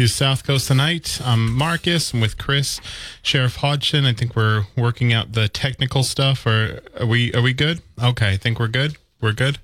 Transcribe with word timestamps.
To 0.00 0.08
South 0.08 0.44
Coast 0.44 0.66
tonight. 0.68 1.20
I'm 1.22 1.52
Marcus. 1.52 2.14
I'm 2.14 2.22
with 2.22 2.38
Chris, 2.38 2.80
Sheriff 3.22 3.56
Hodgson. 3.56 4.06
I 4.06 4.14
think 4.14 4.34
we're 4.34 4.64
working 4.74 5.12
out 5.12 5.32
the 5.32 5.46
technical 5.46 6.04
stuff. 6.04 6.46
Or 6.46 6.80
are 6.98 7.04
we? 7.04 7.34
Are 7.34 7.42
we 7.42 7.52
good? 7.52 7.82
Okay, 8.02 8.30
I 8.30 8.36
think 8.38 8.58
we're 8.58 8.68
good. 8.68 8.96
We're 9.20 9.34
good. 9.34 9.58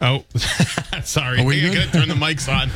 Oh, 0.00 0.24
sorry. 1.02 1.40
Are 1.40 1.44
we 1.44 1.58
Hey, 1.58 1.74
good? 1.74 1.92
Turn 1.92 2.06
the 2.06 2.14
mics 2.14 2.48
on. 2.48 2.70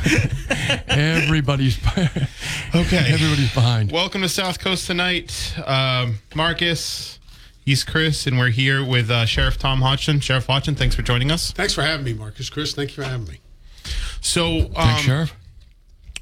Everybody's 0.89 1.77
Okay. 2.75 3.13
everybody's 3.13 3.53
behind. 3.53 3.93
Welcome 3.93 4.21
to 4.23 4.29
South 4.29 4.59
Coast 4.59 4.85
tonight. 4.85 5.53
Um, 5.65 6.17
Marcus, 6.35 7.19
he's 7.63 7.85
Chris, 7.85 8.27
and 8.27 8.37
we're 8.37 8.49
here 8.49 8.83
with 8.83 9.09
uh, 9.09 9.25
Sheriff 9.25 9.57
Tom 9.57 9.79
Hodgson. 9.79 10.19
Sheriff 10.19 10.47
Hodgson, 10.47 10.75
thanks 10.75 10.93
for 10.93 11.03
joining 11.03 11.31
us. 11.31 11.53
Thanks 11.53 11.73
for 11.73 11.83
having 11.83 12.03
me, 12.05 12.13
Marcus. 12.13 12.49
Chris, 12.49 12.73
thank 12.73 12.97
you 12.97 13.01
for 13.01 13.09
having 13.09 13.27
me. 13.27 13.39
So, 14.19 14.63
um, 14.65 14.73
Thanks, 14.73 15.01
Sheriff. 15.03 15.35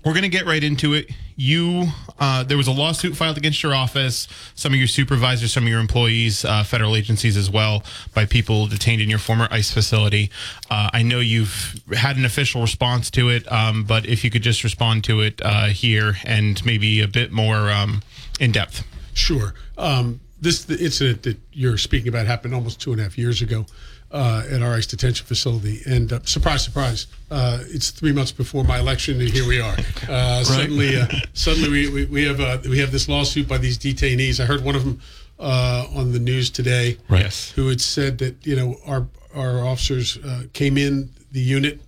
We're 0.06 0.14
going 0.14 0.24
to 0.24 0.30
get 0.30 0.46
right 0.46 0.64
into 0.64 0.94
it. 0.94 1.12
You, 1.36 1.88
uh, 2.20 2.44
there 2.44 2.58
was 2.58 2.68
a 2.68 2.72
lawsuit 2.72 3.16
filed 3.16 3.38
against 3.38 3.62
your 3.62 3.74
office, 3.76 4.28
some 4.56 4.74
of 4.74 4.80
your 4.80 4.88
supervisors, 4.88 5.54
some 5.54 5.64
of 5.64 5.70
your 5.70 5.80
employees, 5.80 6.44
uh, 6.46 6.64
federal 6.64 6.96
agencies 6.96 7.38
as 7.38 7.50
well, 7.50 7.84
by 8.14 8.26
people 8.26 8.68
detained 8.68 9.02
in 9.02 9.10
your 9.10 9.20
former 9.20 9.48
ICE 9.52 9.72
facility. 9.72 10.32
Uh, 10.70 10.90
I 10.94 11.04
know 11.04 11.20
you've 11.20 11.80
had 11.94 12.18
an 12.18 12.26
official 12.26 12.62
response 12.62 13.12
to 13.12 13.30
it, 13.30 13.52
um, 13.52 13.84
but 13.84 14.06
if 14.06 14.24
you 14.24 14.30
could 14.30 14.44
just 14.44 14.64
respond 14.64 15.04
to 15.06 15.22
it 15.22 15.42
uh, 15.44 15.66
here 15.66 16.16
and 16.24 16.64
maybe 16.66 17.02
a 17.02 17.08
bit 17.08 17.32
more 17.32 17.70
um, 17.70 18.02
in 18.40 18.52
depth. 18.52 18.84
Sure. 19.14 19.54
Um, 19.78 20.22
this 20.40 20.66
the 20.66 20.78
incident 20.78 21.24
that 21.24 21.38
you're 21.52 21.78
speaking 21.78 22.10
about 22.10 22.28
happened 22.28 22.54
almost 22.54 22.80
two 22.80 22.92
and 22.92 23.00
a 23.02 23.04
half 23.04 23.18
years 23.18 23.42
ago 23.42 23.66
uh, 24.12 24.44
at 24.50 24.62
our 24.62 24.74
ICE 24.76 24.88
detention 24.88 25.26
facility, 25.26 25.82
and 25.86 26.14
uh, 26.14 26.20
surprise, 26.24 26.64
surprise, 26.64 27.08
uh, 27.32 27.60
it's 27.68 27.90
three 27.92 28.12
months 28.14 28.32
before 28.32 28.64
my 28.64 28.80
election, 28.80 29.20
and 29.20 29.30
here 29.30 29.48
we 29.48 29.60
are. 29.60 29.76
Uh, 30.10 30.44
Suddenly, 30.44 30.96
uh, 30.98 31.08
suddenly 31.34 31.70
we, 31.70 31.90
we, 31.90 32.06
we 32.06 32.24
have 32.26 32.40
uh, 32.40 32.58
we 32.70 32.80
have 32.80 32.92
this 32.92 33.10
lawsuit 33.10 33.48
by 33.48 33.58
these 33.58 33.78
detainees. 33.78 34.40
I 34.40 34.46
heard 34.46 34.64
one 34.64 34.76
of 34.76 34.84
them 34.86 35.02
uh, 35.40 35.86
on 35.94 36.14
the 36.14 36.20
news 36.20 36.50
today, 36.50 36.98
Right. 37.10 37.24
Yes. 37.24 37.52
who 37.52 37.68
had 37.68 37.82
said 37.82 38.18
that 38.20 38.46
you 38.46 38.56
know 38.56 38.78
our 38.86 39.08
our 39.36 39.66
officers 39.66 40.18
uh, 40.18 40.44
came 40.54 40.78
in 40.78 41.10
the 41.34 41.42
unit, 41.42 41.82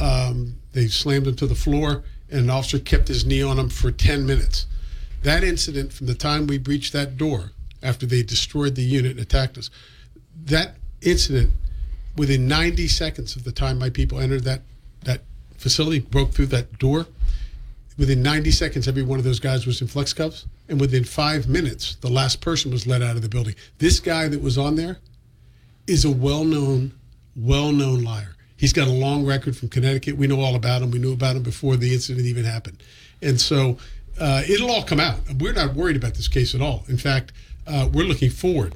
um, 0.00 0.56
they 0.72 0.86
slammed 0.88 1.26
him 1.26 1.34
to 1.36 1.46
the 1.46 1.54
floor, 1.54 2.04
and 2.30 2.40
an 2.40 2.50
officer 2.50 2.78
kept 2.78 3.08
his 3.08 3.24
knee 3.24 3.42
on 3.42 3.58
him 3.58 3.70
for 3.70 3.90
ten 3.90 4.26
minutes. 4.26 4.66
That 5.22 5.42
incident, 5.42 5.94
from 5.94 6.06
the 6.08 6.14
time 6.14 6.46
we 6.46 6.58
breached 6.58 6.92
that 6.92 7.16
door 7.16 7.52
after 7.82 8.04
they 8.04 8.22
destroyed 8.22 8.74
the 8.74 8.82
unit 8.82 9.12
and 9.12 9.20
attacked 9.20 9.56
us, 9.56 9.70
that 10.44 10.76
incident, 11.00 11.50
within 12.16 12.46
90 12.48 12.88
seconds 12.88 13.36
of 13.36 13.44
the 13.44 13.52
time 13.52 13.78
my 13.78 13.90
people 13.90 14.20
entered 14.20 14.44
that 14.44 14.62
that 15.04 15.22
facility, 15.56 16.00
broke 16.00 16.32
through 16.32 16.46
that 16.46 16.78
door, 16.78 17.06
within 17.98 18.22
90 18.22 18.50
seconds, 18.50 18.88
every 18.88 19.02
one 19.02 19.18
of 19.18 19.24
those 19.24 19.40
guys 19.40 19.66
was 19.66 19.80
in 19.80 19.86
flex 19.86 20.12
cuffs, 20.12 20.46
and 20.68 20.80
within 20.80 21.04
five 21.04 21.48
minutes, 21.48 21.96
the 21.96 22.08
last 22.08 22.40
person 22.40 22.70
was 22.70 22.86
let 22.86 23.02
out 23.02 23.16
of 23.16 23.22
the 23.22 23.28
building. 23.28 23.54
This 23.78 24.00
guy 24.00 24.28
that 24.28 24.40
was 24.42 24.58
on 24.58 24.76
there 24.76 24.98
is 25.86 26.04
a 26.04 26.10
well-known, 26.10 26.92
well-known 27.36 28.02
liar. 28.02 28.34
He's 28.56 28.72
got 28.72 28.88
a 28.88 28.92
long 28.92 29.26
record 29.26 29.56
from 29.56 29.68
Connecticut. 29.68 30.16
We 30.16 30.26
know 30.26 30.40
all 30.40 30.54
about 30.54 30.82
him. 30.82 30.90
We 30.90 30.98
knew 30.98 31.12
about 31.12 31.36
him 31.36 31.42
before 31.42 31.76
the 31.76 31.92
incident 31.92 32.26
even 32.26 32.44
happened, 32.44 32.82
and 33.20 33.40
so 33.40 33.78
uh, 34.18 34.42
it'll 34.48 34.70
all 34.70 34.84
come 34.84 35.00
out. 35.00 35.18
We're 35.38 35.52
not 35.52 35.74
worried 35.74 35.96
about 35.96 36.14
this 36.14 36.28
case 36.28 36.54
at 36.54 36.60
all. 36.60 36.84
In 36.88 36.96
fact, 36.96 37.32
uh, 37.66 37.88
we're 37.92 38.06
looking 38.06 38.30
forward 38.30 38.74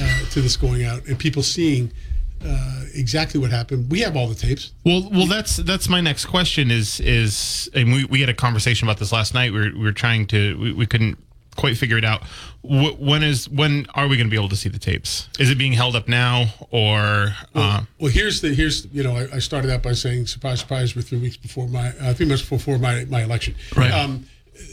uh, 0.00 0.24
to 0.30 0.40
this 0.40 0.56
going 0.56 0.84
out 0.84 1.06
and 1.06 1.18
people 1.18 1.42
seeing 1.42 1.92
uh, 2.44 2.82
exactly 2.94 3.40
what 3.40 3.50
happened. 3.50 3.90
We 3.90 4.00
have 4.00 4.16
all 4.16 4.28
the 4.28 4.34
tapes. 4.34 4.72
Well, 4.84 5.08
well, 5.10 5.26
that's 5.26 5.56
that's 5.56 5.88
my 5.88 6.00
next 6.00 6.26
question. 6.26 6.70
Is 6.70 7.00
is 7.00 7.68
and 7.74 7.92
we, 7.92 8.04
we 8.04 8.20
had 8.20 8.28
a 8.28 8.34
conversation 8.34 8.86
about 8.86 8.98
this 8.98 9.12
last 9.12 9.34
night. 9.34 9.52
We 9.52 9.58
were, 9.60 9.70
we 9.76 9.84
were 9.84 9.92
trying 9.92 10.26
to 10.28 10.58
we, 10.58 10.72
we 10.72 10.86
couldn't 10.86 11.18
quite 11.56 11.76
figure 11.76 11.96
it 11.96 12.04
out. 12.04 12.24
Wh- 12.62 12.98
When 13.00 13.22
is 13.22 13.48
when 13.48 13.86
are 13.94 14.08
we 14.08 14.16
going 14.16 14.26
to 14.26 14.30
be 14.30 14.36
able 14.36 14.48
to 14.48 14.56
see 14.56 14.68
the 14.68 14.78
tapes? 14.78 15.28
Is 15.38 15.50
it 15.50 15.58
being 15.58 15.72
held 15.72 15.94
up 15.96 16.08
now 16.08 16.46
or? 16.70 17.34
Uh, 17.54 17.82
Well, 18.00 18.10
here's 18.10 18.40
the 18.40 18.52
here's 18.54 18.86
you 18.92 19.02
know 19.02 19.16
I, 19.16 19.36
I 19.36 19.38
started 19.38 19.70
out 19.70 19.82
by 19.82 19.92
saying 19.92 20.26
surprise 20.26 20.60
surprise. 20.60 20.94
We're 20.96 21.02
three 21.02 21.18
weeks 21.20 21.36
before 21.36 21.68
my 21.68 21.90
uh, 22.00 22.14
three 22.14 22.26
months 22.26 22.48
before 22.48 22.78
my 22.78 23.04
my 23.06 23.22
election. 23.22 23.54
Right. 23.76 23.90
Um, 23.92 24.26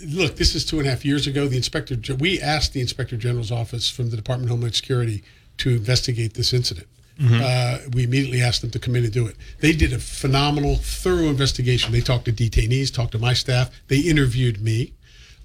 look, 0.08 0.36
this 0.36 0.54
is 0.56 0.66
two 0.66 0.80
and 0.80 0.88
a 0.88 0.92
half 0.92 1.06
years 1.06 1.28
ago. 1.28 1.48
The 1.48 1.58
inspector 1.58 1.96
we 2.16 2.42
asked 2.42 2.74
the 2.74 2.82
inspector 2.82 3.16
general's 3.18 3.52
office 3.52 3.90
from 3.90 4.10
the 4.10 4.16
Department 4.18 4.48
of 4.50 4.52
Homeland 4.56 4.76
Security 4.76 5.24
to 5.58 5.70
investigate 5.72 6.34
this 6.34 6.54
incident. 6.54 6.88
Uh, 7.20 7.80
we 7.94 8.04
immediately 8.04 8.42
asked 8.42 8.62
them 8.62 8.72
to 8.72 8.80
come 8.80 8.96
in 8.96 9.04
and 9.04 9.14
do 9.14 9.28
it. 9.28 9.36
They 9.60 9.74
did 9.74 9.94
a 9.94 10.00
phenomenal, 10.00 10.78
thorough 10.78 11.28
investigation. 11.28 11.92
They 11.92 12.02
talked 12.02 12.26
to 12.26 12.34
detainees, 12.34 12.94
talked 12.94 13.12
to 13.12 13.20
my 13.20 13.34
staff. 13.34 13.70
They 13.90 14.00
interviewed 14.00 14.62
me. 14.62 14.94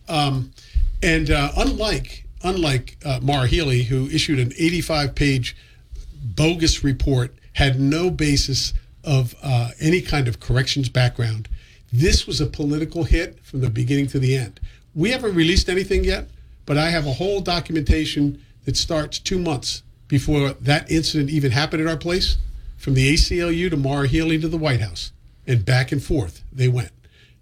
Um, 0.09 0.53
and 1.03 1.31
uh, 1.31 1.53
unlike 1.57 2.25
unlike 2.43 2.97
uh, 3.05 3.19
Maura 3.23 3.47
Healey, 3.47 3.83
who 3.83 4.09
issued 4.09 4.39
an 4.39 4.53
85 4.57 5.15
page 5.15 5.57
bogus 6.23 6.85
report, 6.85 7.35
had 7.55 7.81
no 7.81 8.11
basis 8.11 8.73
of 9.05 9.35
uh, 9.43 9.71
any 9.81 10.01
kind 10.01 10.29
of 10.29 10.41
corrections 10.41 10.89
background. 10.89 11.49
This 11.93 12.27
was 12.27 12.41
a 12.41 12.47
political 12.47 13.05
hit 13.05 13.43
from 13.45 13.61
the 13.61 13.71
beginning 13.71 14.07
to 14.09 14.19
the 14.19 14.37
end. 14.37 14.61
We 14.95 15.11
haven't 15.11 15.35
released 15.35 15.69
anything 15.69 16.05
yet, 16.05 16.29
but 16.67 16.77
I 16.77 16.91
have 16.91 17.07
a 17.07 17.13
whole 17.13 17.41
documentation 17.41 18.43
that 18.65 18.77
starts 18.77 19.19
two 19.19 19.39
months 19.39 19.83
before 20.09 20.51
that 20.53 20.91
incident 20.91 21.31
even 21.31 21.51
happened 21.51 21.83
at 21.83 21.89
our 21.89 21.97
place, 21.97 22.37
from 22.77 22.95
the 22.95 23.13
ACLU 23.15 23.71
to 23.71 23.77
Maura 23.77 24.07
Healey 24.07 24.39
to 24.41 24.49
the 24.49 24.57
White 24.59 24.81
House, 24.81 25.13
and 25.47 25.65
back 25.65 25.93
and 25.93 26.03
forth 26.03 26.43
they 26.53 26.69
went. 26.69 26.91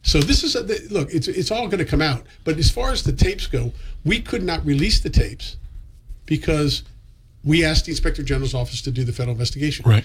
So 0.03 0.21
this 0.21 0.45
is 0.45 0.55
a, 0.55 0.63
the- 0.63 0.87
look. 0.91 1.09
It's 1.13 1.29
it's 1.29 1.51
all 1.51 1.67
going 1.67 1.79
to 1.79 1.85
come 1.85 2.03
out. 2.03 2.25
But 2.45 2.59
as 2.59 2.71
far 2.71 2.91
as 2.93 3.03
the 3.03 3.13
tapes 3.13 3.47
go, 3.47 3.73
we 4.05 4.21
could 4.21 4.43
not 4.43 4.65
release 4.65 5.01
the 5.01 5.11
tapes 5.11 5.57
because 6.27 6.83
we 7.43 7.65
asked 7.65 7.87
the 7.87 7.93
inspector 7.93 8.23
general's 8.23 8.55
office 8.55 8.83
to 8.83 8.91
do 8.91 9.05
the 9.05 9.13
federal 9.13 9.33
investigation. 9.33 9.89
Right. 9.89 10.05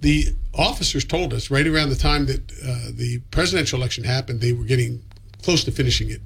The 0.00 0.34
officers 0.54 1.04
told 1.04 1.34
us 1.34 1.50
right 1.50 1.66
around 1.66 1.90
the 1.90 1.96
time 1.96 2.26
that 2.26 2.40
uh, 2.62 2.90
the 2.92 3.20
presidential 3.30 3.78
election 3.78 4.04
happened, 4.04 4.40
they 4.40 4.52
were 4.52 4.64
getting 4.64 5.02
close 5.42 5.62
to 5.64 5.70
finishing 5.72 6.10
it, 6.10 6.20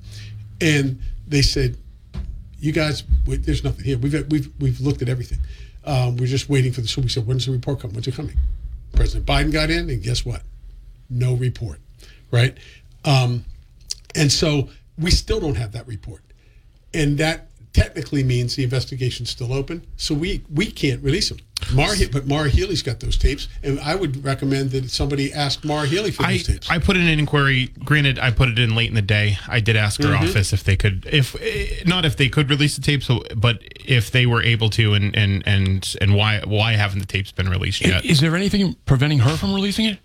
and 0.60 1.00
they 1.26 1.42
said, 1.42 1.76
"You 2.64 2.72
guys, 2.72 3.04
wait, 3.26 3.44
there's 3.44 3.62
nothing 3.62 3.84
here. 3.84 3.98
We've 3.98 4.26
we've 4.30 4.50
we've 4.58 4.80
looked 4.80 5.02
at 5.02 5.08
everything. 5.08 5.38
Um, 5.84 6.16
we're 6.16 6.26
just 6.26 6.48
waiting 6.48 6.72
for 6.72 6.80
the." 6.80 6.88
So 6.88 7.02
we 7.02 7.08
said, 7.08 7.26
"When's 7.26 7.44
the 7.46 7.52
report 7.52 7.80
come? 7.80 7.92
When's 7.92 8.08
it 8.08 8.14
coming?" 8.14 8.36
President 8.94 9.26
Biden 9.26 9.52
got 9.52 9.70
in, 9.70 9.90
and 9.90 10.02
guess 10.02 10.24
what? 10.24 10.42
No 11.10 11.34
report, 11.34 11.80
right? 12.30 12.56
Um, 13.04 13.44
and 14.14 14.32
so 14.32 14.70
we 14.98 15.10
still 15.10 15.40
don't 15.40 15.56
have 15.56 15.72
that 15.72 15.86
report, 15.86 16.22
and 16.94 17.18
that 17.18 17.48
technically 17.74 18.22
means 18.22 18.56
the 18.56 18.64
investigation's 18.64 19.28
still 19.28 19.52
open. 19.52 19.84
So 19.96 20.14
we 20.14 20.42
we 20.52 20.66
can't 20.70 21.02
release 21.02 21.28
them. 21.28 21.38
Mara, 21.74 21.94
He- 21.96 22.06
but 22.06 22.26
Maura 22.26 22.48
Healey's 22.48 22.82
got 22.82 23.00
those 23.00 23.16
tapes, 23.16 23.48
and 23.62 23.78
I 23.80 23.94
would 23.94 24.24
recommend 24.24 24.70
that 24.72 24.90
somebody 24.90 25.32
ask 25.32 25.64
Maura 25.64 25.86
Healey 25.86 26.10
for 26.10 26.24
I, 26.24 26.32
those 26.32 26.42
tapes. 26.46 26.70
I 26.70 26.78
put 26.78 26.96
in 26.96 27.06
an 27.06 27.18
inquiry. 27.18 27.70
Granted, 27.84 28.18
I 28.18 28.30
put 28.30 28.48
it 28.48 28.58
in 28.58 28.74
late 28.74 28.88
in 28.88 28.94
the 28.94 29.02
day. 29.02 29.38
I 29.48 29.60
did 29.60 29.76
ask 29.76 30.00
her 30.02 30.08
Mm-hmm. 30.08 30.24
office 30.24 30.52
if 30.52 30.64
they 30.64 30.76
could, 30.76 31.06
if 31.10 31.34
eh, 31.40 31.82
not 31.86 32.04
if 32.04 32.16
they 32.16 32.28
could 32.28 32.48
release 32.50 32.76
the 32.76 32.82
tapes, 32.82 33.08
but 33.36 33.60
if 33.84 34.10
they 34.10 34.26
were 34.26 34.42
able 34.42 34.70
to, 34.70 34.94
and 34.94 35.14
and 35.16 35.42
and 35.46 35.94
and 36.00 36.14
why 36.14 36.40
why 36.44 36.72
haven't 36.72 37.00
the 37.00 37.06
tapes 37.06 37.32
been 37.32 37.48
released 37.48 37.80
yet? 37.80 38.04
Is 38.04 38.20
there 38.20 38.34
anything 38.36 38.76
preventing 38.86 39.18
her 39.20 39.36
from 39.36 39.54
releasing 39.54 39.86
it? 39.86 39.98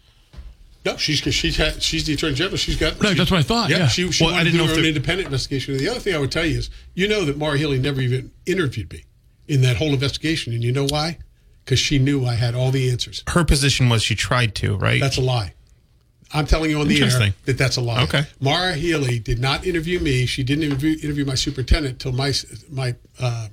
no, 0.86 0.96
she's 0.96 1.18
she's 1.20 1.58
had, 1.58 1.84
she's 1.84 2.06
the 2.06 2.14
attorney 2.14 2.34
general. 2.36 2.56
She's 2.58 2.78
got. 2.78 3.02
Right, 3.04 3.12
she- 3.12 3.18
that's 3.18 3.30
what 3.32 3.40
I 3.40 3.44
thought, 3.44 3.70
yeah. 3.70 3.88
she, 3.88 4.10
she 4.14 4.24
Well, 4.24 4.34
I 4.34 4.38
wanted 4.38 4.52
to 4.52 4.52
didn't 4.52 4.60
do 4.60 4.64
know 4.64 4.68
her 4.68 4.72
if 4.74 4.80
own 4.80 4.86
independent 4.86 5.26
investigation. 5.28 5.78
The 5.78 5.90
other 5.90 6.00
thing 6.00 6.16
I 6.16 6.20
would 6.20 6.32
tell 6.32 6.46
you 6.46 6.58
is, 6.58 6.70
you 6.96 7.08
know 7.08 7.26
that 7.26 7.38
Maura 7.38 7.58
Healey 7.58 7.80
never 7.80 8.00
even 8.00 8.32
interviewed 8.46 8.92
me 8.94 9.04
in 9.50 9.62
that 9.62 9.76
whole 9.76 9.90
investigation, 9.94 10.54
and 10.54 10.64
you 10.64 10.72
know 10.72 10.86
why? 10.88 11.18
Because 11.70 11.80
she 11.80 12.00
knew 12.00 12.26
I 12.26 12.34
had 12.34 12.56
all 12.56 12.72
the 12.72 12.90
answers. 12.90 13.24
Her 13.28 13.46
position 13.46 13.90
was 13.90 14.02
she 14.02 14.16
tried 14.16 14.56
to, 14.56 14.76
right? 14.76 15.00
That's 15.00 15.18
a 15.18 15.22
lie. 15.22 15.54
I'm 16.34 16.48
telling 16.48 16.72
you 16.72 16.82
on 16.82 16.88
the 16.88 17.00
air 17.00 17.32
that 17.46 17.60
that's 17.60 17.78
a 17.78 17.82
lie. 17.82 18.02
Okay. 18.06 18.24
Maura 18.40 18.74
Healey 18.74 19.20
did 19.20 19.38
not 19.38 19.68
interview 19.68 20.00
me. 20.00 20.26
She 20.26 20.42
didn't 20.42 20.64
interview, 20.64 20.98
interview 21.04 21.26
my 21.26 21.36
superintendent 21.36 22.00
till 22.00 22.12
my 22.12 22.34
my 22.72 22.96
uh, 23.20 23.50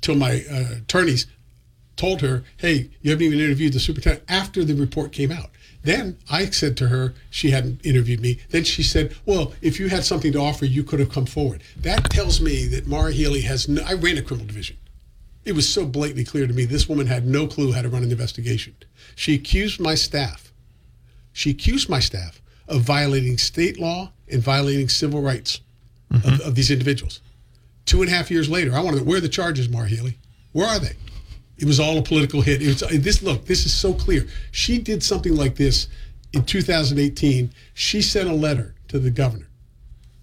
till 0.00 0.14
my 0.14 0.42
uh, 0.50 0.76
attorneys 0.78 1.26
told 1.96 2.22
her, 2.22 2.42
"Hey, 2.56 2.88
you 3.02 3.10
haven't 3.10 3.26
even 3.26 3.38
interviewed 3.38 3.74
the 3.74 3.80
superintendent." 3.80 4.24
After 4.30 4.64
the 4.64 4.72
report 4.72 5.12
came 5.12 5.30
out, 5.30 5.50
then 5.82 6.16
I 6.30 6.46
said 6.46 6.78
to 6.78 6.88
her 6.88 7.12
she 7.28 7.50
hadn't 7.50 7.84
interviewed 7.84 8.20
me. 8.20 8.38
Then 8.48 8.64
she 8.64 8.82
said, 8.82 9.14
"Well, 9.26 9.52
if 9.60 9.78
you 9.78 9.90
had 9.90 10.06
something 10.06 10.32
to 10.32 10.38
offer, 10.38 10.64
you 10.64 10.84
could 10.84 11.00
have 11.00 11.10
come 11.10 11.26
forward." 11.26 11.62
That 11.76 12.08
tells 12.08 12.40
me 12.40 12.66
that 12.68 12.86
Maura 12.86 13.12
Healey 13.12 13.42
has. 13.42 13.68
No, 13.68 13.82
I 13.82 13.92
ran 13.92 14.16
a 14.16 14.22
criminal 14.22 14.46
division. 14.46 14.78
It 15.44 15.52
was 15.52 15.68
so 15.68 15.84
blatantly 15.84 16.24
clear 16.24 16.46
to 16.46 16.52
me 16.52 16.64
this 16.64 16.88
woman 16.88 17.06
had 17.06 17.26
no 17.26 17.46
clue 17.46 17.72
how 17.72 17.82
to 17.82 17.88
run 17.88 18.02
an 18.04 18.12
investigation. 18.12 18.76
She 19.16 19.34
accused 19.34 19.80
my 19.80 19.94
staff 19.94 20.52
she 21.32 21.50
accused 21.50 21.88
my 21.88 22.00
staff 22.00 22.40
of 22.68 22.82
violating 22.82 23.38
state 23.38 23.78
law 23.78 24.12
and 24.30 24.42
violating 24.42 24.88
civil 24.88 25.22
rights 25.22 25.60
of, 26.10 26.20
mm-hmm. 26.20 26.48
of 26.48 26.54
these 26.54 26.70
individuals. 26.70 27.20
Two 27.86 28.02
and 28.02 28.10
a 28.10 28.14
half 28.14 28.30
years 28.30 28.48
later, 28.48 28.74
I 28.74 28.80
want 28.80 28.96
to 28.96 29.02
know 29.02 29.08
where 29.08 29.18
are 29.18 29.22
the 29.22 29.28
charges, 29.28 29.68
Mar 29.68 29.86
Healey? 29.86 30.18
Where 30.52 30.68
are 30.68 30.78
they? 30.78 30.94
It 31.58 31.64
was 31.64 31.80
all 31.80 31.98
a 31.98 32.02
political 32.02 32.42
hit. 32.42 32.62
It 32.62 32.68
was, 32.68 32.82
uh, 32.82 32.88
this 32.92 33.22
look, 33.22 33.46
this 33.46 33.66
is 33.66 33.74
so 33.74 33.94
clear. 33.94 34.26
She 34.50 34.78
did 34.78 35.02
something 35.02 35.34
like 35.34 35.56
this 35.56 35.88
in 36.32 36.44
2018. 36.44 37.50
She 37.74 38.02
sent 38.02 38.28
a 38.28 38.34
letter 38.34 38.74
to 38.88 38.98
the 38.98 39.10
governor, 39.10 39.48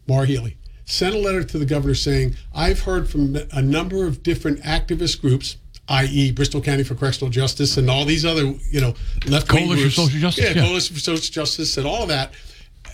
Mar 0.08 0.26
Healey, 0.26 0.58
sent 0.90 1.14
a 1.16 1.20
letter 1.20 1.44
to 1.44 1.58
the 1.60 1.66
governor 1.66 1.94
saying, 1.94 2.36
I've 2.54 2.82
heard 2.82 3.10
from 3.10 3.38
a 3.52 3.62
number 3.62 4.06
of 4.06 4.24
different 4.24 4.62
activist 4.64 5.22
groups, 5.22 5.58
i.e., 5.88 6.32
Bristol 6.32 6.62
County 6.62 6.84
for 6.84 6.96
Correctional 6.96 7.30
Justice 7.30 7.78
and 7.78 7.90
all 7.90 8.06
these 8.06 8.26
other, 8.26 8.46
you 8.72 8.82
know, 8.82 8.96
left 9.28 9.48
Coalition 9.48 9.90
for 9.90 9.96
Social 9.96 10.20
Justice, 10.20 10.44
Yeah, 10.44 10.52
yeah. 10.56 10.66
Coalition 10.66 10.96
for 10.96 11.00
Social 11.00 11.32
Justice 11.32 11.78
and 11.78 11.86
all 11.86 12.04
of 12.04 12.10
that. 12.10 12.32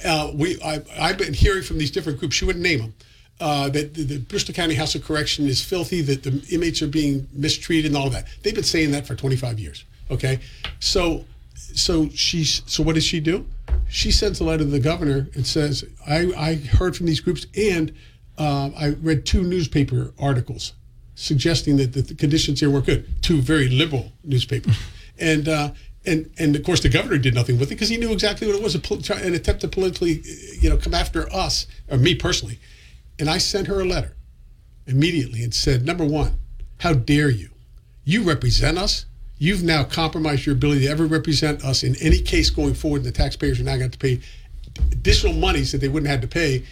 Uh, 0.04 0.32
we, 0.36 0.62
I, 0.62 0.82
I've 1.00 1.18
been 1.18 1.34
hearing 1.34 1.64
from 1.64 1.78
these 1.78 1.90
different 1.90 2.20
groups. 2.20 2.36
She 2.36 2.46
wouldn't 2.46 2.64
name 2.64 2.80
them. 2.80 2.94
Uh, 3.40 3.70
that 3.70 3.94
the, 3.94 4.04
the 4.04 4.20
Bristol 4.20 4.54
County 4.54 4.76
House 4.76 4.96
of 4.96 5.04
Correction 5.04 5.48
is 5.48 5.62
filthy. 5.62 6.02
That 6.02 6.24
the 6.24 6.46
inmates 6.52 6.82
are 6.82 6.88
being 6.88 7.28
mistreated 7.34 7.92
and 7.92 7.98
all 7.98 8.08
of 8.08 8.14
that. 8.14 8.28
They've 8.44 8.56
been 8.56 8.64
saying 8.64 8.92
that 8.92 9.08
for 9.08 9.16
25 9.16 9.60
years. 9.60 9.84
Okay, 10.12 10.40
so 10.80 11.26
so 11.56 12.08
she's 12.10 12.62
so 12.66 12.84
what 12.84 12.96
does 12.96 13.04
she 13.04 13.20
do? 13.20 13.46
She 13.88 14.12
sends 14.12 14.40
a 14.40 14.44
letter 14.44 14.64
to 14.64 14.70
the 14.70 14.80
governor 14.80 15.28
and 15.34 15.46
says, 15.46 15.86
"I, 16.08 16.32
I 16.38 16.56
heard 16.56 16.96
from 16.96 17.06
these 17.06 17.20
groups 17.20 17.46
and 17.58 17.94
uh, 18.38 18.70
I 18.78 18.90
read 19.02 19.26
two 19.26 19.44
newspaper 19.44 20.14
articles 20.20 20.74
suggesting 21.16 21.78
that 21.78 21.94
the, 21.94 22.16
conditions 22.16 22.60
here 22.60 22.70
weren't 22.70 22.86
good. 22.86 23.08
Two 23.22 23.42
very 23.42 23.70
liberal 23.70 24.12
newspapers, 24.24 24.78
and 25.20 25.48
uh, 25.48 25.72
and 26.06 26.30
and 26.38 26.56
of 26.56 26.64
course 26.64 26.82
the 26.82 26.90
governor 26.90 27.18
did 27.18 27.34
nothing 27.34 27.58
with 27.58 27.70
it 27.70 27.76
because 27.76 27.90
he 27.90 27.98
knew 27.98 28.12
exactly 28.12 28.48
what 28.48 28.56
it 28.56 28.62
was 28.64 28.76
a 28.76 28.80
pol- 28.80 29.02
try- 29.02 29.20
an 29.20 29.34
attempt 29.34 29.62
to 29.62 29.68
politically, 29.68 30.22
you 30.60 30.70
know, 30.70 30.78
come 30.78 30.94
after 30.94 31.32
us 31.34 31.68
or 31.90 31.98
me 31.98 32.16
personally. 32.16 32.60
And 33.18 33.30
I 33.30 33.38
sent 33.38 33.68
her 33.68 33.80
a 33.80 33.86
letter 33.86 34.16
immediately 34.86 35.44
and 35.44 35.54
said, 35.54 35.86
number 35.86 36.06
one, 36.06 36.38
how 36.80 36.94
dare 36.94 37.30
you? 37.30 37.50
You 38.04 38.24
represent 38.24 38.78
us. 38.78 39.06
You've 39.38 39.64
now 39.64 39.84
compromised 39.84 40.46
your 40.46 40.56
ability 40.56 40.82
to 40.82 40.88
ever 40.88 41.06
represent 41.06 41.64
us 41.64 41.84
in 41.84 41.96
any 42.02 42.20
case 42.20 42.50
going 42.50 42.74
forward. 42.74 42.98
And 42.98 43.06
the 43.06 43.12
taxpayers 43.12 43.60
are 43.60 43.64
now 43.64 43.78
going 43.78 43.92
to 43.92 43.98
pay 43.98 44.22
additional 44.92 45.34
monies 45.34 45.72
that 45.72 45.80
they 45.80 45.88
wouldn't 45.88 46.10
have 46.10 46.22
to 46.22 46.28
pay 46.28 46.64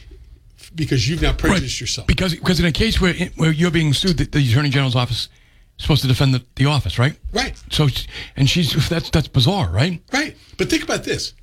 because 0.75 1.07
you've 1.07 1.21
now 1.21 1.33
prejudiced 1.33 1.79
yourself. 1.81 2.07
Because 2.07 2.33
because 2.33 2.59
in 2.59 2.65
a 2.65 2.71
case 2.71 3.01
where 3.01 3.13
where 3.35 3.51
you're 3.51 3.71
being 3.71 3.93
sued, 3.93 4.17
the, 4.17 4.25
the 4.25 4.49
attorney 4.49 4.69
general's 4.69 4.95
office 4.95 5.29
is 5.77 5.83
supposed 5.83 6.01
to 6.03 6.07
defend 6.07 6.33
the, 6.33 6.43
the 6.55 6.65
office, 6.65 6.97
right? 6.97 7.17
Right. 7.31 7.61
So 7.71 7.87
and 8.35 8.49
she's 8.49 8.89
that's 8.89 9.09
that's 9.09 9.27
bizarre, 9.27 9.69
right? 9.69 10.01
Right. 10.11 10.35
But 10.57 10.69
think 10.69 10.83
about 10.83 11.03
this. 11.03 11.33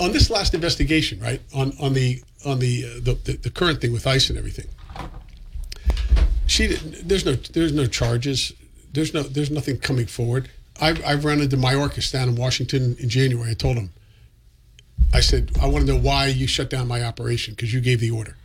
On 0.00 0.12
this 0.12 0.30
last 0.30 0.54
investigation, 0.54 1.20
right? 1.20 1.40
On 1.54 1.72
on 1.80 1.94
the 1.94 2.22
on 2.44 2.58
the 2.58 2.84
uh, 2.84 2.88
the, 3.02 3.14
the, 3.24 3.32
the 3.38 3.50
current 3.50 3.80
thing 3.80 3.92
with 3.92 4.06
ICE 4.06 4.28
and 4.30 4.38
everything. 4.38 4.66
She 6.46 6.66
there's 6.66 7.24
no 7.24 7.34
there's 7.34 7.72
no 7.72 7.86
charges. 7.86 8.52
There's 8.92 9.14
no 9.14 9.22
there's 9.22 9.50
nothing 9.50 9.78
coming 9.78 10.06
forward. 10.06 10.50
I've, 10.80 11.04
I've 11.04 11.24
run 11.24 11.40
into 11.40 11.56
Mayorkas 11.56 12.10
down 12.10 12.28
in 12.28 12.36
Washington 12.36 12.96
in 12.98 13.08
January. 13.08 13.50
I 13.50 13.54
told 13.54 13.76
him, 13.76 13.90
I 15.12 15.20
said, 15.20 15.50
I 15.60 15.66
want 15.66 15.86
to 15.86 15.92
know 15.92 15.98
why 15.98 16.26
you 16.26 16.46
shut 16.46 16.70
down 16.70 16.88
my 16.88 17.02
operation 17.02 17.54
because 17.54 17.72
you 17.74 17.80
gave 17.80 18.00
the 18.00 18.10
order. 18.10 18.36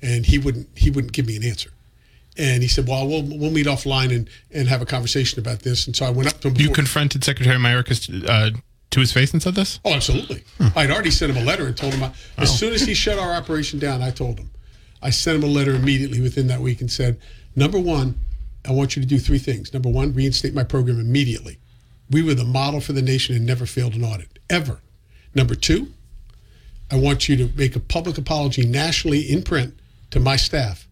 And 0.00 0.24
he 0.26 0.38
wouldn't 0.38 0.68
he 0.76 0.90
wouldn't 0.90 1.12
give 1.12 1.26
me 1.26 1.36
an 1.36 1.44
answer. 1.44 1.70
And 2.36 2.62
he 2.62 2.68
said, 2.68 2.86
Well, 2.86 3.06
we'll 3.06 3.22
we'll 3.22 3.50
meet 3.50 3.66
offline 3.66 4.14
and, 4.14 4.30
and 4.52 4.68
have 4.68 4.80
a 4.80 4.86
conversation 4.86 5.40
about 5.40 5.60
this. 5.60 5.86
And 5.86 5.96
so 5.96 6.06
I 6.06 6.10
went 6.10 6.28
up 6.28 6.40
to 6.40 6.48
him. 6.48 6.56
you 6.56 6.70
confronted 6.70 7.24
Secretary 7.24 7.58
Mayorkas 7.58 8.28
uh, 8.28 8.50
to 8.90 9.00
his 9.00 9.12
face 9.12 9.32
and 9.32 9.42
said 9.42 9.54
this. 9.56 9.80
Oh, 9.84 9.92
absolutely. 9.92 10.44
I'd 10.76 10.90
already 10.90 11.10
sent 11.10 11.32
him 11.32 11.42
a 11.42 11.44
letter 11.44 11.66
and 11.66 11.76
told 11.76 11.94
him, 11.94 12.10
as 12.36 12.56
soon 12.56 12.72
as 12.72 12.82
he 12.82 12.94
shut 12.94 13.18
our 13.18 13.34
operation 13.34 13.78
down, 13.78 14.02
I 14.02 14.10
told 14.10 14.38
him. 14.38 14.50
I 15.02 15.10
sent 15.10 15.42
him 15.42 15.44
a 15.44 15.52
letter 15.52 15.74
immediately 15.74 16.20
within 16.20 16.46
that 16.46 16.60
week 16.60 16.80
and 16.80 16.90
said, 16.90 17.18
number 17.54 17.78
one, 17.78 18.18
I 18.68 18.72
want 18.72 18.94
you 18.94 19.02
to 19.02 19.08
do 19.08 19.18
three 19.18 19.38
things. 19.38 19.72
Number 19.72 19.88
one, 19.88 20.12
reinstate 20.12 20.52
my 20.52 20.62
program 20.62 21.00
immediately. 21.00 21.58
We 22.10 22.22
were 22.22 22.34
the 22.34 22.44
model 22.44 22.80
for 22.80 22.92
the 22.92 23.00
nation 23.00 23.34
and 23.34 23.46
never 23.46 23.64
failed 23.64 23.94
an 23.94 24.04
audit, 24.04 24.38
ever. 24.50 24.82
Number 25.34 25.54
two, 25.54 25.88
I 26.90 26.96
want 26.96 27.28
you 27.28 27.36
to 27.36 27.50
make 27.56 27.76
a 27.76 27.80
public 27.80 28.18
apology 28.18 28.66
nationally 28.66 29.20
in 29.20 29.42
print 29.42 29.74
to 30.10 30.20
my 30.20 30.36
staff, 30.36 30.86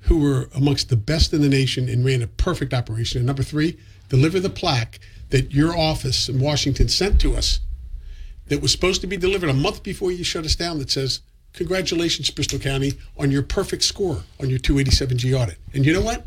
who 0.00 0.18
were 0.18 0.50
amongst 0.54 0.90
the 0.90 0.96
best 0.96 1.32
in 1.32 1.40
the 1.40 1.48
nation 1.48 1.88
and 1.88 2.04
ran 2.04 2.20
a 2.20 2.26
perfect 2.26 2.74
operation. 2.74 3.18
And 3.18 3.26
number 3.26 3.42
three, 3.42 3.78
deliver 4.10 4.38
the 4.38 4.50
plaque 4.50 4.98
that 5.30 5.52
your 5.52 5.76
office 5.76 6.28
in 6.28 6.38
Washington 6.38 6.88
sent 6.88 7.18
to 7.22 7.34
us 7.34 7.60
that 8.48 8.60
was 8.60 8.72
supposed 8.72 9.00
to 9.00 9.06
be 9.06 9.16
delivered 9.16 9.48
a 9.48 9.54
month 9.54 9.82
before 9.82 10.12
you 10.12 10.22
shut 10.22 10.44
us 10.44 10.56
down 10.56 10.78
that 10.80 10.90
says, 10.90 11.20
Congratulations, 11.54 12.30
Bristol 12.30 12.58
County, 12.58 12.94
on 13.18 13.30
your 13.30 13.42
perfect 13.42 13.82
score 13.82 14.22
on 14.40 14.50
your 14.50 14.58
287G 14.58 15.38
audit. 15.38 15.58
And 15.74 15.84
you 15.84 15.92
know 15.92 16.00
what? 16.00 16.26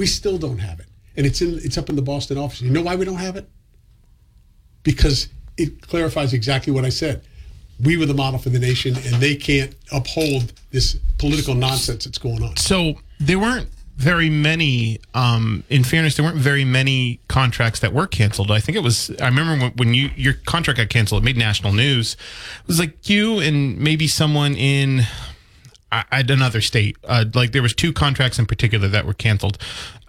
We 0.00 0.06
still 0.06 0.38
don't 0.38 0.60
have 0.60 0.80
it. 0.80 0.86
And 1.14 1.26
it's 1.26 1.42
in 1.42 1.58
it's 1.58 1.76
up 1.76 1.90
in 1.90 1.96
the 1.96 2.00
Boston 2.00 2.38
office. 2.38 2.62
You 2.62 2.70
know 2.70 2.80
why 2.80 2.96
we 2.96 3.04
don't 3.04 3.18
have 3.18 3.36
it? 3.36 3.46
Because 4.82 5.28
it 5.58 5.86
clarifies 5.86 6.32
exactly 6.32 6.72
what 6.72 6.86
I 6.86 6.88
said. 6.88 7.22
We 7.84 7.98
were 7.98 8.06
the 8.06 8.14
model 8.14 8.40
for 8.40 8.48
the 8.48 8.58
nation, 8.58 8.96
and 8.96 9.16
they 9.16 9.36
can't 9.36 9.74
uphold 9.92 10.54
this 10.70 10.98
political 11.18 11.54
nonsense 11.54 12.06
that's 12.06 12.16
going 12.16 12.42
on. 12.42 12.56
So 12.56 12.94
there 13.18 13.38
weren't 13.38 13.68
very 13.98 14.30
many. 14.30 15.00
Um, 15.12 15.64
in 15.68 15.84
fairness, 15.84 16.16
there 16.16 16.24
weren't 16.24 16.38
very 16.38 16.64
many 16.64 17.20
contracts 17.28 17.80
that 17.80 17.92
were 17.92 18.06
canceled. 18.06 18.50
I 18.50 18.60
think 18.60 18.76
it 18.76 18.82
was. 18.82 19.10
I 19.20 19.26
remember 19.26 19.66
when, 19.66 19.72
when 19.72 19.92
you 19.92 20.12
your 20.16 20.32
contract 20.32 20.78
got 20.78 20.88
canceled, 20.88 21.22
it 21.22 21.26
made 21.26 21.36
national 21.36 21.74
news. 21.74 22.14
It 22.62 22.68
was 22.68 22.78
like 22.78 23.10
you 23.10 23.38
and 23.38 23.78
maybe 23.78 24.08
someone 24.08 24.54
in 24.54 25.02
I, 25.92 26.04
I- 26.10 26.20
another 26.20 26.60
state. 26.60 26.96
Uh, 27.04 27.24
like 27.34 27.52
there 27.52 27.62
was 27.62 27.74
two 27.74 27.92
contracts 27.92 28.38
in 28.38 28.46
particular 28.46 28.88
that 28.88 29.06
were 29.06 29.14
canceled. 29.14 29.58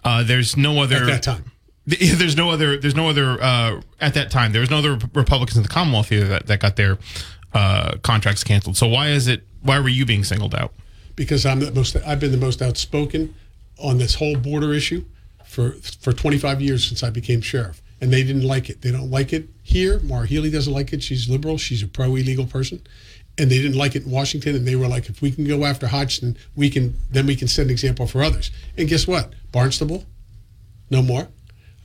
Uh, 0.04 0.22
there's 0.22 0.56
no 0.56 0.82
other 0.82 0.96
At 0.96 1.06
that 1.06 1.22
time. 1.22 1.44
Th- 1.88 2.12
There's 2.12 2.36
no 2.36 2.50
other. 2.50 2.76
There's 2.78 2.94
no 2.94 3.08
other. 3.08 3.42
Uh, 3.42 3.80
at 4.00 4.14
that 4.14 4.30
time, 4.30 4.52
there 4.52 4.60
was 4.60 4.70
no 4.70 4.78
other 4.78 4.98
Republicans 5.14 5.56
in 5.56 5.62
the 5.64 5.68
Commonwealth 5.68 6.12
either 6.12 6.28
that, 6.28 6.46
that 6.46 6.60
got 6.60 6.76
their 6.76 6.98
uh, 7.52 7.96
contracts 8.02 8.44
canceled. 8.44 8.76
So 8.76 8.86
why 8.86 9.08
is 9.08 9.26
it? 9.26 9.44
Why 9.62 9.80
were 9.80 9.88
you 9.88 10.06
being 10.06 10.24
singled 10.24 10.54
out? 10.54 10.72
because 11.14 11.44
I'm 11.44 11.60
the 11.60 11.70
most 11.72 11.94
I've 12.06 12.20
been 12.20 12.30
the 12.32 12.38
most 12.38 12.62
outspoken 12.62 13.34
on 13.78 13.98
this 13.98 14.14
whole 14.14 14.36
border 14.36 14.72
issue 14.72 15.04
for 15.44 15.72
for 15.72 16.12
25 16.12 16.60
years 16.62 16.86
since 16.88 17.02
I 17.02 17.10
became 17.10 17.40
sheriff, 17.42 17.82
and 18.00 18.12
they 18.12 18.22
didn't 18.22 18.46
like 18.46 18.70
it. 18.70 18.80
They 18.82 18.90
don't 18.92 19.10
like 19.10 19.32
it 19.32 19.48
here. 19.62 19.98
Maura 20.00 20.26
Healey 20.26 20.50
doesn't 20.50 20.72
like 20.72 20.92
it. 20.92 21.02
She's 21.02 21.28
liberal. 21.28 21.58
She's 21.58 21.82
a 21.82 21.88
pro 21.88 22.14
illegal 22.16 22.46
person, 22.46 22.80
and 23.38 23.50
they 23.50 23.58
didn't 23.58 23.76
like 23.76 23.96
it 23.96 24.04
in 24.04 24.10
Washington. 24.10 24.54
And 24.54 24.66
they 24.66 24.76
were 24.76 24.88
like, 24.88 25.08
if 25.08 25.22
we 25.22 25.30
can 25.30 25.46
go 25.46 25.64
after 25.64 25.86
Hodgson, 25.86 26.36
we 26.56 26.70
can 26.70 26.96
then 27.10 27.26
we 27.26 27.36
can 27.36 27.48
set 27.48 27.66
an 27.66 27.70
example 27.70 28.06
for 28.06 28.22
others. 28.22 28.50
And 28.76 28.88
guess 28.88 29.06
what? 29.06 29.32
Barnstable, 29.50 30.04
no 30.90 31.02
more. 31.02 31.28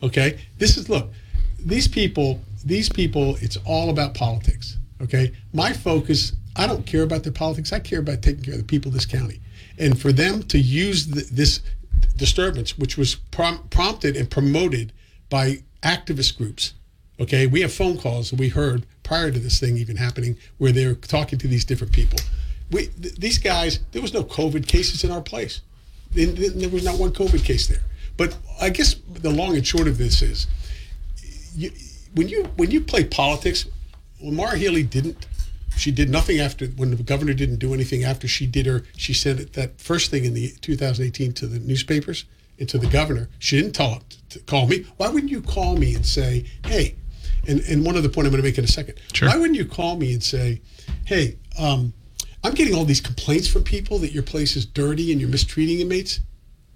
Okay, 0.03 0.39
this 0.57 0.77
is 0.77 0.89
look. 0.89 1.11
These 1.59 1.87
people, 1.87 2.41
these 2.63 2.89
people, 2.89 3.37
it's 3.41 3.57
all 3.65 3.89
about 3.89 4.13
politics. 4.13 4.77
Okay, 5.01 5.31
my 5.53 5.73
focus. 5.73 6.33
I 6.59 6.65
don't 6.65 6.87
care 6.87 7.03
about 7.03 7.21
their 7.21 7.33
politics. 7.33 7.71
I 7.71 7.79
care 7.79 7.99
about 7.99 8.23
taking 8.23 8.43
care 8.43 8.55
of 8.55 8.59
the 8.59 8.65
people 8.65 8.89
of 8.89 8.95
this 8.95 9.05
county. 9.05 9.41
And 9.77 9.99
for 9.99 10.11
them 10.11 10.41
to 10.43 10.57
use 10.57 11.05
th- 11.05 11.27
this 11.27 11.61
disturbance, 12.15 12.77
which 12.79 12.97
was 12.97 13.15
prom- 13.15 13.67
prompted 13.69 14.15
and 14.15 14.29
promoted 14.29 14.91
by 15.29 15.63
activist 15.83 16.37
groups. 16.37 16.73
Okay, 17.19 17.47
we 17.47 17.61
have 17.61 17.73
phone 17.73 17.97
calls 17.97 18.33
we 18.33 18.49
heard 18.49 18.85
prior 19.07 19.31
to 19.31 19.39
this 19.39 19.59
thing 19.59 19.77
even 19.77 19.95
happening 19.95 20.37
where 20.57 20.73
they're 20.73 20.93
talking 20.93 21.39
to 21.39 21.47
these 21.47 21.63
different 21.63 21.93
people. 21.93 22.19
We, 22.69 22.87
th- 22.87 23.15
these 23.15 23.37
guys, 23.37 23.79
there 23.93 24.01
was 24.01 24.13
no 24.13 24.23
COVID 24.23 24.67
cases 24.67 25.05
in 25.05 25.11
our 25.11 25.21
place. 25.21 25.61
There, 26.11 26.27
there 26.27 26.69
was 26.69 26.83
not 26.83 26.99
one 26.99 27.11
COVID 27.11 27.43
case 27.43 27.67
there. 27.67 27.81
But 28.17 28.35
I 28.59 28.69
guess 28.69 28.95
the 29.09 29.29
long 29.29 29.55
and 29.55 29.65
short 29.65 29.87
of 29.87 29.97
this 29.97 30.21
is, 30.21 30.47
you, 31.55 31.71
when 32.13 32.27
you 32.27 32.43
when 32.57 32.71
you 32.71 32.81
play 32.81 33.05
politics, 33.05 33.67
Maura 34.21 34.57
Healey 34.57 34.83
didn't, 34.83 35.25
she 35.77 35.91
did 35.91 36.09
nothing 36.09 36.39
after 36.39 36.65
when 36.67 36.89
the 36.89 37.01
governor 37.01 37.33
didn't 37.33 37.57
do 37.57 37.73
anything 37.73 38.03
after 38.03 38.27
she 38.27 38.45
did 38.45 38.65
her. 38.65 38.83
She 38.97 39.13
said 39.13 39.37
that 39.53 39.79
first 39.79 40.11
thing 40.11 40.25
in 40.25 40.33
the 40.33 40.49
2018 40.61 41.33
to 41.33 41.47
the 41.47 41.59
newspapers 41.59 42.25
and 42.59 42.67
to 42.69 42.77
the 42.77 42.87
governor. 42.87 43.29
She 43.39 43.61
didn't 43.61 43.73
tell 43.73 44.01
call 44.47 44.67
me. 44.67 44.85
Why 44.97 45.09
wouldn't 45.09 45.31
you 45.31 45.41
call 45.41 45.77
me 45.77 45.95
and 45.95 46.05
say, 46.05 46.45
hey? 46.65 46.95
And 47.47 47.61
and 47.61 47.85
one 47.85 47.95
other 47.95 48.09
point 48.09 48.27
I'm 48.27 48.31
going 48.31 48.43
to 48.43 48.47
make 48.47 48.57
in 48.57 48.65
a 48.65 48.67
second. 48.67 48.99
Sure. 49.13 49.29
Why 49.29 49.37
wouldn't 49.37 49.57
you 49.57 49.65
call 49.65 49.95
me 49.97 50.13
and 50.13 50.23
say, 50.23 50.61
hey? 51.05 51.37
Um, 51.57 51.93
I'm 52.43 52.53
getting 52.53 52.75
all 52.75 52.85
these 52.85 53.01
complaints 53.01 53.47
from 53.47 53.63
people 53.63 53.97
that 53.99 54.11
your 54.11 54.23
place 54.23 54.55
is 54.55 54.65
dirty 54.65 55.11
and 55.11 55.19
you're 55.19 55.29
mistreating 55.29 55.79
inmates. 55.79 56.21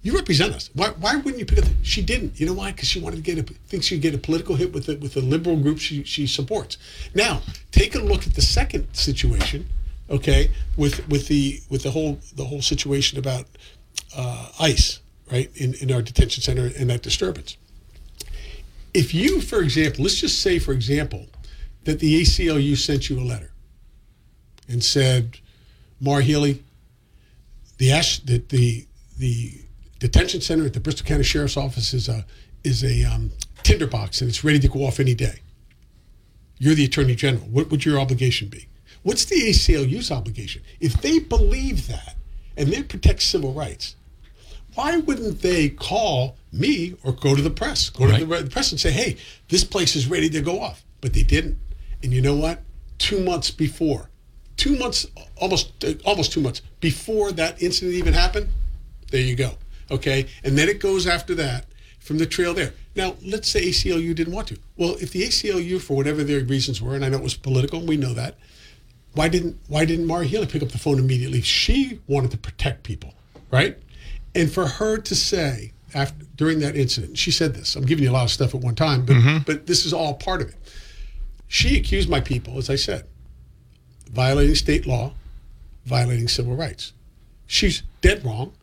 You 0.02 0.16
represent 0.16 0.54
us. 0.54 0.72
Why, 0.74 0.90
why 0.90 1.16
wouldn't 1.16 1.38
you 1.38 1.46
pick 1.46 1.60
up? 1.60 1.66
The, 1.66 1.72
she 1.84 2.02
didn't. 2.02 2.40
You 2.40 2.48
know 2.48 2.54
why? 2.54 2.72
Because 2.72 2.90
she 2.90 3.00
wanted 3.00 3.18
to 3.18 3.22
get 3.22 3.38
a 3.38 3.44
thinks 3.44 3.86
she'd 3.86 4.02
get 4.02 4.16
a 4.16 4.18
political 4.18 4.56
hit 4.56 4.74
with 4.74 4.88
the 4.88 4.96
with 4.98 5.14
the 5.14 5.22
liberal 5.22 5.58
group 5.58 5.78
she 5.78 6.04
she 6.04 6.26
supports. 6.26 6.78
Now 7.14 7.42
take 7.72 7.94
a 7.94 8.00
look 8.00 8.26
at 8.26 8.34
the 8.34 8.42
second 8.42 8.88
situation, 8.94 9.70
okay, 10.10 10.50
with 10.76 11.08
with 11.08 11.28
the 11.28 11.60
with 11.70 11.84
the 11.84 11.92
whole 11.92 12.20
the 12.36 12.46
whole 12.46 12.64
situation 12.64 13.20
about 13.20 13.46
uh, 14.18 14.50
ICE 14.60 15.00
right 15.32 15.52
in 15.56 15.76
in 15.76 15.92
our 15.92 16.02
detention 16.02 16.42
center 16.42 16.72
and 16.78 16.90
that 16.90 17.04
disturbance. 17.04 17.58
If 18.94 19.14
you, 19.14 19.42
for 19.42 19.62
example, 19.62 20.04
let's 20.04 20.20
just 20.20 20.42
say, 20.42 20.60
for 20.60 20.74
example, 20.74 21.28
that 21.86 22.00
the 22.00 22.22
ACLU 22.22 22.78
sent 22.78 23.10
you 23.10 23.20
a 23.20 23.24
letter 23.24 23.52
and 24.68 24.84
said, 24.84 25.40
Mar 26.00 26.22
Healey, 26.22 26.64
the 27.78 27.92
Ash, 27.92 28.20
the, 28.20 28.38
the 28.50 28.86
the 29.18 29.62
detention 30.00 30.42
center 30.42 30.66
at 30.66 30.74
the 30.74 30.80
Bristol 30.80 31.06
County 31.06 31.24
Sheriff's 31.24 31.58
Office 31.58 31.94
is 31.94 32.10
a 32.10 32.26
is 32.64 32.84
a 32.84 33.04
um, 33.04 33.32
tinderbox 33.64 34.22
and 34.22 34.30
it's 34.30 34.44
ready 34.44 34.60
to 34.60 34.68
go 34.68 34.86
off 34.86 35.00
any 35.00 35.16
day. 35.16 35.40
You're 36.58 36.76
the 36.76 36.86
Attorney 36.86 37.16
General. 37.16 37.46
What 37.46 37.72
would 37.72 37.86
your 37.86 38.00
obligation 38.00 38.50
be? 38.50 38.68
What's 39.04 39.26
the 39.26 39.36
ACLU's 39.36 40.12
obligation? 40.12 40.62
If 40.80 41.02
they 41.02 41.20
believe 41.20 41.88
that 41.88 42.16
and 42.56 42.70
they 42.70 42.84
protect 42.84 43.24
civil 43.24 43.54
rights, 43.54 43.96
why 44.76 44.98
wouldn't 44.98 45.42
they 45.42 45.70
call 45.70 46.38
me 46.52 46.96
or 47.04 47.12
go 47.14 47.36
to 47.36 47.42
the 47.42 47.50
press, 47.50 47.90
go 47.90 48.06
Right. 48.06 48.20
to 48.20 48.26
the, 48.26 48.50
press 48.50 48.72
and 48.72 48.80
say, 48.80 48.92
"Hey, 48.92 49.18
this 49.50 49.64
place 49.64 49.96
is 49.96 50.08
ready 50.08 50.30
to 50.30 50.42
go 50.42 50.60
off"? 50.60 50.84
But 51.02 51.14
they 51.14 51.24
didn't. 51.24 51.58
And 52.04 52.14
you 52.14 52.22
know 52.22 52.36
what? 52.36 52.62
Two 52.98 53.20
months 53.24 53.52
before, 53.52 54.10
two 54.58 54.76
months, 54.78 55.06
almost 55.38 55.84
almost 56.04 56.32
two 56.32 56.42
months 56.42 56.62
before 56.80 57.32
that 57.34 57.62
incident 57.62 57.96
even 57.96 58.14
happened, 58.14 58.50
there 59.12 59.22
you 59.22 59.36
go. 59.36 59.58
Okay, 59.90 60.28
and 60.44 60.58
then 60.58 60.70
it 60.70 60.80
goes 60.80 61.06
after 61.08 61.36
that 61.36 61.66
from 62.00 62.18
the 62.18 62.26
trail 62.26 62.54
there. 62.54 62.74
Now, 62.96 63.16
let's 63.24 63.50
say 63.50 63.62
ACLU 63.70 64.14
didn't 64.16 64.34
want 64.34 64.48
to. 64.50 64.58
Well, 64.78 64.96
if 65.02 65.12
the 65.12 65.24
ACLU, 65.24 65.80
for 65.82 65.96
whatever 65.96 66.24
their 66.24 66.42
reasons 66.42 66.82
were, 66.82 66.96
and 66.96 67.04
I 67.06 67.10
know 67.10 67.18
it 67.18 67.24
was 67.24 67.36
political, 67.36 67.80
and 67.80 67.88
we 67.88 67.98
know 67.98 68.14
that, 68.14 68.38
why 69.14 69.28
didn't 69.30 69.58
why 69.68 69.86
didn't 69.86 70.06
Maura 70.06 70.26
Healey 70.26 70.46
pick 70.48 70.62
up 70.64 70.70
the 70.70 70.78
phone 70.78 71.00
immediately? 71.00 71.42
She 71.42 72.00
wanted 72.08 72.32
to 72.32 72.38
protect 72.38 72.84
people, 72.84 73.14
right? 73.50 73.78
And 74.36 74.52
for 74.52 74.66
her 74.66 74.98
to 74.98 75.16
say 75.16 75.74
after 75.94 76.26
during 76.36 76.60
that 76.60 76.76
incident, 76.76 77.18
she 77.18 77.32
said 77.32 77.54
this. 77.54 77.76
I'm 77.76 77.86
giving 77.86 78.04
you 78.04 78.12
a 78.12 78.14
lot 78.14 78.24
of 78.24 78.32
stuff 78.32 78.56
at 78.56 78.62
one 78.62 78.76
time, 78.76 79.06
but 79.06 79.16
mm-hmm. 79.16 79.44
but 79.46 79.68
this 79.68 79.86
is 79.86 79.94
all 79.94 80.14
part 80.14 80.42
of 80.42 80.50
it. 80.50 80.56
She 81.48 81.78
accused 81.78 82.10
my 82.10 82.22
people, 82.22 82.58
as 82.58 82.70
I 82.70 82.76
said, 82.78 83.06
violating 84.10 84.56
state 84.56 84.88
law, 84.88 85.14
violating 85.86 86.28
civil 86.28 86.56
rights. 86.56 86.94
She's 87.46 87.84
dead 88.00 88.24
wrong. 88.24 88.54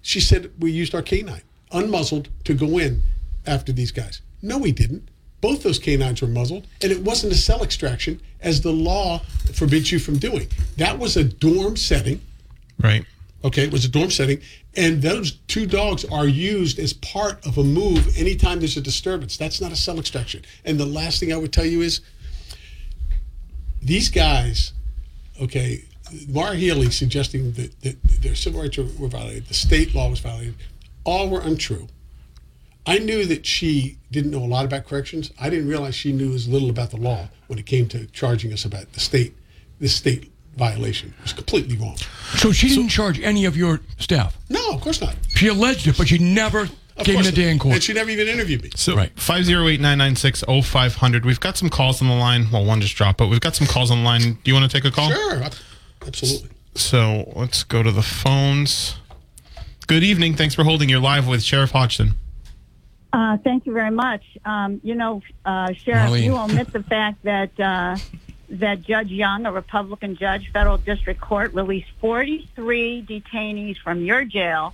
She 0.00 0.20
said 0.20 0.52
we 0.60 0.70
used 0.70 0.94
our 0.94 1.02
canine, 1.02 1.42
unmuzzled, 1.72 2.28
to 2.44 2.54
go 2.54 2.78
in 2.78 3.02
after 3.46 3.72
these 3.72 3.90
guys. 3.90 4.20
No, 4.42 4.58
we 4.58 4.70
didn't. 4.70 5.08
Both 5.40 5.64
those 5.64 5.78
canines 5.78 6.22
were 6.22 6.28
muzzled, 6.28 6.66
and 6.82 6.92
it 6.92 7.02
wasn't 7.02 7.32
a 7.32 7.36
cell 7.36 7.62
extraction, 7.62 8.20
as 8.40 8.60
the 8.60 8.72
law 8.72 9.18
forbids 9.52 9.90
you 9.90 9.98
from 9.98 10.18
doing. 10.18 10.48
That 10.76 10.98
was 10.98 11.16
a 11.16 11.24
dorm 11.24 11.76
setting. 11.76 12.20
Right. 12.78 13.04
Okay, 13.44 13.64
it 13.64 13.72
was 13.72 13.84
a 13.84 13.88
dorm 13.88 14.10
setting, 14.10 14.40
and 14.76 15.02
those 15.02 15.32
two 15.46 15.66
dogs 15.66 16.04
are 16.06 16.26
used 16.26 16.78
as 16.78 16.92
part 16.92 17.46
of 17.46 17.58
a 17.58 17.64
move 17.64 18.16
anytime 18.16 18.58
there's 18.58 18.76
a 18.76 18.80
disturbance. 18.80 19.36
That's 19.36 19.60
not 19.60 19.72
a 19.72 19.76
cell 19.76 19.98
extraction. 19.98 20.42
And 20.64 20.80
the 20.80 20.86
last 20.86 21.20
thing 21.20 21.32
I 21.32 21.36
would 21.36 21.52
tell 21.52 21.66
you 21.66 21.82
is 21.82 22.00
these 23.82 24.08
guys, 24.08 24.72
okay, 25.40 25.84
Maura 26.28 26.56
Healey 26.56 26.90
suggesting 26.90 27.52
that, 27.52 27.80
that 27.82 28.02
their 28.02 28.34
civil 28.34 28.62
rights 28.62 28.78
were, 28.78 29.08
violated, 29.08 29.46
the 29.46 29.54
state 29.54 29.94
law 29.94 30.08
was 30.08 30.20
violated, 30.20 30.54
all 31.04 31.28
were 31.28 31.40
untrue. 31.40 31.88
I 32.86 32.98
knew 32.98 33.26
that 33.26 33.44
she 33.44 33.98
didn't 34.12 34.30
know 34.30 34.44
a 34.44 34.46
lot 34.46 34.64
about 34.64 34.86
corrections. 34.86 35.32
I 35.40 35.50
didn't 35.50 35.68
realize 35.68 35.94
she 35.94 36.12
knew 36.12 36.32
as 36.34 36.48
little 36.48 36.70
about 36.70 36.90
the 36.90 36.96
law 36.96 37.28
when 37.48 37.58
it 37.58 37.66
came 37.66 37.88
to 37.88 38.06
charging 38.06 38.52
us 38.52 38.64
about 38.64 38.92
the 38.92 39.00
state, 39.00 39.34
this 39.80 39.94
state 39.94 40.32
violation. 40.56 41.14
It 41.18 41.22
was 41.22 41.32
completely 41.32 41.76
wrong. 41.76 41.96
So 42.36 42.52
she 42.52 42.68
didn't 42.68 42.88
charge 42.88 43.20
any 43.20 43.44
of 43.44 43.56
your 43.56 43.80
staff. 43.98 44.36
No, 44.48 44.72
of 44.72 44.80
course 44.80 45.00
not. 45.00 45.16
She 45.34 45.48
alleged 45.48 45.86
it, 45.86 45.96
but 45.98 46.08
she 46.08 46.18
never 46.18 46.62
Of 46.62 46.70
gave 47.04 47.08
him 47.08 47.14
course 47.16 47.26
the 47.26 47.32
day 47.36 47.50
in 47.50 47.58
court. 47.58 47.74
And 47.74 47.82
she 47.82 47.92
never 47.92 48.10
even 48.10 48.28
interviewed 48.28 48.62
me. 48.62 48.70
So 48.74 48.96
Right. 48.96 49.14
508-996-0500. 49.16 51.24
We've 51.24 51.40
got 51.40 51.56
some 51.56 51.68
calls 51.68 52.00
on 52.02 52.08
the 52.08 52.14
line. 52.14 52.46
Well, 52.52 52.64
one 52.64 52.80
just 52.80 52.96
dropped, 52.96 53.18
but 53.18 53.28
we've 53.28 53.40
got 53.40 53.54
some 53.54 53.66
calls 53.66 53.90
on 53.90 53.98
the 53.98 54.04
line. 54.04 54.20
Do 54.20 54.38
you 54.44 54.54
want 54.54 54.70
to 54.70 54.80
take 54.80 54.84
a 54.84 54.94
call? 54.94 55.10
Sure, 55.10 55.42
absolutely. 56.06 56.50
So 56.74 57.32
let's 57.36 57.64
go 57.64 57.82
to 57.82 57.90
the 57.92 58.02
phones. 58.02 58.96
Good 59.86 60.02
evening. 60.02 60.34
Thanks 60.34 60.54
for 60.54 60.64
holding. 60.64 60.88
You're 60.88 61.00
live 61.00 61.28
with 61.28 61.42
Sheriff 61.42 61.70
Hodgson. 61.70 62.14
Uh, 63.12 63.36
thank 63.38 63.64
you 63.66 63.72
very 63.72 63.90
much. 63.92 64.22
Um, 64.44 64.80
you 64.82 64.94
know, 64.94 65.22
uh, 65.44 65.72
Sheriff, 65.72 66.10
Marlene. 66.10 66.24
you 66.24 66.36
omit 66.36 66.72
the 66.72 66.82
fact 66.82 67.22
that 67.24 67.58
uh, 67.58 67.96
that 68.48 68.82
Judge 68.82 69.10
Young, 69.10 69.46
a 69.46 69.52
Republican 69.52 70.16
judge, 70.16 70.50
federal 70.52 70.78
district 70.78 71.20
court, 71.20 71.54
released 71.54 71.88
43 72.00 73.04
detainees 73.08 73.76
from 73.78 74.02
your 74.02 74.24
jail 74.24 74.72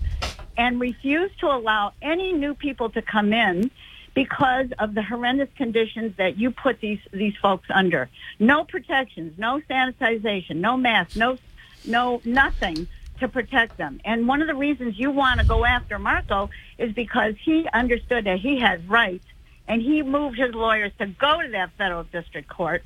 and 0.56 0.80
refused 0.80 1.38
to 1.40 1.46
allow 1.46 1.92
any 2.02 2.32
new 2.32 2.54
people 2.54 2.90
to 2.90 3.02
come 3.02 3.32
in 3.32 3.70
because 4.14 4.68
of 4.78 4.94
the 4.94 5.02
horrendous 5.02 5.48
conditions 5.56 6.16
that 6.16 6.38
you 6.38 6.50
put 6.50 6.80
these 6.80 7.00
these 7.12 7.34
folks 7.36 7.68
under. 7.70 8.10
No 8.38 8.64
protections, 8.64 9.38
no 9.38 9.60
sanitization, 9.70 10.56
no 10.56 10.76
masks, 10.76 11.16
no 11.16 11.38
no 11.86 12.20
nothing 12.24 12.86
to 13.20 13.28
protect 13.28 13.76
them. 13.78 14.00
And 14.04 14.28
one 14.28 14.42
of 14.42 14.48
the 14.48 14.54
reasons 14.54 14.98
you 14.98 15.10
want 15.10 15.40
to 15.40 15.46
go 15.46 15.64
after 15.64 15.98
Marco 15.98 16.50
is 16.76 16.92
because 16.92 17.34
he 17.42 17.66
understood 17.72 18.24
that 18.24 18.40
he 18.40 18.58
has 18.60 18.84
rights 18.84 19.24
and 19.68 19.80
he 19.80 20.02
moved 20.02 20.38
his 20.38 20.54
lawyers 20.54 20.92
to 20.98 21.06
go 21.06 21.40
to 21.40 21.48
that 21.50 21.70
federal 21.78 22.04
district 22.04 22.48
court 22.48 22.82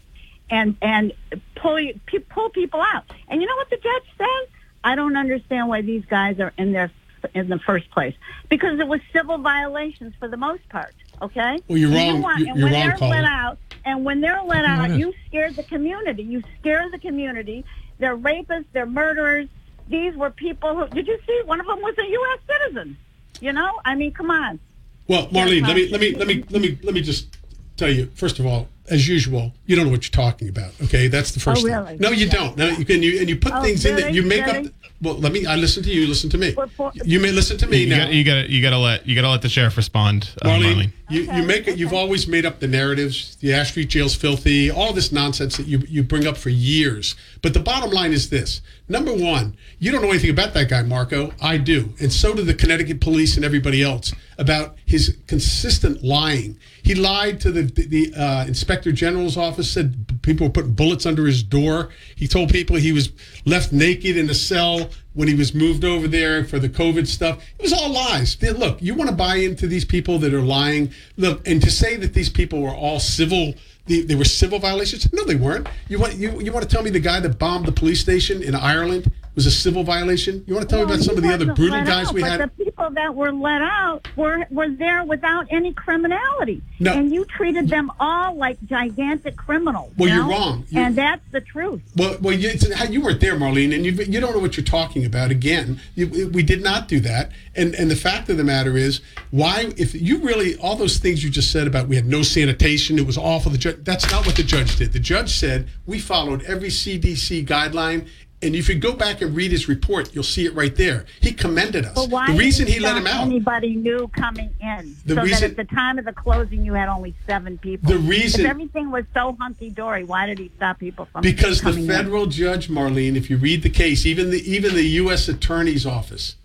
and 0.51 0.77
and 0.83 1.13
pull 1.57 1.79
you- 1.81 1.99
pull 2.29 2.51
people 2.51 2.81
out. 2.81 3.05
And 3.29 3.41
you 3.41 3.47
know 3.49 3.57
what 3.57 3.71
the 3.71 3.77
judge 3.77 4.03
said? 4.19 4.53
I 4.85 4.95
don't 4.95 5.17
understand 5.17 5.69
why 5.69 5.83
these 5.83 6.05
guys 6.05 6.39
are 6.39 6.53
in 6.57 6.73
there 6.73 6.91
in 7.35 7.49
the 7.49 7.59
first 7.59 7.91
place 7.91 8.15
because 8.49 8.79
it 8.79 8.87
was 8.87 9.01
civil 9.13 9.39
violations 9.39 10.15
for 10.19 10.29
the 10.29 10.37
most 10.37 10.69
part. 10.69 10.95
Okay. 11.21 11.59
Well, 11.67 11.79
you're 11.79 11.91
wrong. 11.91 12.17
You 12.17 12.23
want, 12.23 12.39
You're- 12.41 12.51
and 12.53 12.63
when 12.63 12.73
wrong, 12.73 12.99
they're 13.01 13.09
let 13.09 13.25
out, 13.25 13.59
and 13.85 14.05
when 14.05 14.21
they're 14.21 14.43
let 14.45 14.65
out, 14.65 14.91
you 14.91 15.13
scared 15.27 15.57
the 15.57 15.63
community. 15.65 16.23
You 16.23 16.43
scare 16.61 16.89
the 16.91 16.99
community. 16.99 17.65
They're 17.99 18.17
rapists. 18.17 18.67
They're 18.73 18.87
murderers. 18.87 19.49
These 19.89 20.15
were 20.15 20.31
people 20.31 20.77
who. 20.77 20.87
Did 20.89 21.07
you 21.07 21.19
see? 21.27 21.41
One 21.47 21.59
of 21.61 21.67
them 21.67 21.81
was 21.81 21.95
a 21.99 22.07
U.S. 22.07 22.39
citizen. 22.47 22.97
You 23.41 23.53
know. 23.53 23.81
I 23.85 23.95
mean, 23.95 24.13
come 24.13 24.31
on. 24.31 24.61
Well, 25.09 25.29
Marlene, 25.29 25.63
let 25.67 25.77
me 25.77 25.89
let 25.89 26.01
me 26.01 26.15
let 26.15 26.27
me 26.29 26.45
let 26.51 26.61
me 26.61 26.79
let 26.83 26.95
me 26.95 27.01
just 27.01 27.37
tell 27.77 27.91
you. 27.91 28.11
First 28.15 28.39
of 28.39 28.47
all, 28.47 28.69
as 28.89 29.09
usual, 29.09 29.53
you 29.67 29.77
don't 29.77 29.87
know 29.87 29.91
what 29.91 30.05
you're 30.05 30.25
talking 30.25 30.49
about. 30.49 30.71
Okay, 30.85 31.09
that's 31.09 31.33
the 31.33 31.41
first 31.41 31.65
Oh, 31.67 31.85
thing. 31.85 31.99
No, 31.99 32.11
you 32.11 32.27
Yeah. 32.27 32.33
don't. 32.33 32.57
No, 32.57 32.69
you 32.69 32.85
can 32.85 33.03
you 33.03 33.21
and 33.21 33.29
you 33.29 33.37
put 33.37 33.53
Oh, 33.55 33.63
things 33.63 33.85
in 33.85 33.97
that 33.97 34.15
you 34.15 34.23
make 34.23 34.45
Really? 34.47 34.67
up. 34.69 34.73
Well, 35.03 35.19
let 35.19 35.31
me. 35.33 35.45
I 35.45 35.57
listen 35.57 35.83
to 35.83 35.91
you. 35.91 36.07
Listen 36.07 36.31
to 36.31 36.39
me. 36.39 36.53
For- 36.77 36.93
You 37.05 37.21
may 37.21 37.31
listen 37.31 37.59
to 37.59 37.67
me 37.67 37.79
You 37.85 37.91
now. 37.91 38.05
got 38.05 38.15
you 38.15 38.25
got 38.25 38.35
to 38.43 38.51
you 38.51 38.63
got 38.63 38.71
to 38.71 38.79
let 38.79 39.07
you 39.07 39.15
got 39.15 39.23
to 39.23 39.29
let 39.31 39.43
the 39.43 39.49
sheriff 39.51 39.77
respond. 39.77 40.31
Uh, 40.41 40.49
Marlene, 40.49 40.75
Marlene. 40.75 40.91
You, 41.09 41.23
Okay, 41.23 41.37
you 41.37 41.43
make 41.45 41.69
it. 41.69 41.79
You've 41.79 41.93
always 41.93 42.27
made 42.27 42.45
up 42.45 42.59
the 42.59 42.67
narratives. 42.67 43.37
The 43.37 43.53
Ash 43.53 43.71
Street 43.71 43.89
jail's 43.89 44.15
filthy. 44.15 44.71
All 44.71 44.93
this 44.93 45.13
nonsense 45.13 45.57
that 45.57 45.67
you 45.67 45.83
you 45.89 46.03
bring 46.03 46.27
up 46.27 46.37
for 46.37 46.51
years. 46.51 47.15
But 47.43 47.55
the 47.55 47.61
bottom 47.61 47.91
line 47.91 48.13
is 48.13 48.31
this: 48.31 48.61
number 48.89 49.13
one, 49.13 49.57
you 49.79 49.93
don't 49.93 50.03
know 50.03 50.11
anything 50.11 50.31
about 50.31 50.53
that 50.55 50.69
guy, 50.69 50.83
Marco. 50.83 51.33
I 51.41 51.59
do, 51.59 51.95
and 52.01 52.13
so 52.13 52.35
do 52.35 52.43
the 52.43 52.55
Connecticut 52.55 53.01
police 53.01 53.37
and 53.37 53.45
everybody 53.45 53.83
else 53.83 54.13
about 54.39 54.77
his 54.85 55.17
consistent 55.27 56.03
lying. 56.03 56.59
He 56.83 56.95
lied 56.95 57.41
to 57.41 57.53
the 57.53 57.63
the 57.63 58.13
uh, 58.15 58.45
inspector 58.47 58.91
general's 58.91 59.37
office. 59.37 59.71
Said 59.71 60.21
people 60.23 60.49
were 60.49 60.53
putting 60.53 60.73
bullets 60.73 61.07
under 61.07 61.25
his 61.27 61.43
door. 61.43 61.91
He 62.17 62.27
told 62.27 62.51
people 62.51 62.77
he 62.77 62.93
was 62.93 63.13
left 63.45 63.73
naked 63.73 64.17
in 64.17 64.29
a 64.29 64.35
cell 64.35 64.91
when 65.17 65.29
he 65.29 65.35
was 65.35 65.55
moved 65.55 65.83
over 65.83 66.07
there 66.07 66.45
for 66.45 66.59
the 66.59 66.69
COVID 66.69 67.07
stuff. 67.07 67.43
It 67.59 67.63
was 67.63 67.73
all 67.73 67.89
lies. 67.89 68.41
Look, 68.41 68.81
you 68.83 68.95
want 68.95 69.09
to 69.11 69.17
buy 69.17 69.37
into 69.37 69.67
these 69.67 69.85
people 69.85 70.19
that 70.21 70.33
are 70.33 70.43
lying. 70.43 70.93
Look, 71.17 71.47
and 71.49 71.61
to 71.63 71.71
say 71.71 71.97
that 71.97 72.13
these 72.13 72.29
people 72.29 72.61
were 72.63 72.75
all 72.75 73.01
civil. 73.01 73.55
They, 73.87 74.03
they 74.03 74.15
were 74.15 74.25
civil 74.25 74.59
violations. 74.59 75.11
No, 75.13 75.25
they 75.25 75.35
weren't. 75.35 75.69
You 75.89 75.99
want 75.99 76.17
you, 76.17 76.41
you 76.41 76.53
want 76.53 76.69
to 76.69 76.73
tell 76.73 76.83
me 76.83 76.91
the 76.91 77.01
guy 77.01 77.19
that 77.21 77.39
bombed 77.39 77.67
the 77.67 77.73
police 77.73 78.01
station 78.01 78.43
in 78.43 78.55
Ireland 78.55 79.11
was 79.37 79.47
a 79.47 79.51
civil 79.51 79.85
violation? 79.85 80.43
You 80.47 80.55
want 80.55 80.69
to 80.69 80.75
tell 80.75 80.85
me 80.85 80.93
about 80.93 81.05
some 81.05 81.17
of 81.17 81.23
the 81.23 81.33
other 81.33 81.53
brutal 81.55 81.85
guys 81.85 82.09
out, 82.09 82.15
we 82.15 82.23
had? 82.23 82.41
the 82.41 82.49
people 82.49 82.91
that 82.91 83.15
were 83.15 83.31
let 83.33 83.63
out 83.63 84.09
were 84.17 84.47
were 84.51 84.69
there 84.71 85.05
without 85.05 85.47
any 85.51 85.73
criminality, 85.75 86.63
No. 86.81 86.95
and 86.95 87.13
you 87.13 87.25
treated 87.27 87.69
them 87.69 87.93
all 88.01 88.35
like 88.35 88.57
gigantic 88.67 89.37
criminals. 89.37 89.93
Well, 89.97 90.09
you 90.09 90.15
you're 90.17 90.25
know? 90.25 90.31
wrong. 90.31 90.65
You- 90.71 90.81
and 90.81 90.97
that's 90.97 91.23
the 91.31 91.43
truth. 91.43 91.83
Well, 91.97 92.17
well, 92.21 92.35
you, 92.35 92.51
you 92.91 93.01
weren't 93.03 93.21
there, 93.21 93.37
Marlene, 93.37 93.75
and 93.75 93.85
you, 93.85 93.93
you 93.93 94.21
don't 94.21 94.33
know 94.35 94.41
what 94.41 94.57
you're 94.57 94.65
talking 94.65 95.05
about. 95.05 95.31
Again, 95.31 95.81
you, 95.95 96.29
we 96.29 96.43
did 96.43 96.63
not 96.63 96.89
do 96.89 96.99
that, 97.01 97.31
and 97.55 97.75
and 97.75 97.91
the 97.91 97.97
fact 97.97 98.29
of 98.31 98.39
the 98.39 98.45
matter 98.45 98.77
is, 98.77 99.03
why? 99.31 99.73
If 99.77 99.95
you 99.95 100.19
really 100.19 100.57
all 100.57 100.77
those 100.77 100.97
things 100.99 101.23
you 101.23 101.29
just 101.29 101.53
said 101.53 101.67
about 101.67 101.89
we 101.89 101.97
had 101.97 102.07
no 102.07 102.23
sanitation, 102.23 102.99
it 102.99 103.07
was 103.07 103.19
awful. 103.19 103.53
The 103.53 103.59
judge, 103.59 103.77
that's 103.83 104.11
not 104.11 104.25
what 104.25 104.37
the 104.37 104.43
judge 104.43 104.77
did. 104.77 104.93
The 104.95 104.99
judge 104.99 105.35
said 105.35 105.69
we 105.85 105.99
followed 105.99 106.43
every 106.45 106.69
CDC 106.71 107.47
guideline. 107.47 108.09
And 108.47 108.55
if 108.55 108.69
you 108.69 108.77
go 108.77 108.93
back 108.93 109.21
and 109.23 109.35
read 109.35 109.51
his 109.51 109.69
report, 109.69 110.15
you'll 110.15 110.23
see 110.23 110.47
it 110.47 110.55
right 110.55 110.75
there. 110.77 111.05
He 111.21 111.33
commended 111.33 111.85
us. 111.85 111.95
But 111.95 112.11
why 112.11 112.31
the 112.31 112.39
reason 112.39 112.69
he 112.69 112.79
let 112.79 112.97
him 112.97 113.07
out. 113.09 113.27
Anybody 113.27 113.75
new 113.75 114.09
coming 114.17 114.51
in, 114.61 114.95
The 115.05 115.17
so 115.17 115.23
reason- 115.23 115.41
that 115.41 115.51
at 115.61 115.69
the 115.69 115.75
time 115.75 115.99
of 115.99 116.05
the 116.05 116.13
closing 116.13 116.65
you 116.65 116.75
had 116.75 116.89
only 116.89 117.15
seven 117.27 117.59
people. 117.59 117.91
The 117.91 117.99
reason- 117.99 118.43
if 118.43 118.47
everything 118.47 118.93
was 118.93 119.05
so 119.13 119.37
hunky 119.41 119.69
dory, 119.71 120.05
why 120.05 120.27
did 120.27 120.39
he 120.39 120.51
stop 120.57 120.79
people 120.79 121.09
from 121.13 121.23
because 121.23 121.59
the 121.59 121.65
coming 121.71 121.85
in? 121.85 121.91
federal 121.91 122.27
judge 122.27 122.69
Marlene, 122.69 123.17
if 123.17 123.29
you 123.29 123.37
read 123.37 123.63
the 123.63 123.71
case, 123.71 124.07
even 124.07 124.31
the 124.31 124.49
even 124.51 124.75
the 124.75 124.85
U.S. 125.03 125.29
Attorney's 125.29 125.85
Office 125.85 126.37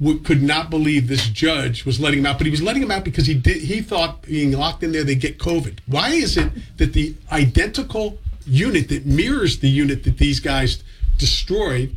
would, 0.00 0.24
could 0.24 0.42
not 0.42 0.70
believe 0.70 1.06
this 1.06 1.28
judge 1.28 1.84
was 1.84 2.00
letting 2.00 2.18
him 2.18 2.26
out, 2.26 2.38
but 2.38 2.46
he 2.46 2.50
was 2.50 2.62
letting 2.62 2.82
him 2.82 2.90
out 2.90 3.04
because 3.04 3.26
he 3.26 3.34
did 3.34 3.58
he 3.62 3.80
thought 3.80 4.22
being 4.22 4.50
locked 4.52 4.82
in 4.82 4.90
there 4.90 5.04
they 5.04 5.14
get 5.14 5.38
COVID. 5.38 5.78
Why 5.86 6.10
is 6.10 6.36
it 6.36 6.50
that 6.78 6.94
the 6.94 7.14
identical 7.30 8.18
unit 8.44 8.88
that 8.88 9.06
mirrors 9.06 9.58
the 9.58 9.68
unit 9.68 10.02
that 10.04 10.18
these 10.18 10.40
guys 10.40 10.82
destroyed? 11.18 11.96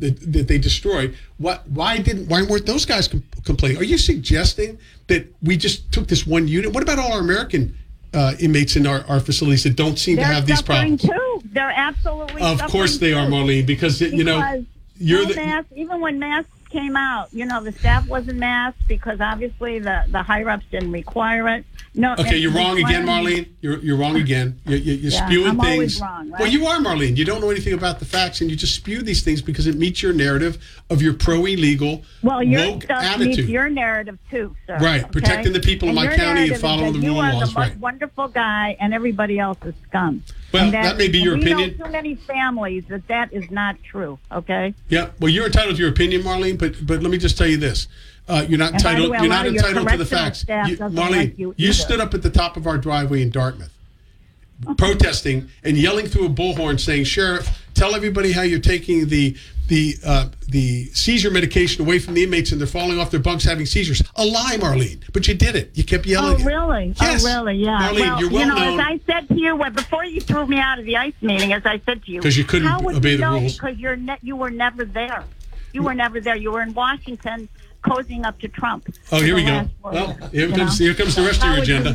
That, 0.00 0.32
that 0.32 0.46
they 0.46 0.58
destroyed. 0.58 1.16
What? 1.38 1.68
Why 1.68 1.98
didn't? 1.98 2.28
Why 2.28 2.42
weren't 2.42 2.66
those 2.66 2.84
guys 2.84 3.08
com- 3.08 3.24
complaining? 3.44 3.78
Are 3.78 3.84
you 3.84 3.98
suggesting 3.98 4.78
that 5.08 5.26
we 5.42 5.56
just 5.56 5.90
took 5.90 6.06
this 6.06 6.24
one 6.24 6.46
unit? 6.46 6.72
What 6.72 6.84
about 6.84 7.00
all 7.00 7.12
our 7.14 7.20
American 7.20 7.76
uh, 8.14 8.34
inmates 8.38 8.76
in 8.76 8.86
our, 8.86 9.04
our 9.08 9.18
facilities 9.18 9.64
that 9.64 9.74
don't 9.74 9.98
seem 9.98 10.16
They're 10.16 10.26
to 10.26 10.34
have 10.34 10.46
these 10.46 10.62
problems? 10.62 11.02
too. 11.02 11.42
They're 11.46 11.72
absolutely. 11.74 12.42
Of 12.42 12.62
course 12.70 12.98
they 12.98 13.12
are. 13.12 13.26
Marlene, 13.26 13.66
because 13.66 14.00
you 14.00 14.22
know 14.22 14.64
you're 14.98 15.22
no 15.22 15.28
the 15.30 15.36
masks, 15.36 15.72
even 15.74 16.00
when 16.00 16.18
masks 16.18 16.50
came 16.70 16.96
out, 16.96 17.28
you 17.32 17.44
know, 17.46 17.62
the 17.62 17.72
staff 17.72 18.06
wasn't 18.08 18.38
masked 18.38 18.86
because 18.88 19.20
obviously 19.20 19.78
the 19.78 20.04
the 20.08 20.22
higher 20.22 20.48
ups 20.50 20.64
didn't 20.70 20.92
require 20.92 21.48
it. 21.48 21.64
No. 21.94 22.12
Okay, 22.18 22.36
you're 22.36 22.52
wrong 22.52 22.78
again, 22.78 23.06
Marlene. 23.06 23.48
You're, 23.60 23.78
you're 23.78 23.96
wrong 23.96 24.16
again. 24.16 24.60
You're, 24.66 24.78
you're, 24.78 25.10
Yeah, 25.10 25.26
spewing 25.26 25.48
I'm 25.48 25.60
always 25.60 25.78
things. 25.98 26.00
wrong, 26.00 26.30
right? 26.30 26.40
Well, 26.40 26.48
you 26.48 26.66
are, 26.66 26.78
Marlene. 26.78 27.16
You 27.16 27.24
don't 27.24 27.40
know 27.40 27.50
anything 27.50 27.72
about 27.72 27.98
the 27.98 28.04
facts, 28.04 28.40
and 28.40 28.50
you 28.50 28.56
just 28.56 28.74
spew 28.74 29.02
these 29.02 29.22
things 29.22 29.42
because 29.42 29.66
it 29.66 29.74
meets 29.76 30.02
your 30.02 30.12
narrative 30.12 30.62
of 30.90 31.02
your 31.02 31.14
pro 31.14 31.44
illegal 31.46 32.02
Well, 32.22 32.42
your 32.42 32.72
woke 32.72 32.84
stuff 32.84 33.02
attitude. 33.02 33.36
meets 33.38 33.48
your 33.48 33.68
narrative 33.68 34.18
too, 34.30 34.54
sir. 34.66 34.78
Right, 34.78 35.02
okay? 35.02 35.10
protecting 35.10 35.52
the 35.52 35.60
people 35.60 35.88
in 35.88 35.94
my 35.96 36.14
county 36.14 36.50
and 36.50 36.60
following 36.60 36.92
the 36.92 36.98
you 37.00 37.18
are 37.18 37.32
the 37.32 37.40
most 37.40 37.56
right. 37.56 37.76
wonderful 37.78 38.28
guy, 38.28 38.76
and 38.78 38.94
everybody 38.94 39.38
else 39.40 39.58
is 39.64 39.74
scum. 39.88 40.22
Well, 40.52 40.64
And 40.64 40.72
that 40.74 40.96
may 40.96 41.08
be 41.08 41.18
your 41.18 41.34
we 41.34 41.42
opinion. 41.42 41.76
know 41.78 41.84
too 41.86 41.92
many 41.92 42.14
families 42.14 42.84
that 42.88 43.06
that 43.08 43.32
is 43.32 43.50
not 43.50 43.76
true. 43.82 44.18
Okay. 44.32 44.74
yeah, 44.88 45.10
well, 45.20 45.28
you're 45.30 45.46
entitled 45.46 45.76
to 45.76 45.82
your 45.82 45.90
opinion, 45.90 46.22
Marlene. 46.22 46.58
But 46.58 46.86
but 46.86 47.02
let 47.02 47.10
me 47.10 47.18
just 47.18 47.36
tell 47.36 47.46
you 47.46 47.58
this: 47.58 47.86
uh, 48.28 48.46
you're 48.48 48.58
not 48.58 48.68
And 48.72 48.76
entitled. 48.76 49.10
way, 49.10 49.18
you're 49.20 49.28
not 49.28 49.46
entitled 49.46 49.88
to 49.88 49.96
the 49.98 50.06
facts. 50.06 50.44
You- 50.48 50.76
Marlene, 50.78 51.10
like 51.10 51.38
you 51.38 51.54
either. 51.58 51.72
stood 51.74 52.00
up 52.00 52.14
at 52.14 52.22
the 52.22 52.30
top 52.30 52.56
of 52.56 52.66
our 52.66 52.78
driveway 52.78 53.20
in 53.22 53.30
Dartmouth. 53.30 53.72
protesting 54.76 55.48
and 55.62 55.76
yelling 55.76 56.06
through 56.06 56.26
a 56.26 56.30
bullhorn 56.30 56.80
saying, 56.80 57.04
"Sheriff, 57.04 57.64
tell 57.74 57.94
everybody 57.94 58.32
how 58.32 58.42
you're 58.42 58.58
taking 58.58 59.08
the 59.08 59.36
the 59.68 59.94
uh, 60.04 60.28
the 60.48 60.86
seizure 60.86 61.30
medication 61.30 61.84
away 61.84 61.98
from 61.98 62.14
the 62.14 62.22
inmates 62.24 62.50
and 62.52 62.60
they're 62.60 62.66
falling 62.66 62.98
off 62.98 63.10
their 63.10 63.20
bunks 63.20 63.44
having 63.44 63.66
seizures." 63.66 64.02
A 64.16 64.24
lie, 64.26 64.56
Marlene, 64.58 65.02
but 65.12 65.28
you 65.28 65.34
did 65.34 65.54
it. 65.56 65.70
You 65.74 65.84
kept 65.84 66.06
Oh, 66.06 66.10
yelling. 66.10 66.40
it. 66.40 66.44
really? 66.44 66.94
Yes. 67.00 67.24
Oh, 67.24 67.28
really? 67.44 67.58
Yeah. 67.58 67.78
Marlene, 67.90 68.00
well, 68.00 68.20
you're 68.20 68.30
well 68.30 68.40
you 68.40 68.46
know, 68.46 68.54
known. 68.56 68.80
as 68.80 68.86
I 68.86 69.00
said 69.06 69.28
to 69.28 69.34
you 69.40 69.56
well, 69.56 69.70
before 69.70 70.04
you 70.04 70.20
threw 70.20 70.46
me 70.46 70.58
out 70.58 70.78
of 70.78 70.84
the 70.84 70.96
ICE 70.96 71.14
meeting, 71.22 71.52
as 71.52 71.64
I 71.64 71.80
said 71.86 72.02
to 72.04 72.10
you, 72.12 72.20
'Cause 72.20 72.36
you 72.36 72.44
couldn't 72.44 72.68
how 72.68 72.80
would 72.80 72.96
obey 72.96 73.12
you 73.12 73.16
the 73.18 73.22
know? 73.22 73.38
rules. 73.38 73.54
Because 73.58 73.78
you're 73.78 73.96
ne- 73.96 74.18
you 74.22 74.36
were 74.36 74.50
never 74.50 74.84
there. 74.84 75.24
You 75.72 75.82
were 75.82 75.94
never 75.94 76.20
there. 76.20 76.34
You 76.36 76.50
were 76.50 76.62
in 76.62 76.72
Washington, 76.74 77.48
cozying 77.84 78.24
up 78.26 78.38
to 78.40 78.48
Trump. 78.48 78.88
Oh, 79.12 79.20
here 79.22 79.34
we 79.34 79.44
go. 79.44 79.68
Well, 79.82 79.94
years, 80.20 80.30
here 80.32 80.48
comes 80.48 80.80
know? 80.80 80.86
here 80.86 80.94
comes 80.94 81.14
the 81.14 81.22
rest 81.22 81.40
of 81.42 81.48
your 81.48 81.58
would 81.60 81.68
you 81.68 81.76
agenda. 81.76 81.92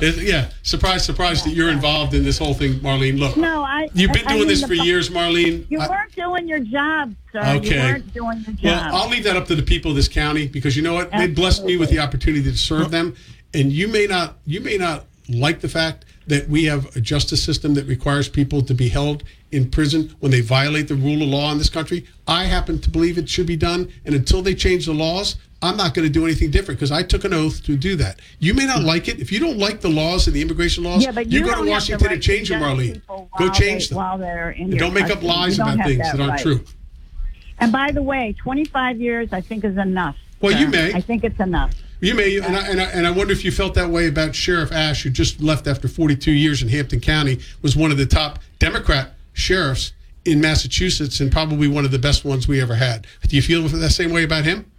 know? 0.00 0.08
Uh, 0.08 0.12
yeah, 0.20 0.50
surprise, 0.62 1.04
surprise 1.04 1.42
that 1.44 1.50
you're 1.50 1.70
involved 1.70 2.14
in 2.14 2.22
this 2.24 2.38
whole 2.38 2.54
thing, 2.54 2.74
Marlene. 2.80 3.18
Look, 3.18 3.36
No, 3.36 3.62
I. 3.62 3.88
you've 3.94 4.12
been 4.12 4.26
I- 4.26 4.30
I 4.30 4.34
doing 4.34 4.38
mean, 4.40 4.48
this 4.48 4.62
for 4.62 4.68
fu- 4.76 4.84
years, 4.84 5.08
Marlene. 5.10 5.66
You 5.70 5.80
I- 5.80 5.88
weren't 5.88 6.14
doing 6.14 6.46
your 6.48 6.60
job, 6.60 7.14
sir. 7.32 7.40
Okay. 7.40 7.76
You 7.76 7.82
weren't 7.82 8.14
doing 8.14 8.44
your 8.46 8.72
Well, 8.74 8.80
job. 8.84 8.94
I'll 8.94 9.08
leave 9.08 9.24
that 9.24 9.36
up 9.36 9.46
to 9.48 9.54
the 9.54 9.62
people 9.62 9.90
of 9.90 9.96
this 9.96 10.08
county 10.08 10.46
because 10.48 10.76
you 10.76 10.82
know 10.82 10.94
what? 10.94 11.10
They 11.12 11.26
blessed 11.28 11.64
me 11.64 11.76
with 11.76 11.90
the 11.90 11.98
opportunity 11.98 12.44
to 12.50 12.56
serve 12.56 12.90
them, 12.90 13.14
and 13.54 13.72
you 13.72 13.88
may 13.88 14.06
not 14.06 14.38
you 14.46 14.60
may 14.60 14.76
not 14.76 15.06
like 15.28 15.60
the 15.60 15.68
fact 15.68 16.04
that 16.26 16.48
we 16.48 16.64
have 16.64 16.94
a 16.96 17.00
justice 17.00 17.42
system 17.42 17.74
that 17.74 17.86
requires 17.86 18.28
people 18.28 18.62
to 18.62 18.74
be 18.74 18.88
held 18.88 19.24
in 19.50 19.70
prison 19.70 20.14
when 20.20 20.32
they 20.32 20.40
violate 20.40 20.88
the 20.88 20.94
rule 20.94 21.22
of 21.22 21.28
law 21.28 21.52
in 21.52 21.58
this 21.58 21.68
country. 21.68 22.06
I 22.26 22.44
happen 22.44 22.80
to 22.80 22.90
believe 22.90 23.18
it 23.18 23.28
should 23.28 23.46
be 23.46 23.56
done, 23.56 23.92
and 24.04 24.14
until 24.14 24.42
they 24.42 24.54
change 24.54 24.86
the 24.86 24.94
laws, 24.94 25.36
I'm 25.62 25.76
not 25.76 25.94
going 25.94 26.06
to 26.06 26.12
do 26.12 26.24
anything 26.24 26.50
different 26.50 26.80
because 26.80 26.90
I 26.90 27.04
took 27.04 27.24
an 27.24 27.32
oath 27.32 27.62
to 27.64 27.76
do 27.76 27.94
that. 27.96 28.18
You 28.40 28.52
may 28.52 28.66
not 28.66 28.82
like 28.82 29.06
it. 29.06 29.20
If 29.20 29.30
you 29.30 29.38
don't 29.38 29.58
like 29.58 29.80
the 29.80 29.88
laws 29.88 30.26
and 30.26 30.34
the 30.34 30.42
immigration 30.42 30.82
laws, 30.82 31.04
yeah, 31.04 31.12
but 31.12 31.28
you, 31.28 31.40
you, 31.40 31.46
go 31.46 31.62
to 31.62 31.70
Washington 31.70 32.02
the 32.02 32.04
right 32.06 32.14
and 32.14 32.22
change 32.22 32.48
them, 32.48 32.60
judge 32.60 33.00
Marlene. 33.06 33.30
Go 33.38 33.48
change 33.50 33.88
they, 33.88 33.94
them. 33.94 33.98
While 33.98 34.18
they're 34.18 34.50
in 34.50 34.70
And 34.70 34.78
don't 34.78 34.92
make 34.92 35.10
up 35.10 35.22
lies 35.22 35.58
about 35.58 35.78
have 35.78 35.86
things 35.86 35.98
that 35.98 36.20
aren't 36.20 36.32
right. 36.32 36.40
true. 36.40 36.64
And 37.58 37.70
by 37.70 37.92
the 37.92 38.02
way, 38.02 38.34
25 38.38 39.00
years 39.00 39.32
I 39.32 39.40
think 39.40 39.64
is 39.64 39.76
enough. 39.76 40.16
Well, 40.40 40.52
sir. 40.52 40.58
you 40.58 40.68
may. 40.68 40.92
I 40.94 41.00
think 41.00 41.22
it's 41.22 41.38
enough. 41.38 41.72
You 42.02 42.16
may, 42.16 42.36
and 42.38 42.56
I, 42.56 42.66
and, 42.66 42.80
I, 42.80 42.84
and 42.86 43.06
I 43.06 43.12
wonder 43.12 43.32
if 43.32 43.44
you 43.44 43.52
felt 43.52 43.74
that 43.74 43.88
way 43.88 44.08
about 44.08 44.34
Sheriff 44.34 44.72
Ashe, 44.72 45.04
who 45.04 45.10
just 45.10 45.40
left 45.40 45.68
after 45.68 45.86
42 45.86 46.32
years 46.32 46.60
in 46.60 46.68
Hampden 46.68 46.98
County, 46.98 47.38
was 47.62 47.76
one 47.76 47.92
of 47.92 47.96
the 47.96 48.06
top 48.06 48.40
Democrat 48.58 49.12
sheriffs 49.34 49.92
in 50.24 50.40
Massachusetts, 50.40 51.20
and 51.20 51.30
probably 51.30 51.68
one 51.68 51.84
of 51.84 51.92
the 51.92 52.00
best 52.00 52.24
ones 52.24 52.48
we 52.48 52.60
ever 52.60 52.74
had. 52.74 53.06
Do 53.28 53.36
you 53.36 53.42
feel 53.42 53.62
that 53.68 53.90
same 53.90 54.10
way 54.10 54.24
about 54.24 54.44
him? 54.44 54.71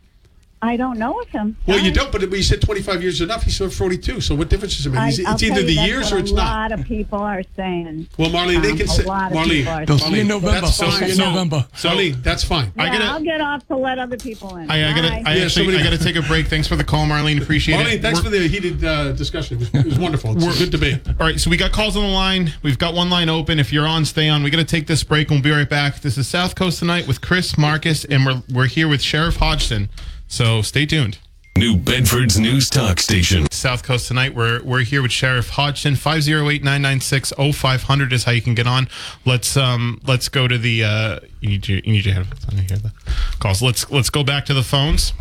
I 0.63 0.77
don't 0.77 0.97
know 0.97 1.19
of 1.19 1.27
him. 1.27 1.57
Well, 1.67 1.77
you 1.79 1.91
don't, 1.91 2.09
but 2.11 2.21
you 2.21 2.41
said 2.41 2.61
25 2.61 3.01
years 3.01 3.15
is 3.15 3.21
enough. 3.21 3.43
He 3.43 3.51
served 3.51 3.73
42. 3.75 4.21
So 4.21 4.33
what 4.33 4.49
difference 4.49 4.77
does 4.77 4.85
it 4.85 4.91
make? 4.91 4.99
I, 4.99 5.07
It's, 5.09 5.43
either 5.43 5.61
the 5.61 5.73
years 5.73 6.11
or 6.13 6.17
it's 6.19 6.31
not. 6.31 6.45
a 6.45 6.71
lot 6.71 6.79
of 6.79 6.85
people 6.85 7.19
are 7.19 7.43
saying. 7.57 8.07
Well, 8.17 8.29
Marlene, 8.29 8.61
they 8.61 8.71
Um, 8.71 8.77
can 8.77 8.85
a 8.85 8.89
say, 8.89 9.03
lot 9.03 9.31
of 9.31 9.37
Marlene, 9.37 9.85
They'll 9.85 9.97
see 9.99 10.19
in 10.21 10.25
Marlene, 10.25 10.27
November. 10.29 10.61
that's 10.61 10.77
They'll 10.77 10.91
fine. 10.91 11.03
you 11.03 11.11
in 11.11 11.17
November. 11.17 11.65
Marlene, 11.75 12.23
that's 12.23 12.43
fine. 12.45 12.71
I 12.77 12.87
gotta, 12.87 13.03
I'll 13.05 13.21
get 13.21 13.41
off 13.41 13.67
to 13.67 13.75
let 13.75 13.99
other 13.99 14.17
people 14.17 14.55
in. 14.55 14.71
I, 14.71 14.91
I 14.91 14.95
gotta, 14.95 15.07
I 15.07 15.19
Yeah, 15.35 15.43
actually, 15.45 15.49
somebody- 15.49 15.77
I 15.79 15.83
gotta 15.83 15.97
take 16.03 16.15
a 16.15 16.21
break. 16.21 16.47
Thanks 16.47 16.67
for 16.67 16.77
the 16.77 16.83
call, 16.85 17.05
Marlene. 17.05 17.41
Appreciate 17.41 17.75
Marlene, 17.75 17.81
it. 17.81 17.99
Marlene, 17.99 18.01
thanks 18.01 18.19
We're- 18.23 18.31
for 18.37 18.39
the 18.41 18.47
heated 18.47 18.83
uh, 18.85 19.11
discussion. 19.11 19.57
It 19.57 19.59
was, 19.59 19.69
it 19.73 19.85
was 19.85 19.99
wonderful. 19.99 20.35
It's 20.41 20.55
a 20.55 20.59
good 20.63 20.71
debate. 20.71 21.01
All 21.07 21.27
right, 21.27 21.39
so 21.39 21.49
we 21.49 21.57
got 21.57 21.71
calls 21.73 21.97
on 21.97 22.03
the 22.03 22.09
line. 22.09 22.53
We've 22.63 22.77
got 22.79 22.93
one 22.93 23.09
line 23.09 23.27
open. 23.29 23.59
If 23.59 23.73
you're 23.73 23.87
on, 23.87 24.05
stay 24.05 24.29
on. 24.29 24.43
We 24.43 24.49
got 24.49 24.59
to 24.59 24.63
take 24.63 24.87
this 24.87 25.03
break. 25.03 25.29
and 25.29 25.37
We'll 25.43 25.43
be 25.43 25.51
right 25.51 25.69
back. 25.69 25.99
This 25.99 26.17
is 26.17 26.27
South 26.27 26.55
Coast 26.55 26.79
tonight 26.79 27.07
with 27.07 27.19
Chris 27.21 27.57
Marcus, 27.57 28.05
and 28.05 28.25
we're 28.25 28.41
we're 28.49 28.67
here 28.67 28.87
with 28.87 29.01
Sheriff 29.01 29.35
Hodgson. 29.37 29.89
So 30.33 30.63
stay 30.63 30.87
tuned. 30.87 31.19
New 31.59 31.77
Bedford's 31.77 32.39
News 32.39 32.67
Talk 32.67 32.99
Station. 32.99 33.45
South 33.51 33.83
Coast 33.83 34.07
tonight. 34.07 34.33
We're 34.33 34.63
we're 34.63 34.81
here 34.81 35.03
with 35.03 35.11
Sheriff 35.11 35.49
Hodgson. 35.49 35.93
508-996-0500 35.93 38.11
is 38.11 38.23
how 38.23 38.31
you 38.31 38.41
can 38.41 38.55
get 38.55 38.65
on. 38.65 38.87
Let's 39.25 39.55
um 39.55 40.01
let's 40.07 40.29
go 40.29 40.47
to 40.47 40.57
the 40.57 40.85
uh 40.85 41.19
you 41.39 41.49
need 41.49 41.67
your 41.67 41.81
you 41.81 41.91
need 41.91 42.07
your 42.07 42.15
headphones 42.15 42.45
on 42.45 42.55
to 42.55 42.63
hear 42.63 42.79
the 42.79 42.91
calls. 43.37 43.61
Let's 43.61 43.87
let's 43.91 44.09
go 44.09 44.23
back 44.23 44.45
to 44.45 44.55
the 44.55 44.63
phones. 44.63 45.13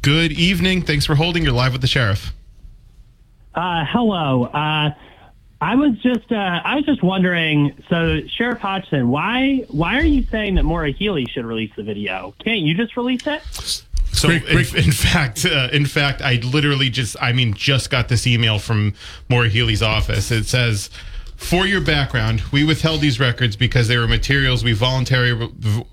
Good 0.00 0.30
evening. 0.30 0.82
Thanks 0.82 1.06
for 1.06 1.16
holding. 1.16 1.42
You're 1.42 1.50
live 1.50 1.72
with 1.72 1.80
the 1.80 1.88
sheriff. 1.88 2.32
Uh, 3.56 3.84
hello. 3.84 4.44
Uh, 4.44 4.90
I 5.62 5.76
was 5.76 5.96
just 6.00 6.32
uh, 6.32 6.60
I 6.64 6.74
was 6.74 6.84
just 6.84 7.04
wondering. 7.04 7.80
So, 7.88 8.22
Sheriff 8.26 8.58
Hodgson, 8.58 9.10
why 9.10 9.64
why 9.68 9.96
are 9.96 10.04
you 10.04 10.24
saying 10.24 10.56
that 10.56 10.64
Maura 10.64 10.90
Healey 10.90 11.24
should 11.26 11.44
release 11.44 11.70
the 11.76 11.84
video? 11.84 12.34
Can't 12.44 12.62
you 12.62 12.74
just 12.74 12.96
release 12.96 13.24
it? 13.28 13.42
So 14.12 14.28
in, 14.28 14.42
in 14.76 14.90
fact, 14.90 15.46
uh, 15.46 15.68
in 15.72 15.86
fact, 15.86 16.20
I 16.20 16.34
literally 16.42 16.90
just, 16.90 17.16
I 17.20 17.32
mean, 17.32 17.54
just 17.54 17.90
got 17.90 18.08
this 18.08 18.26
email 18.26 18.58
from 18.58 18.94
Maura 19.28 19.48
Healey's 19.48 19.82
office. 19.82 20.32
It 20.32 20.46
says, 20.46 20.90
For 21.42 21.66
your 21.66 21.80
background, 21.82 22.40
we 22.52 22.64
withheld 22.64 23.00
these 23.02 23.20
records 23.20 23.56
because 23.56 23.86
they 23.88 23.98
were 23.98 24.06
materials 24.08 24.64
we 24.64 24.72
voluntary 24.72 25.34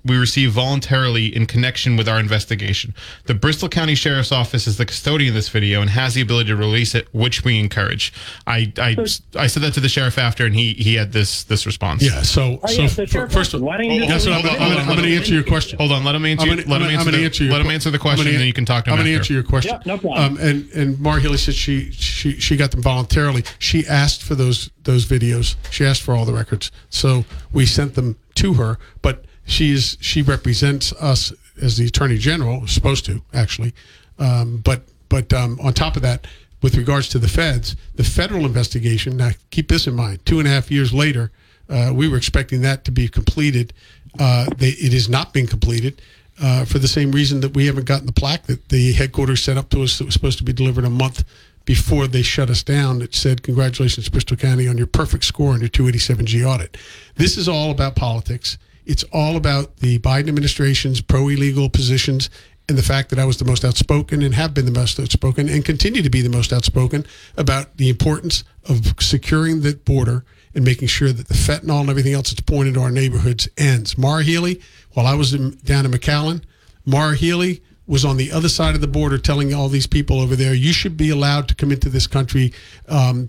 we 0.04 0.16
received 0.16 0.52
voluntarily 0.54 1.34
in 1.34 1.44
connection 1.44 1.96
with 1.96 2.08
our 2.08 2.18
investigation. 2.18 2.94
The 3.26 3.34
Bristol 3.34 3.68
County 3.68 3.94
Sheriff's 3.94 4.32
Office 4.32 4.66
is 4.66 4.78
the 4.78 4.86
custodian 4.86 5.30
of 5.30 5.34
this 5.34 5.48
video 5.50 5.80
and 5.82 5.90
has 5.90 6.14
the 6.14 6.22
ability 6.22 6.48
to 6.48 6.56
release 6.56 6.94
it, 6.94 7.08
which 7.12 7.44
we 7.44 7.58
encourage. 7.58 8.12
I 8.46 8.72
I, 8.78 8.96
I 9.36 9.46
said 9.48 9.62
that 9.64 9.74
to 9.74 9.80
the 9.80 9.88
sheriff 9.88 10.16
after, 10.18 10.46
and 10.46 10.54
he 10.54 10.72
he 10.74 10.94
had 10.94 11.12
this 11.12 11.42
this 11.44 11.66
response. 11.66 12.02
Yeah. 12.02 12.22
So, 12.22 12.58
Oh, 12.62 12.66
so 12.66 12.82
yeah, 12.82 12.88
so 12.88 13.02
f- 13.02 13.10
Sheriff 13.10 13.32
first 13.32 13.52
of 13.52 13.60
Hudson, 13.60 13.64
why 13.66 13.76
don't 13.76 13.86
you 13.86 14.00
Yes, 14.02 14.24
just 14.24 14.24
so 14.26 14.32
I'm 14.32 14.86
going 14.86 15.02
to 15.02 15.14
answer 15.16 15.34
your 15.34 15.42
question. 15.44 15.78
Hold 15.78 15.92
on, 15.92 16.04
let 16.04 16.14
him 16.14 16.24
answer. 16.24 16.46
Gonna- 16.46 16.62
let 16.66 16.80
him 16.80 16.88
answer. 16.88 17.10
the, 17.10 17.24
answer 17.24 17.44
let 17.44 17.60
him 17.60 17.70
answer 17.70 17.90
the 17.90 17.98
question, 17.98 18.24
gonna- 18.24 18.30
and 18.30 18.40
then 18.40 18.46
you 18.46 18.52
can 18.54 18.64
talk 18.64 18.84
to 18.84 18.90
him. 18.90 18.94
I'm 18.94 19.04
going 19.04 19.12
to 19.12 19.18
answer 19.18 19.32
your 19.34 19.42
question. 19.42 19.72
Yep, 19.72 19.86
no 19.86 19.98
problem. 19.98 20.24
Um, 20.24 20.38
and 20.40 20.70
and 20.70 20.98
Maura 21.00 21.20
Healey 21.20 21.36
said 21.38 21.54
she 21.54 21.90
she 21.90 22.38
she 22.40 22.56
got 22.56 22.70
them 22.70 22.82
voluntarily. 22.82 23.44
She 23.58 23.86
asked 23.86 24.22
for 24.22 24.34
those 24.34 24.70
those 24.84 25.04
videos. 25.06 25.39
She 25.70 25.84
asked 25.84 26.02
for 26.02 26.14
all 26.14 26.24
the 26.24 26.32
records, 26.32 26.70
so 26.88 27.24
we 27.52 27.66
sent 27.66 27.94
them 27.94 28.16
to 28.36 28.54
her. 28.54 28.78
But 29.02 29.24
she's 29.44 29.96
she 30.00 30.22
represents 30.22 30.92
us 30.94 31.32
as 31.60 31.76
the 31.76 31.86
attorney 31.86 32.18
general, 32.18 32.66
supposed 32.66 33.04
to 33.06 33.22
actually. 33.32 33.74
Um, 34.18 34.58
but 34.58 34.82
but 35.08 35.32
um, 35.32 35.58
on 35.60 35.72
top 35.72 35.96
of 35.96 36.02
that, 36.02 36.26
with 36.62 36.76
regards 36.76 37.08
to 37.08 37.18
the 37.18 37.28
feds, 37.28 37.76
the 37.94 38.04
federal 38.04 38.44
investigation. 38.46 39.16
Now 39.16 39.30
keep 39.50 39.68
this 39.68 39.86
in 39.86 39.94
mind. 39.94 40.24
Two 40.24 40.38
and 40.38 40.48
a 40.48 40.50
half 40.50 40.70
years 40.70 40.92
later, 40.92 41.30
uh, 41.68 41.92
we 41.94 42.08
were 42.08 42.16
expecting 42.16 42.62
that 42.62 42.84
to 42.84 42.90
be 42.90 43.08
completed. 43.08 43.72
Uh, 44.18 44.46
they, 44.56 44.70
it 44.70 44.92
is 44.92 45.08
not 45.08 45.32
being 45.32 45.46
completed 45.46 46.02
uh, 46.42 46.64
for 46.64 46.78
the 46.78 46.88
same 46.88 47.12
reason 47.12 47.40
that 47.40 47.54
we 47.54 47.66
haven't 47.66 47.86
gotten 47.86 48.06
the 48.06 48.12
plaque 48.12 48.44
that 48.44 48.68
the 48.68 48.92
headquarters 48.92 49.42
sent 49.42 49.58
up 49.58 49.68
to 49.70 49.82
us 49.82 49.98
that 49.98 50.04
was 50.04 50.14
supposed 50.14 50.38
to 50.38 50.44
be 50.44 50.52
delivered 50.52 50.84
a 50.84 50.90
month 50.90 51.24
before 51.70 52.08
they 52.08 52.20
shut 52.20 52.50
us 52.50 52.64
down. 52.64 53.00
It 53.00 53.14
said, 53.14 53.44
"Congratulations, 53.44 54.08
Bristol 54.08 54.36
County, 54.36 54.66
on 54.66 54.76
your 54.76 54.88
perfect 54.88 55.22
score 55.22 55.52
on 55.52 55.60
your 55.60 55.68
287G 55.68 56.44
audit." 56.44 56.76
This 57.14 57.36
is 57.36 57.48
all 57.48 57.70
about 57.70 57.94
politics. 57.94 58.58
It's 58.86 59.04
all 59.12 59.36
about 59.36 59.76
the 59.76 60.00
Biden 60.00 60.26
administration's 60.26 61.00
pro 61.00 61.28
illegal 61.28 61.70
positions 61.70 62.28
and 62.68 62.76
the 62.76 62.82
fact 62.82 63.08
that 63.10 63.20
I 63.20 63.24
was 63.24 63.36
the 63.36 63.44
most 63.44 63.64
outspoken 63.64 64.20
and 64.20 64.34
have 64.34 64.52
been 64.52 64.64
the 64.64 64.72
most 64.72 64.98
outspoken 64.98 65.48
and 65.48 65.64
continue 65.64 66.02
to 66.02 66.10
be 66.10 66.22
the 66.22 66.28
most 66.28 66.52
outspoken 66.52 67.06
about 67.36 67.76
the 67.76 67.88
importance 67.88 68.42
of 68.68 68.92
securing 68.98 69.60
the 69.60 69.74
border 69.74 70.24
and 70.56 70.64
making 70.64 70.88
sure 70.88 71.12
that 71.12 71.28
the 71.28 71.34
fentanyl 71.34 71.82
and 71.82 71.88
everything 71.88 72.14
else 72.14 72.30
that's 72.30 72.40
pointed 72.40 72.74
to 72.74 72.80
our 72.80 72.90
neighborhoods 72.90 73.48
ends. 73.56 73.96
Maura 73.96 74.24
Healey, 74.24 74.60
while 74.94 75.06
I 75.06 75.14
was 75.14 75.34
in, 75.34 75.56
down 75.62 75.86
in 75.86 75.92
McAllen, 75.92 76.42
Maura 76.84 77.14
Healey 77.14 77.62
was 77.90 78.04
on 78.04 78.16
the 78.16 78.30
other 78.30 78.48
side 78.48 78.76
of 78.76 78.80
the 78.80 78.86
border 78.86 79.18
telling 79.18 79.52
all 79.52 79.68
these 79.68 79.88
people 79.88 80.20
over 80.20 80.36
there, 80.36 80.54
you 80.54 80.72
should 80.72 80.96
be 80.96 81.10
allowed 81.10 81.48
to 81.48 81.56
come 81.56 81.72
into 81.72 81.88
this 81.88 82.06
country. 82.06 82.52
Um, 82.88 83.28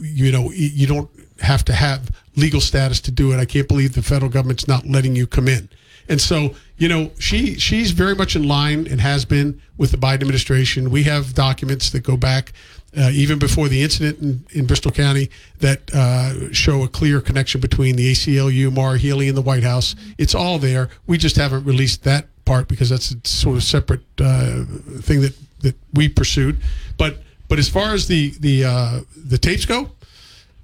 you 0.00 0.32
know, 0.32 0.50
you 0.50 0.86
don't 0.86 1.10
have 1.40 1.62
to 1.66 1.74
have 1.74 2.10
legal 2.34 2.62
status 2.62 3.00
to 3.02 3.10
do 3.10 3.32
it. 3.32 3.36
I 3.36 3.44
can't 3.44 3.68
believe 3.68 3.92
the 3.92 4.02
federal 4.02 4.30
government's 4.30 4.66
not 4.66 4.86
letting 4.86 5.14
you 5.14 5.26
come 5.26 5.46
in. 5.46 5.68
And 6.08 6.22
so, 6.22 6.54
you 6.78 6.88
know, 6.88 7.10
she 7.18 7.58
she's 7.58 7.90
very 7.90 8.14
much 8.14 8.34
in 8.34 8.48
line 8.48 8.86
and 8.86 8.98
has 8.98 9.26
been 9.26 9.60
with 9.76 9.90
the 9.90 9.98
Biden 9.98 10.22
administration. 10.22 10.90
We 10.90 11.02
have 11.02 11.34
documents 11.34 11.90
that 11.90 12.00
go 12.00 12.16
back 12.16 12.54
uh, 12.96 13.10
even 13.12 13.38
before 13.38 13.68
the 13.68 13.82
incident 13.82 14.20
in, 14.20 14.58
in 14.58 14.66
Bristol 14.66 14.90
County 14.90 15.28
that 15.58 15.94
uh, 15.94 16.50
show 16.50 16.82
a 16.82 16.88
clear 16.88 17.20
connection 17.20 17.60
between 17.60 17.96
the 17.96 18.10
ACLU, 18.10 18.72
Maura 18.72 18.96
Healey, 18.96 19.28
and 19.28 19.36
the 19.36 19.42
White 19.42 19.64
House. 19.64 19.94
It's 20.16 20.34
all 20.34 20.58
there. 20.58 20.88
We 21.06 21.18
just 21.18 21.36
haven't 21.36 21.64
released 21.64 22.04
that 22.04 22.28
because 22.68 22.88
that's 22.88 23.12
a 23.12 23.28
sort 23.28 23.56
of 23.56 23.62
separate 23.62 24.02
uh, 24.20 24.64
thing 25.00 25.20
that, 25.20 25.34
that 25.60 25.76
we 25.92 26.08
pursued. 26.08 26.56
But 26.96 27.18
but 27.48 27.58
as 27.58 27.68
far 27.68 27.94
as 27.94 28.08
the 28.08 28.30
the 28.40 28.64
uh, 28.64 29.00
the 29.16 29.38
tapes 29.38 29.64
go, 29.64 29.90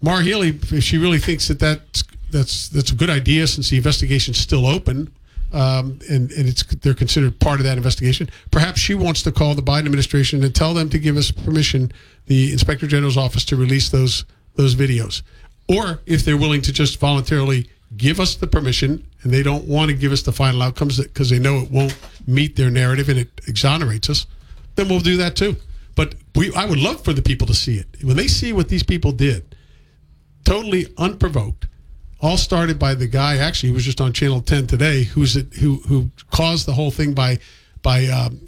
Mar 0.03 0.21
Healey, 0.21 0.49
if 0.49 0.83
she 0.83 0.99
really 0.99 1.19
thinks 1.19 1.49
that 1.49 1.59
that's 1.59 2.05
that's 2.31 2.69
that's 2.69 2.91
a 2.91 2.95
good 2.95 3.11
idea 3.11 3.47
since 3.47 3.71
the 3.71 3.77
investigation's 3.77 4.39
still 4.39 4.67
open, 4.67 5.13
um, 5.53 5.99
and 6.11 6.31
and 6.33 6.49
it's 6.49 6.63
they're 6.63 6.95
considered 6.95 7.39
part 7.41 7.61
of 7.61 7.65
that 7.65 7.77
investigation. 7.77 8.29
Perhaps 8.51 8.81
she 8.81 8.95
wants 8.95 9.23
to 9.23 9.33
call 9.33 9.55
the 9.55 9.63
Biden 9.63 9.87
administration 9.87 10.43
and 10.43 10.55
tell 10.55 10.75
them 10.75 10.91
to 10.91 10.99
give 10.99 11.17
us 11.17 11.31
permission, 11.31 11.93
the 12.27 12.53
Inspector 12.53 12.87
General's 12.87 13.17
office, 13.17 13.45
to 13.47 13.57
release 13.57 13.89
those 13.89 14.25
those 14.57 14.75
videos, 14.75 15.23
or 15.69 16.01
if 16.07 16.25
they're 16.25 16.37
willing 16.37 16.63
to 16.63 16.73
just 16.73 16.99
voluntarily 16.99 17.69
give 17.97 18.21
us 18.21 18.35
the 18.35 18.47
permission 18.47 19.07
and 19.23 19.33
they 19.33 19.43
don't 19.43 19.65
want 19.67 19.91
to 19.91 19.97
give 19.97 20.13
us 20.13 20.23
the 20.23 20.33
final 20.33 20.63
outcomes 20.63 21.01
because 21.01 21.31
they 21.31 21.39
know 21.39 21.59
it 21.59 21.71
won't 21.71 21.97
meet 22.27 22.57
their 22.57 22.71
narrative 22.71 23.09
and 23.09 23.19
it 23.19 23.41
exonerates 23.47 24.11
us, 24.11 24.27
then 24.75 24.89
we'll 24.89 25.01
do 25.01 25.17
that 25.17 25.37
too. 25.37 25.57
But 25.95 26.15
we, 26.35 26.53
I 26.55 26.65
would 26.65 26.79
love 26.79 27.05
for 27.05 27.13
the 27.13 27.23
people 27.23 27.47
to 27.47 27.55
see 27.55 27.77
it 27.77 27.87
when 28.03 28.17
they 28.17 28.27
see 28.27 28.53
what 28.53 28.69
these 28.69 28.83
people 28.83 29.13
did 29.13 29.55
totally 30.45 30.87
unprovoked. 30.99 31.67
All 32.21 32.37
started 32.37 32.79
by 32.79 32.95
the 32.95 33.07
guy. 33.07 33.37
Actually, 33.37 33.71
he 33.71 33.75
was 33.75 33.85
just 33.85 34.01
on 34.01 34.13
Channel 34.13 34.41
10 34.41 34.67
today. 34.67 35.05
Who's 35.05 35.37
it? 35.37 35.53
Who 35.55 35.77
who 35.89 36.11
caused 36.31 36.67
the 36.67 36.73
whole 36.73 36.91
thing 36.91 37.13
by 37.13 37.39
by 37.83 38.07
um, 38.07 38.41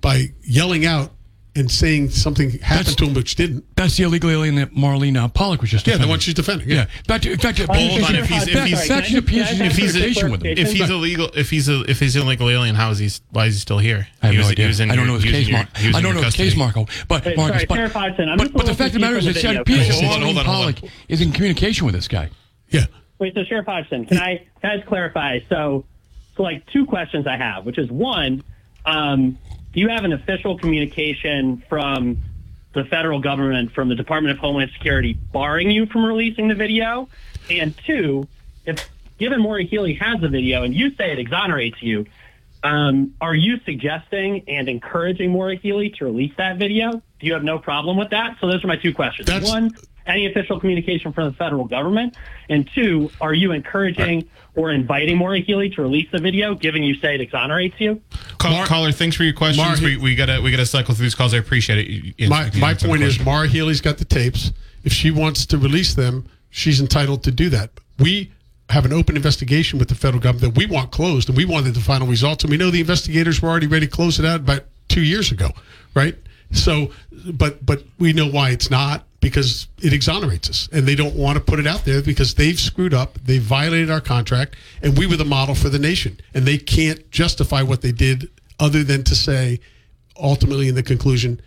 by 0.00 0.32
yelling 0.42 0.84
out 0.84 1.12
and 1.54 1.70
saying 1.70 2.08
something 2.08 2.50
happened 2.60 2.86
That's- 2.86 2.94
to 2.96 3.04
him 3.04 3.12
which 3.14 3.34
didn't. 3.34 3.64
That's 3.76 3.96
the 3.98 4.04
illegal 4.04 4.30
alien 4.30 4.54
that 4.54 4.74
Marlene 4.74 5.16
uh, 5.18 5.28
Pollock 5.28 5.60
was 5.60 5.70
just 5.70 5.86
Yeah, 5.86 5.92
the 5.94 5.98
defending. 5.98 6.10
one 6.10 6.18
she's 6.20 6.32
defending. 6.34 6.68
Yeah. 6.68 6.74
Yeah. 6.76 6.82
In 6.82 7.04
fact, 7.04 7.26
in 7.26 7.38
fact, 7.38 7.58
hold 7.58 7.70
on, 7.70 8.14
if 8.16 8.26
he's- 8.28 8.48
if 8.48 8.64
he's- 8.64 8.88
that's 8.88 9.10
an 9.10 9.18
appeals 9.18 9.48
Can 9.48 9.62
I- 9.62 9.66
if 9.66 9.76
he's- 9.76 9.94
interpretation 9.94 10.30
with 10.30 10.42
him. 10.44 10.56
If 10.56 10.72
he's 10.72 10.88
illegal, 10.88 11.30
if 11.36 11.50
he's 11.50 11.68
a, 11.68 11.82
if 11.82 12.00
he's 12.00 12.16
an 12.16 12.22
illegal 12.22 12.48
alien, 12.48 12.74
how 12.74 12.90
is 12.90 12.98
he? 12.98 13.10
Why 13.30 13.46
is 13.46 13.54
he 13.54 13.60
still 13.60 13.78
here? 13.78 14.08
I 14.22 14.26
have 14.26 14.32
He 14.32 14.38
no 14.38 14.40
was- 14.42 14.48
he 14.48 14.52
idea. 14.52 14.66
was 14.68 14.80
in 14.80 14.90
I 14.90 14.96
don't 14.96 15.04
your- 15.04 15.12
know 15.12 15.14
his 15.20 15.24
in 15.26 15.30
case 15.32 15.48
your- 15.48 15.58
mark. 15.58 15.68
I 15.74 16.00
don't 16.00 16.14
know 16.14 16.22
his 16.22 16.34
case 16.34 16.54
custody. 16.54 16.80
mark. 16.82 16.90
But 17.08 17.24
Wait, 17.26 17.36
Marcus, 17.36 17.54
sorry, 17.56 17.66
but, 17.66 17.74
Sheriff 17.74 17.92
Hodgson, 17.92 18.28
I'm 18.30 18.36
but, 18.38 18.44
just 18.44 18.54
but 18.56 18.66
the 18.66 18.72
a 18.72 18.74
fact 18.74 18.86
of 18.88 18.92
the 18.94 18.98
matter 19.00 19.16
is 19.18 19.24
that 19.26 19.34
little 19.34 19.50
it 19.50 19.54
confused 19.56 19.80
appears 19.82 20.00
the 20.00 20.06
video. 20.06 20.16
Marlene 20.16 20.24
Hold 20.24 20.38
on, 20.38 20.44
Pollock 20.46 20.76
is 21.08 21.20
in 21.20 21.32
communication 21.32 21.84
with 21.84 21.94
this 21.94 22.08
guy. 22.08 22.30
Yeah. 22.70 22.86
Wait, 23.18 23.34
so 23.34 23.44
Sheriff 23.44 23.66
Hodgson, 23.66 24.06
can 24.06 24.16
I 24.18 24.38
can 24.62 24.70
I 24.70 24.76
just 24.76 24.88
clarify? 24.88 25.40
So, 25.50 25.84
so 26.36 26.42
like 26.42 26.64
two 26.72 26.86
questions 26.86 27.26
I 27.26 27.36
have, 27.36 27.66
which 27.66 27.76
is 27.78 27.90
one, 27.90 28.42
um, 28.86 29.32
do 29.32 29.38
you 29.80 29.88
have 29.88 30.04
an 30.04 30.12
official 30.12 30.58
communication 30.58 31.62
from 31.68 32.18
the 32.74 32.84
federal 32.84 33.20
government, 33.20 33.72
from 33.72 33.88
the 33.88 33.94
Department 33.94 34.32
of 34.34 34.38
Homeland 34.38 34.70
Security, 34.72 35.12
barring 35.12 35.70
you 35.70 35.86
from 35.86 36.04
releasing 36.04 36.48
the 36.48 36.54
video? 36.54 37.08
And 37.50 37.74
two, 37.86 38.26
if 38.64 38.88
given 39.18 39.40
Maury 39.40 39.66
Healey 39.66 39.94
has 39.94 40.20
the 40.20 40.28
video 40.28 40.62
and 40.62 40.74
you 40.74 40.94
say 40.94 41.12
it 41.12 41.18
exonerates 41.18 41.82
you, 41.82 42.06
um, 42.62 43.14
are 43.20 43.34
you 43.34 43.58
suggesting 43.64 44.44
and 44.48 44.68
encouraging 44.68 45.32
Maury 45.32 45.56
Healey 45.56 45.90
to 45.98 46.04
release 46.04 46.32
that 46.38 46.58
video? 46.58 46.92
Do 46.92 47.26
you 47.26 47.32
have 47.34 47.44
no 47.44 47.58
problem 47.58 47.96
with 47.96 48.10
that? 48.10 48.36
So 48.40 48.46
those 48.46 48.62
are 48.64 48.68
my 48.68 48.76
two 48.76 48.94
questions. 48.94 49.26
That's- 49.26 49.48
One, 49.50 49.70
any 50.06 50.26
official 50.26 50.58
communication 50.60 51.12
from 51.12 51.24
the 51.30 51.32
federal 51.32 51.64
government? 51.64 52.16
And 52.48 52.68
two, 52.74 53.10
are 53.20 53.34
you 53.34 53.52
encouraging 53.52 54.28
or 54.54 54.70
inviting 54.70 55.16
Maury 55.16 55.42
Healey 55.42 55.70
to 55.70 55.82
release 55.82 56.08
the 56.10 56.18
video, 56.18 56.54
given 56.54 56.82
you 56.82 56.94
say 56.96 57.14
it 57.14 57.20
exonerates 57.20 57.80
you? 57.80 58.00
Call, 58.38 58.52
Mar- 58.52 58.66
caller, 58.66 58.92
thanks 58.92 59.16
for 59.16 59.24
your 59.24 59.32
questions. 59.32 59.80
Mar- 59.80 59.88
we, 59.90 59.96
we 59.96 60.14
gotta 60.14 60.40
we 60.42 60.50
gotta 60.50 60.66
cycle 60.66 60.94
through 60.94 61.04
these 61.04 61.14
calls. 61.14 61.34
I 61.34 61.38
appreciate 61.38 61.78
it. 61.78 61.86
You- 61.88 62.14
you 62.18 62.28
My 62.28 62.50
my 62.58 62.74
point 62.74 63.02
is, 63.02 63.16
question. 63.16 63.24
Maura 63.24 63.48
Healey's 63.48 63.80
got 63.80 63.98
the 63.98 64.04
tapes. 64.04 64.52
If 64.84 64.92
she 64.92 65.10
wants 65.10 65.46
to 65.46 65.58
release 65.58 65.94
them, 65.94 66.26
she's 66.50 66.80
entitled 66.80 67.22
to 67.24 67.30
do 67.30 67.48
that. 67.50 67.70
We 67.98 68.32
have 68.68 68.84
an 68.84 68.92
open 68.92 69.16
investigation 69.16 69.78
with 69.78 69.88
the 69.88 69.94
federal 69.94 70.20
government 70.20 70.54
that 70.54 70.58
we 70.58 70.66
want 70.66 70.90
closed, 70.90 71.28
and 71.28 71.36
we 71.36 71.44
wanted 71.44 71.74
the 71.74 71.80
final 71.80 72.06
results. 72.08 72.42
And 72.42 72.50
we 72.50 72.56
know 72.56 72.70
the 72.70 72.80
investigators 72.80 73.40
were 73.42 73.48
already 73.48 73.66
ready 73.66 73.86
to 73.86 73.92
close 73.92 74.18
it 74.18 74.24
out 74.24 74.40
about 74.40 74.64
two 74.88 75.02
years 75.02 75.30
ago, 75.30 75.50
right? 75.94 76.16
So, 76.50 76.90
but 77.32 77.64
but 77.64 77.82
we 77.98 78.12
know 78.12 78.26
why 78.28 78.50
it's 78.50 78.70
not 78.70 79.06
because 79.22 79.68
it 79.80 79.94
exonerates 79.94 80.50
us, 80.50 80.68
and 80.72 80.86
they 80.86 80.96
don't 80.96 81.14
want 81.14 81.38
to 81.38 81.42
put 81.42 81.58
it 81.58 81.66
out 81.66 81.86
there 81.86 82.02
because 82.02 82.34
they've 82.34 82.58
screwed 82.58 82.92
up, 82.92 83.18
they 83.24 83.38
violated 83.38 83.90
our 83.90 84.00
contract, 84.00 84.56
and 84.82 84.98
we 84.98 85.06
were 85.06 85.16
the 85.16 85.24
model 85.24 85.54
for 85.54 85.70
the 85.70 85.78
nation, 85.78 86.20
and 86.34 86.44
they 86.44 86.58
can't 86.58 87.10
justify 87.10 87.62
what 87.62 87.80
they 87.80 87.92
did 87.92 88.28
other 88.60 88.84
than 88.84 89.02
to 89.04 89.14
say, 89.14 89.60
ultimately, 90.20 90.68
in 90.68 90.74
the 90.74 90.82
conclusion, 90.82 91.40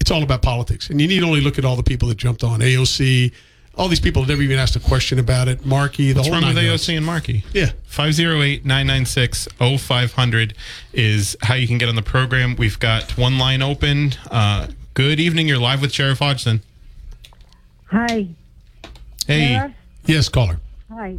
it's 0.00 0.10
all 0.10 0.24
about 0.24 0.42
politics. 0.42 0.90
And 0.90 1.00
you 1.00 1.08
need 1.08 1.22
only 1.22 1.40
look 1.40 1.56
at 1.56 1.64
all 1.64 1.76
the 1.76 1.82
people 1.84 2.08
that 2.08 2.18
jumped 2.18 2.44
on 2.44 2.60
AOC, 2.60 3.32
all 3.76 3.88
these 3.88 4.00
people 4.00 4.24
never 4.24 4.40
even 4.42 4.58
asked 4.58 4.76
a 4.76 4.80
question 4.80 5.18
about 5.18 5.48
it. 5.48 5.64
Markey, 5.64 6.12
the 6.12 6.18
What's 6.18 6.28
whole 6.28 6.40
wrong 6.40 6.54
with. 6.54 6.62
AOC 6.62 6.96
and 6.96 7.06
Markey? 7.06 7.44
Yeah. 7.52 7.70
508-996-0500 7.90 10.52
is 10.92 11.36
how 11.42 11.54
you 11.54 11.66
can 11.66 11.78
get 11.78 11.88
on 11.88 11.96
the 11.96 12.02
program. 12.02 12.54
We've 12.56 12.78
got 12.78 13.16
one 13.16 13.38
line 13.38 13.62
open. 13.62 14.12
Uh, 14.30 14.68
good 14.94 15.18
evening. 15.18 15.48
You're 15.48 15.58
live 15.58 15.80
with 15.80 15.92
Sheriff 15.92 16.20
Hodgson. 16.20 16.62
Hi. 17.94 18.26
Hey. 19.28 19.54
Sheriff. 19.54 19.72
Yes, 20.06 20.28
caller. 20.28 20.58
Hi. 20.92 21.16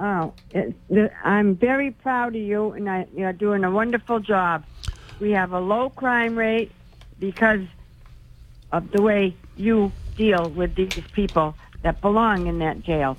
Oh, 0.00 0.32
it, 0.50 0.74
the, 0.88 1.08
I'm 1.24 1.54
very 1.54 1.92
proud 1.92 2.34
of 2.34 2.42
you, 2.42 2.72
and 2.72 2.90
I, 2.90 3.06
you're 3.14 3.32
doing 3.32 3.62
a 3.62 3.70
wonderful 3.70 4.18
job. 4.18 4.64
We 5.20 5.30
have 5.30 5.52
a 5.52 5.60
low 5.60 5.88
crime 5.90 6.36
rate 6.36 6.72
because 7.20 7.60
of 8.72 8.90
the 8.90 9.00
way 9.00 9.36
you 9.56 9.92
deal 10.16 10.50
with 10.50 10.74
these 10.74 11.00
people 11.12 11.54
that 11.82 12.00
belong 12.00 12.48
in 12.48 12.58
that 12.58 12.82
jail. 12.82 13.16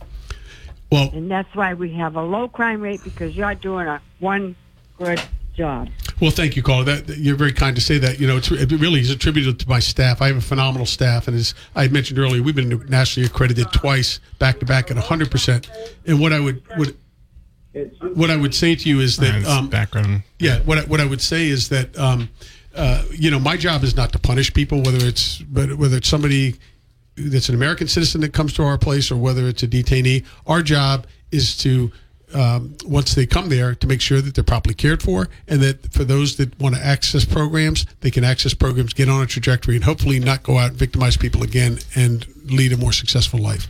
Well, 0.92 1.10
And 1.14 1.32
that's 1.32 1.56
why 1.56 1.74
we 1.74 1.94
have 1.94 2.18
a 2.18 2.24
low 2.24 2.50
crime 2.50 2.82
rate 2.82 3.02
because 3.06 3.38
you're 3.38 3.56
doing 3.56 3.88
a 3.88 4.02
one 4.20 4.58
good 4.98 5.22
job. 5.56 5.88
Well, 6.22 6.30
thank 6.30 6.56
you, 6.56 6.62
caller. 6.62 6.84
That 6.84 7.18
you're 7.18 7.36
very 7.36 7.52
kind 7.52 7.76
to 7.76 7.82
say 7.82 7.98
that. 7.98 8.20
You 8.20 8.28
know, 8.28 8.38
it's, 8.38 8.52
it 8.52 8.72
really 8.74 9.00
is 9.00 9.10
attributed 9.10 9.60
to 9.62 9.68
my 9.68 9.80
staff. 9.80 10.22
I 10.22 10.28
have 10.28 10.38
a 10.38 10.42
phenomenal 10.42 10.86
staff, 10.86 11.28
and 11.28 11.36
as 11.36 11.56
I 11.76 11.88
mentioned 11.88 12.20
earlier, 12.20 12.44
we've 12.44 12.56
been 12.56 12.86
nationally 12.88 13.26
accredited 13.26 13.74
twice, 13.74 14.20
back 14.38 14.60
to 14.60 14.66
back, 14.66 14.92
at 14.92 14.98
100. 14.98 15.32
percent 15.32 15.70
And 16.06 16.20
what 16.20 16.32
I 16.32 16.40
would 16.40 16.62
what 16.78 16.94
what 18.14 18.30
I 18.30 18.36
would 18.36 18.54
say 18.54 18.76
to 18.76 18.90
you 18.90 19.00
is 19.00 19.18
that 19.18 19.46
um, 19.46 19.68
background. 19.70 20.22
yeah, 20.38 20.60
what 20.60 20.78
I, 20.78 20.82
what 20.82 21.02
I 21.02 21.06
would 21.06 21.22
say 21.22 21.48
is 21.48 21.70
that 21.70 21.98
um, 21.98 22.30
uh, 22.76 23.04
you 23.12 23.32
know 23.32 23.40
my 23.40 23.58
job 23.58 23.84
is 23.84 23.96
not 23.96 24.12
to 24.12 24.20
punish 24.20 24.54
people, 24.54 24.84
whether 24.84 25.04
it's 25.04 25.40
but 25.40 25.74
whether 25.74 25.98
it's 25.98 26.08
somebody 26.08 26.56
that's 27.16 27.50
an 27.50 27.56
American 27.56 27.88
citizen 27.88 28.22
that 28.22 28.32
comes 28.34 28.54
to 28.54 28.64
our 28.64 28.78
place 28.78 29.10
or 29.10 29.18
whether 29.18 29.48
it's 29.48 29.64
a 29.64 29.68
detainee. 29.68 30.24
Our 30.46 30.62
job 30.62 31.08
is 31.32 31.58
to 31.58 31.92
um, 32.34 32.76
once 32.86 33.14
they 33.16 33.26
come 33.26 33.50
there 33.50 33.76
to 33.76 33.88
make 33.88 34.02
sure 34.02 34.22
that 34.22 34.36
they're 34.36 34.44
properly 34.44 34.74
cared 34.76 35.02
for 35.02 35.28
and 35.48 35.62
that 35.62 35.92
for 35.94 36.04
those 36.04 36.38
that 36.38 36.58
want 36.60 36.76
to 36.76 36.84
access 36.86 37.26
programs, 37.26 37.86
they 38.02 38.12
can 38.12 38.24
access 38.24 38.54
programs, 38.54 38.94
get 38.94 39.10
on 39.10 39.22
a 39.22 39.26
trajectory, 39.26 39.76
and 39.76 39.84
hopefully 39.84 40.20
not 40.20 40.44
go 40.44 40.58
out 40.58 40.70
and 40.70 40.78
victimize 40.78 41.18
people 41.18 41.44
again 41.44 41.80
and 41.96 42.26
lead 42.46 42.72
a 42.74 42.78
more 42.78 42.92
successful 42.94 43.40
life. 43.40 43.68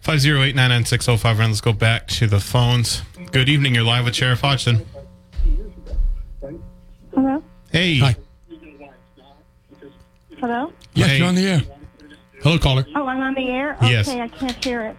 508 0.00 0.54
996 0.54 1.08
Let's 1.08 1.60
go 1.60 1.72
back 1.72 2.06
to 2.08 2.26
the 2.26 2.40
phones. 2.40 3.02
Good 3.32 3.48
evening. 3.48 3.74
You're 3.74 3.84
live 3.84 4.04
with 4.06 4.14
Sheriff 4.14 4.40
Hodgson. 4.40 4.86
Hello? 7.14 7.42
Hey. 7.70 7.98
Hi, 7.98 8.16
Hello? 10.38 10.72
Yes, 10.94 11.08
Hey. 11.10 11.18
you're 11.18 11.26
on 11.26 11.34
the 11.34 11.46
air. 11.46 11.62
hello, 12.42 12.58
caller. 12.58 12.86
Oh, 12.96 13.06
I'm 13.06 13.20
on 13.20 13.34
the 13.34 13.48
air? 13.50 13.76
Yes. 13.82 14.08
Okay, 14.08 14.20
I 14.22 14.28
can't 14.28 14.64
hear 14.64 14.82
it. 14.82 14.96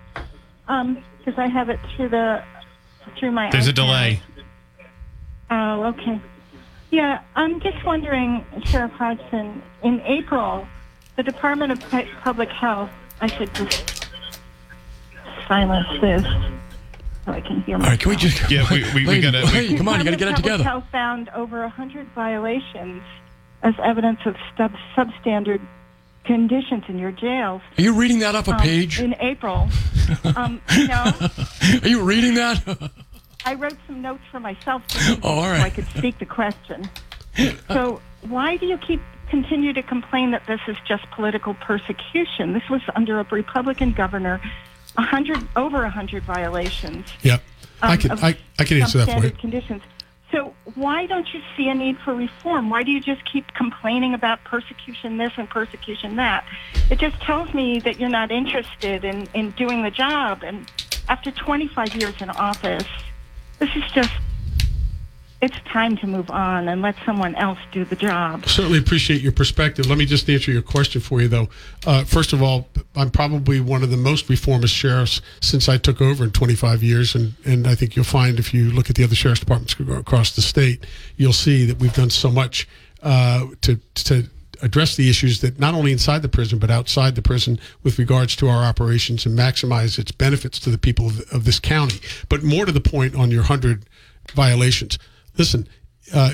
Um, 0.68 1.04
because 1.18 1.40
I 1.40 1.48
have 1.48 1.70
it 1.70 1.80
through 1.96 2.10
the 2.10 2.44
through 3.18 3.32
my 3.32 3.50
There's 3.52 3.68
a 3.68 3.74
delay. 3.74 4.22
Oh, 5.50 5.84
okay. 5.86 6.20
Yeah, 6.92 7.22
I'm 7.36 7.60
just 7.62 7.84
wondering, 7.86 8.46
Sheriff 8.66 8.92
Hodgson, 8.92 9.62
in 9.84 10.02
April, 10.02 10.68
the 11.16 11.24
Department 11.24 11.72
of 11.72 11.80
Pu- 11.90 12.08
Public 12.22 12.50
Health, 12.50 12.90
I 13.22 13.28
should 13.28 13.54
just 13.56 14.06
silence 15.48 15.88
this 16.02 16.24
so 17.26 17.32
I 17.32 17.42
can 17.42 17.62
hear 17.64 17.76
All 17.78 17.82
right, 17.84 18.00
can 18.00 18.10
we 18.10 18.16
just? 18.16 18.50
Yeah, 18.52 18.66
we- 18.72 18.84
we- 18.94 19.06
we 19.08 19.22
gotta- 19.22 19.42
we- 19.46 19.68
Hey, 19.68 19.78
come 19.78 19.88
on, 19.88 20.00
you 20.00 20.06
got 20.06 20.12
to 20.12 20.18
get 20.18 20.28
it 20.30 20.36
Department 20.36 20.38
of 20.38 20.44
Public 20.44 20.44
together. 20.44 20.64
Health 20.64 20.86
found 20.92 21.30
over 21.30 21.62
100 21.62 22.08
violations 22.16 23.04
as 23.64 23.74
evidence 23.84 24.20
of 24.26 24.36
sub- 24.58 24.74
substandard 24.96 25.62
conditions 26.26 26.84
in 26.88 26.98
your 26.98 27.12
jails. 27.12 27.62
Are 27.78 27.82
you 27.82 27.94
reading 27.94 28.20
that 28.20 28.36
off 28.36 28.48
a 28.48 28.52
um, 28.52 28.60
page? 28.60 29.00
in 29.00 29.16
April. 29.20 29.70
um, 30.36 30.62
you 30.76 30.88
know, 30.88 31.12
Are 31.84 31.88
you 31.88 32.02
reading 32.04 32.36
that? 32.36 32.92
I 33.46 33.56
wrote 33.56 33.78
some 33.88 34.02
notes 34.02 34.24
for 34.32 34.40
myself 34.40 34.84
so 34.90 35.16
Oh, 35.24 35.40
all 35.40 35.44
I 35.44 35.70
could 35.70 35.88
speak 35.88 36.20
the 36.20 36.26
question. 36.26 36.90
So 37.70 38.02
why 38.28 38.58
do 38.58 38.66
you 38.66 38.78
keep 38.78 39.00
continue 39.30 39.72
to 39.72 39.82
complain 39.82 40.32
that 40.32 40.46
this 40.48 40.60
is 40.68 40.76
just 40.86 41.10
political 41.12 41.54
persecution? 41.54 42.52
This 42.52 42.70
was 42.70 42.82
under 42.94 43.22
a 43.22 43.24
Republican 43.24 43.94
governor, 43.94 44.42
a 44.98 45.02
hundred 45.02 45.48
over 45.56 45.84
a 45.84 45.90
hundred 45.90 46.24
violations. 46.24 47.08
Yep, 47.24 47.42
I 47.82 47.94
um, 47.94 47.98
can 48.00 48.12
I, 48.20 48.38
I 48.60 48.66
can 48.66 48.82
answer 48.82 48.98
that 48.98 49.18
for 49.18 49.26
you. 49.26 49.32
conditions. 49.32 49.82
So 50.32 50.54
why 50.76 51.08
don't 51.08 51.34
you 51.34 51.42
see 51.58 51.68
a 51.68 51.74
need 51.74 51.98
for 52.00 52.14
reform? 52.14 52.70
Why 52.70 52.84
do 52.84 52.92
you 52.92 53.02
just 53.02 53.24
keep 53.26 53.54
complaining 53.54 54.14
about 54.14 54.44
persecution 54.46 55.18
this 55.18 55.34
and 55.38 55.50
persecution 55.50 56.16
that? 56.16 56.46
It 56.90 57.00
just 57.00 57.20
tells 57.22 57.54
me 57.54 57.80
that 57.80 58.00
you're 58.00 58.10
not 58.10 58.32
interested 58.32 59.04
in, 59.04 59.28
in 59.34 59.52
doing 59.52 59.84
the 59.84 59.92
job. 59.92 60.44
And 60.44 60.72
after 61.10 61.32
25 61.32 61.96
years 61.96 62.22
in 62.22 62.30
office, 62.30 62.88
this 63.60 63.70
is 63.76 63.84
just, 63.92 64.12
it's 65.42 65.58
time 65.66 65.98
to 65.98 66.08
move 66.08 66.30
on 66.30 66.68
and 66.68 66.82
let 66.82 66.96
someone 67.04 67.34
else 67.36 67.58
do 67.72 67.84
the 67.84 67.96
job. 67.96 68.46
Certainly 68.48 68.78
appreciate 68.78 69.22
your 69.22 69.32
perspective. 69.32 69.88
Let 69.88 69.98
me 69.98 70.06
just 70.06 70.30
answer 70.30 70.52
your 70.52 70.62
question 70.62 71.02
for 71.02 71.20
you, 71.20 71.28
though. 71.28 71.50
Uh, 71.86 72.04
first 72.04 72.32
of 72.32 72.44
all, 72.44 72.68
I'm 72.96 73.10
probably 73.10 73.60
one 73.60 73.82
of 73.82 73.90
the 73.90 73.98
most 73.98 74.30
reformist 74.30 74.74
sheriffs 74.74 75.20
since 75.42 75.68
I 75.68 75.78
took 75.78 76.00
over 76.00 76.24
in 76.24 76.32
25 76.32 76.84
years, 76.84 77.16
and, 77.16 77.34
and 77.44 77.68
I 77.68 77.74
think 77.74 77.96
you'll 77.96 78.06
find 78.06 78.38
if 78.38 78.54
you 78.54 78.70
look 78.70 78.90
at 78.90 78.96
the 78.96 79.04
other 79.04 79.16
sheriff's 79.16 79.40
departments 79.40 79.76
across 79.98 80.36
the 80.36 80.44
state, 80.44 80.86
you'll 81.18 81.34
see 81.34 81.66
that 81.66 81.80
we've 81.80 81.94
done 81.94 82.12
so 82.12 82.30
much 82.30 82.68
uh, 83.02 83.48
to 83.62 83.80
to 83.96 84.30
address 84.62 84.96
the 84.96 85.10
issues 85.10 85.42
that 85.42 85.60
not 85.60 85.74
only 85.74 85.92
inside 85.92 86.22
the 86.22 86.30
prison 86.30 86.60
but 86.60 86.70
outside 86.70 87.16
the 87.16 87.22
prison 87.22 87.60
with 87.82 87.98
regards 87.98 88.36
to 88.36 88.48
our 88.48 88.64
operations 88.64 89.26
and 89.26 89.36
maximize 89.36 89.98
its 89.98 90.12
benefits 90.12 90.60
to 90.60 90.70
the 90.70 90.78
people 90.78 91.08
of, 91.08 91.20
of 91.32 91.46
this 91.46 91.60
county. 91.60 92.00
But 92.30 92.44
more 92.44 92.68
to 92.68 92.72
the 92.72 92.80
point 92.80 93.16
on 93.16 93.32
your 93.32 93.42
hundred 93.42 93.86
violations. 94.36 95.00
Listen, 95.38 95.68
uh, 96.14 96.34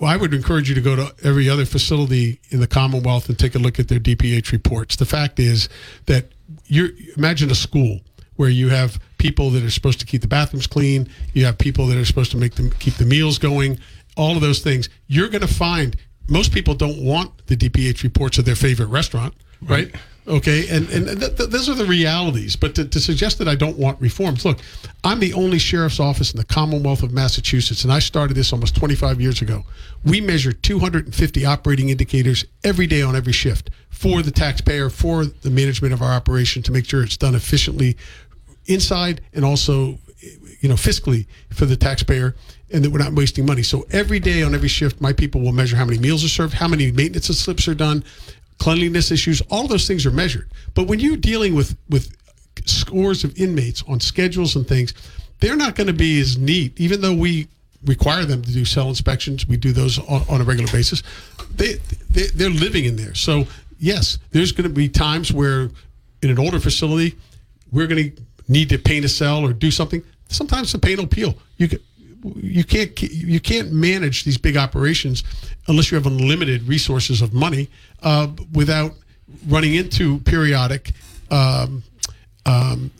I 0.00 0.16
would 0.16 0.32
encourage 0.32 0.68
you 0.68 0.74
to 0.74 0.80
go 0.80 0.96
to 0.96 1.14
every 1.24 1.48
other 1.48 1.64
facility 1.64 2.40
in 2.50 2.60
the 2.60 2.66
Commonwealth 2.66 3.28
and 3.28 3.38
take 3.38 3.54
a 3.54 3.58
look 3.58 3.78
at 3.78 3.88
their 3.88 3.98
DPH 3.98 4.52
reports. 4.52 4.96
The 4.96 5.04
fact 5.06 5.38
is 5.38 5.68
that 6.06 6.32
you 6.66 6.90
imagine 7.16 7.50
a 7.50 7.54
school 7.54 8.00
where 8.36 8.48
you 8.48 8.68
have 8.68 9.00
people 9.18 9.50
that 9.50 9.64
are 9.64 9.70
supposed 9.70 9.98
to 10.00 10.06
keep 10.06 10.22
the 10.22 10.28
bathrooms 10.28 10.66
clean, 10.66 11.08
you 11.34 11.44
have 11.44 11.58
people 11.58 11.86
that 11.88 11.98
are 11.98 12.04
supposed 12.04 12.30
to 12.30 12.36
make 12.36 12.54
them 12.54 12.70
keep 12.78 12.94
the 12.94 13.04
meals 13.04 13.36
going, 13.38 13.78
all 14.16 14.36
of 14.36 14.40
those 14.40 14.60
things. 14.60 14.88
You're 15.08 15.28
going 15.28 15.42
to 15.42 15.52
find 15.52 15.96
most 16.28 16.52
people 16.52 16.74
don't 16.74 17.02
want 17.02 17.46
the 17.48 17.56
DPH 17.56 18.04
reports 18.04 18.38
of 18.38 18.44
their 18.44 18.54
favorite 18.54 18.86
restaurant, 18.86 19.34
right? 19.62 19.92
Okay, 20.28 20.68
and 20.68 20.88
and 20.90 21.06
th- 21.06 21.36
th- 21.36 21.48
those 21.48 21.70
are 21.70 21.74
the 21.74 21.86
realities. 21.86 22.54
But 22.54 22.74
to, 22.74 22.84
to 22.84 23.00
suggest 23.00 23.38
that 23.38 23.48
I 23.48 23.54
don't 23.54 23.78
want 23.78 23.98
reforms, 24.00 24.44
look, 24.44 24.58
I'm 25.02 25.20
the 25.20 25.32
only 25.32 25.58
sheriff's 25.58 25.98
office 25.98 26.32
in 26.32 26.38
the 26.38 26.44
Commonwealth 26.44 27.02
of 27.02 27.12
Massachusetts, 27.12 27.82
and 27.84 27.92
I 27.92 27.98
started 27.98 28.34
this 28.34 28.52
almost 28.52 28.76
25 28.76 29.22
years 29.22 29.40
ago. 29.40 29.64
We 30.04 30.20
measure 30.20 30.52
250 30.52 31.46
operating 31.46 31.88
indicators 31.88 32.44
every 32.62 32.86
day 32.86 33.00
on 33.00 33.16
every 33.16 33.32
shift 33.32 33.70
for 33.88 34.20
the 34.20 34.30
taxpayer, 34.30 34.90
for 34.90 35.24
the 35.24 35.50
management 35.50 35.94
of 35.94 36.02
our 36.02 36.12
operation, 36.12 36.62
to 36.64 36.72
make 36.72 36.84
sure 36.84 37.02
it's 37.02 37.16
done 37.16 37.34
efficiently 37.34 37.96
inside 38.66 39.22
and 39.32 39.46
also 39.46 39.98
you 40.60 40.68
know 40.68 40.74
fiscally 40.74 41.26
for 41.50 41.64
the 41.64 41.76
taxpayer 41.76 42.34
and 42.70 42.84
that 42.84 42.90
we're 42.90 42.98
not 42.98 43.12
wasting 43.12 43.46
money 43.46 43.62
so 43.62 43.86
every 43.90 44.18
day 44.18 44.42
on 44.42 44.54
every 44.54 44.68
shift 44.68 45.00
my 45.00 45.12
people 45.12 45.40
will 45.40 45.52
measure 45.52 45.76
how 45.76 45.84
many 45.84 45.98
meals 45.98 46.24
are 46.24 46.28
served 46.28 46.54
how 46.54 46.66
many 46.66 46.90
maintenance 46.90 47.26
slips 47.26 47.68
are 47.68 47.74
done 47.74 48.04
cleanliness 48.58 49.10
issues 49.10 49.40
all 49.50 49.66
those 49.66 49.86
things 49.86 50.04
are 50.04 50.10
measured 50.10 50.48
but 50.74 50.86
when 50.86 50.98
you're 50.98 51.16
dealing 51.16 51.54
with 51.54 51.76
with 51.88 52.14
scores 52.66 53.24
of 53.24 53.36
inmates 53.38 53.82
on 53.88 54.00
schedules 54.00 54.56
and 54.56 54.66
things 54.66 54.92
they're 55.40 55.56
not 55.56 55.74
going 55.74 55.86
to 55.86 55.92
be 55.92 56.20
as 56.20 56.36
neat 56.36 56.78
even 56.78 57.00
though 57.00 57.14
we 57.14 57.46
require 57.84 58.24
them 58.24 58.42
to 58.42 58.52
do 58.52 58.64
cell 58.64 58.88
inspections 58.88 59.46
we 59.46 59.56
do 59.56 59.72
those 59.72 59.98
on, 60.00 60.22
on 60.28 60.40
a 60.40 60.44
regular 60.44 60.70
basis 60.72 61.02
they, 61.54 61.74
they 62.10 62.26
they're 62.34 62.50
living 62.50 62.84
in 62.84 62.96
there 62.96 63.14
so 63.14 63.46
yes 63.78 64.18
there's 64.32 64.52
going 64.52 64.68
to 64.68 64.74
be 64.74 64.88
times 64.88 65.32
where 65.32 65.70
in 66.22 66.30
an 66.30 66.38
older 66.38 66.58
facility 66.58 67.14
we're 67.70 67.86
going 67.86 68.12
to 68.12 68.22
need 68.48 68.70
to 68.70 68.78
paint 68.78 69.04
a 69.04 69.08
cell 69.08 69.44
or 69.44 69.52
do 69.52 69.70
something. 69.70 70.02
Sometimes 70.28 70.72
the 70.72 70.78
paint 70.78 70.98
will 70.98 71.06
peel. 71.06 71.34
You 71.58 71.68
can, 71.68 71.78
you 72.36 72.64
can't 72.64 73.00
you 73.02 73.40
can't 73.40 73.72
manage 73.72 74.24
these 74.24 74.38
big 74.38 74.56
operations 74.56 75.24
unless 75.68 75.90
you 75.90 75.96
have 75.96 76.06
unlimited 76.06 76.62
resources 76.66 77.22
of 77.22 77.32
money 77.32 77.68
uh, 78.02 78.28
without 78.52 78.92
running 79.46 79.74
into 79.74 80.18
periodic 80.20 80.92
um, 81.30 81.82
um, 82.46 82.90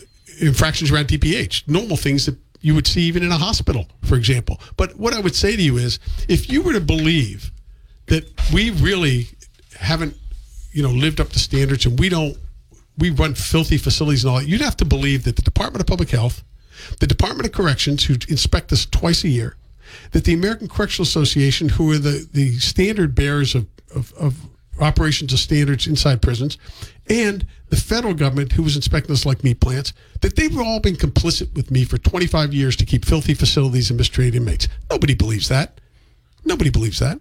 infractions 0.40 0.90
around 0.90 1.08
DPH. 1.08 1.66
Normal 1.68 1.96
things 1.96 2.26
that 2.26 2.36
you 2.60 2.74
would 2.74 2.86
see 2.86 3.02
even 3.02 3.22
in 3.22 3.30
a 3.30 3.38
hospital, 3.38 3.86
for 4.02 4.16
example. 4.16 4.60
But 4.76 4.96
what 4.96 5.14
I 5.14 5.20
would 5.20 5.34
say 5.34 5.56
to 5.56 5.62
you 5.62 5.76
is, 5.78 5.98
if 6.28 6.50
you 6.50 6.62
were 6.62 6.72
to 6.72 6.80
believe 6.80 7.52
that 8.06 8.24
we 8.52 8.70
really 8.70 9.28
haven't, 9.78 10.16
you 10.72 10.82
know, 10.82 10.90
lived 10.90 11.20
up 11.20 11.28
to 11.30 11.38
standards 11.38 11.86
and 11.86 11.98
we 11.98 12.08
don't 12.08 12.36
we 12.98 13.10
run 13.10 13.34
filthy 13.34 13.78
facilities 13.78 14.24
and 14.24 14.32
all 14.32 14.40
that. 14.40 14.48
You'd 14.48 14.60
have 14.60 14.76
to 14.78 14.84
believe 14.84 15.24
that 15.24 15.36
the 15.36 15.42
Department 15.42 15.80
of 15.80 15.86
Public 15.86 16.10
Health, 16.10 16.42
the 17.00 17.06
Department 17.06 17.46
of 17.46 17.52
Corrections, 17.52 18.04
who 18.04 18.14
inspect 18.28 18.72
us 18.72 18.86
twice 18.86 19.24
a 19.24 19.28
year, 19.28 19.56
that 20.12 20.24
the 20.24 20.34
American 20.34 20.68
Correctional 20.68 21.04
Association, 21.04 21.70
who 21.70 21.92
are 21.92 21.98
the, 21.98 22.28
the 22.32 22.58
standard 22.58 23.14
bearers 23.14 23.54
of, 23.54 23.66
of, 23.94 24.12
of 24.14 24.36
operations 24.80 25.32
of 25.32 25.38
standards 25.38 25.86
inside 25.86 26.22
prisons, 26.22 26.58
and 27.08 27.46
the 27.70 27.76
federal 27.76 28.14
government, 28.14 28.52
who 28.52 28.62
was 28.62 28.76
inspecting 28.76 29.12
us 29.12 29.26
like 29.26 29.44
meat 29.44 29.60
plants, 29.60 29.92
that 30.20 30.36
they've 30.36 30.58
all 30.58 30.80
been 30.80 30.96
complicit 30.96 31.54
with 31.54 31.70
me 31.70 31.84
for 31.84 31.98
25 31.98 32.52
years 32.52 32.76
to 32.76 32.84
keep 32.84 33.04
filthy 33.04 33.34
facilities 33.34 33.90
and 33.90 33.98
mistreated 33.98 34.36
inmates. 34.36 34.68
Nobody 34.90 35.14
believes 35.14 35.48
that. 35.48 35.80
Nobody 36.44 36.70
believes 36.70 36.98
that. 37.00 37.20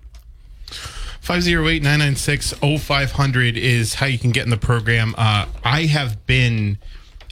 508 1.21 1.83
996 1.83 2.53
0500 2.79 3.57
is 3.57 3.95
how 3.95 4.05
you 4.05 4.17
can 4.17 4.31
get 4.31 4.45
in 4.45 4.49
the 4.49 4.57
program. 4.57 5.13
Uh, 5.17 5.45
I 5.63 5.83
have 5.83 6.25
been 6.25 6.77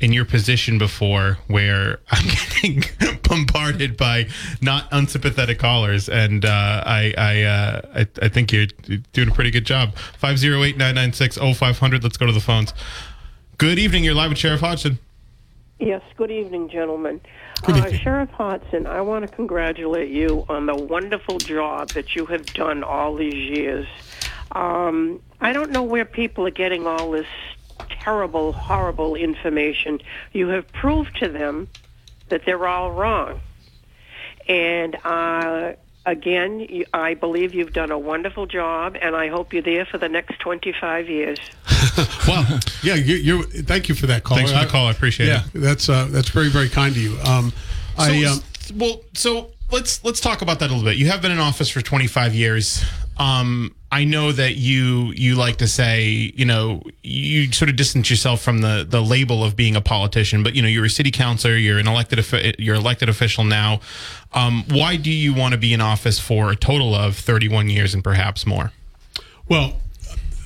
in 0.01 0.13
your 0.13 0.25
position 0.25 0.77
before 0.77 1.38
where 1.47 1.99
I'm 2.12 2.25
getting 2.62 2.84
bombarded 3.27 3.97
by 3.97 4.27
not 4.62 4.88
unsympathetic 4.91 5.60
callers, 5.60 6.10
and 6.10 6.45
uh, 6.45 6.84
I 6.86 7.13
I, 7.17 7.41
uh, 7.43 7.81
I 7.95 8.08
I 8.21 8.29
think 8.29 8.51
you're 8.51 8.67
doing 9.13 9.29
a 9.29 9.34
pretty 9.34 9.51
good 9.51 9.65
job. 9.65 9.95
508 9.95 10.77
996 10.77 11.38
0500. 11.38 12.03
Let's 12.03 12.17
go 12.17 12.25
to 12.25 12.31
the 12.31 12.39
phones. 12.39 12.73
Good 13.58 13.79
evening. 13.79 14.03
You're 14.03 14.15
live 14.15 14.29
with 14.29 14.39
Sheriff 14.39 14.62
Hodgson. 14.62 14.99
Yes, 15.79 16.01
good 16.15 16.31
evening, 16.31 16.69
gentlemen. 16.69 17.19
Good 17.63 17.75
uh. 17.75 17.91
Sheriff 17.91 18.29
Hodgson, 18.29 18.88
I 18.88 19.01
want 19.01 19.27
to 19.27 19.36
congratulate 19.36 20.10
you 20.10 20.45
on 20.47 20.65
the 20.65 20.75
wonderful 20.75 21.38
job 21.38 21.89
that 21.89 22.15
you 22.15 22.25
have 22.27 22.45
done 22.47 22.84
all 22.84 23.15
these 23.15 23.34
years. 23.34 23.88
Um, 24.53 25.21
I 25.41 25.51
don't 25.51 25.71
know 25.71 25.84
where 25.84 26.05
people 26.05 26.47
are 26.47 26.51
getting 26.51 26.88
all 26.88 27.12
this 27.12 27.27
terrible, 28.05 28.53
horrible 28.53 29.15
information. 29.15 29.99
You 30.31 30.49
have 30.49 30.71
proved 30.71 31.17
to 31.17 31.27
them 31.27 31.67
that 32.29 32.45
they're 32.45 32.67
all 32.67 32.91
wrong. 32.91 33.41
And 34.47 34.95
uh, 35.03 35.73
again, 36.05 36.85
I 36.93 37.15
believe 37.15 37.55
you've 37.55 37.73
done 37.73 37.89
a 37.89 37.97
wonderful 37.97 38.45
job, 38.45 38.95
and 39.01 39.15
I 39.15 39.27
hope 39.27 39.53
you're 39.53 39.63
there 39.63 39.85
for 39.85 39.97
the 39.97 40.07
next 40.07 40.39
25 40.39 41.09
years. 41.09 41.39
Well, 42.27 42.59
yeah, 42.81 42.95
you, 42.95 43.15
you're. 43.15 43.43
Thank 43.43 43.87
you 43.87 43.95
for 43.95 44.07
that 44.07 44.23
call. 44.23 44.37
Thanks 44.37 44.51
for 44.51 44.59
the 44.59 44.65
call. 44.65 44.87
I 44.87 44.91
appreciate 44.91 45.27
yeah, 45.27 45.43
it. 45.53 45.59
that's 45.59 45.87
uh, 45.87 46.07
that's 46.09 46.27
very 46.29 46.49
very 46.49 46.67
kind 46.67 46.93
of 46.93 47.01
you. 47.01 47.17
Um, 47.23 47.53
So, 47.97 48.03
I 48.03 48.23
um, 48.23 48.39
well, 48.75 49.01
so 49.13 49.51
let's 49.71 50.03
let's 50.03 50.19
talk 50.19 50.41
about 50.41 50.59
that 50.59 50.71
a 50.71 50.73
little 50.73 50.83
bit. 50.83 50.97
You 50.97 51.07
have 51.07 51.21
been 51.21 51.31
in 51.31 51.37
office 51.37 51.69
for 51.69 51.81
25 51.81 52.33
years. 52.33 52.83
Um, 53.17 53.75
I 53.91 54.04
know 54.04 54.32
that 54.32 54.58
you 54.58 55.13
you 55.15 55.36
like 55.36 55.58
to 55.58 55.67
say, 55.67 56.34
you 56.36 56.43
know, 56.43 56.84
you 57.01 57.51
sort 57.54 57.69
of 57.69 57.78
distance 57.78 58.10
yourself 58.10 58.41
from 58.41 58.60
the 58.60 58.86
the 58.88 59.01
label 59.01 59.43
of 59.43 59.56
being 59.56 59.75
a 59.75 59.82
politician, 59.82 60.43
but 60.43 60.54
you 60.54 60.62
know, 60.62 60.67
you're 60.67 60.86
a 60.86 60.89
city 60.89 61.12
councilor, 61.12 61.56
you're 61.56 61.80
an 61.80 61.88
elected 61.88 62.23
you're 62.60 62.75
elected 62.75 63.08
official 63.08 63.43
now. 63.43 63.80
Um, 64.34 64.65
why 64.69 64.97
do 64.97 65.12
you 65.12 65.34
want 65.34 65.54
to 65.54 65.58
be 65.58 65.73
in 65.73 65.80
office 65.80 66.19
for 66.19 66.51
a 66.51 66.56
total 66.58 66.93
of 66.93 67.15
31 67.15 67.69
years 67.69 67.93
and 67.93 68.04
perhaps 68.04 68.45
more? 68.45 68.73
Well, 69.47 69.82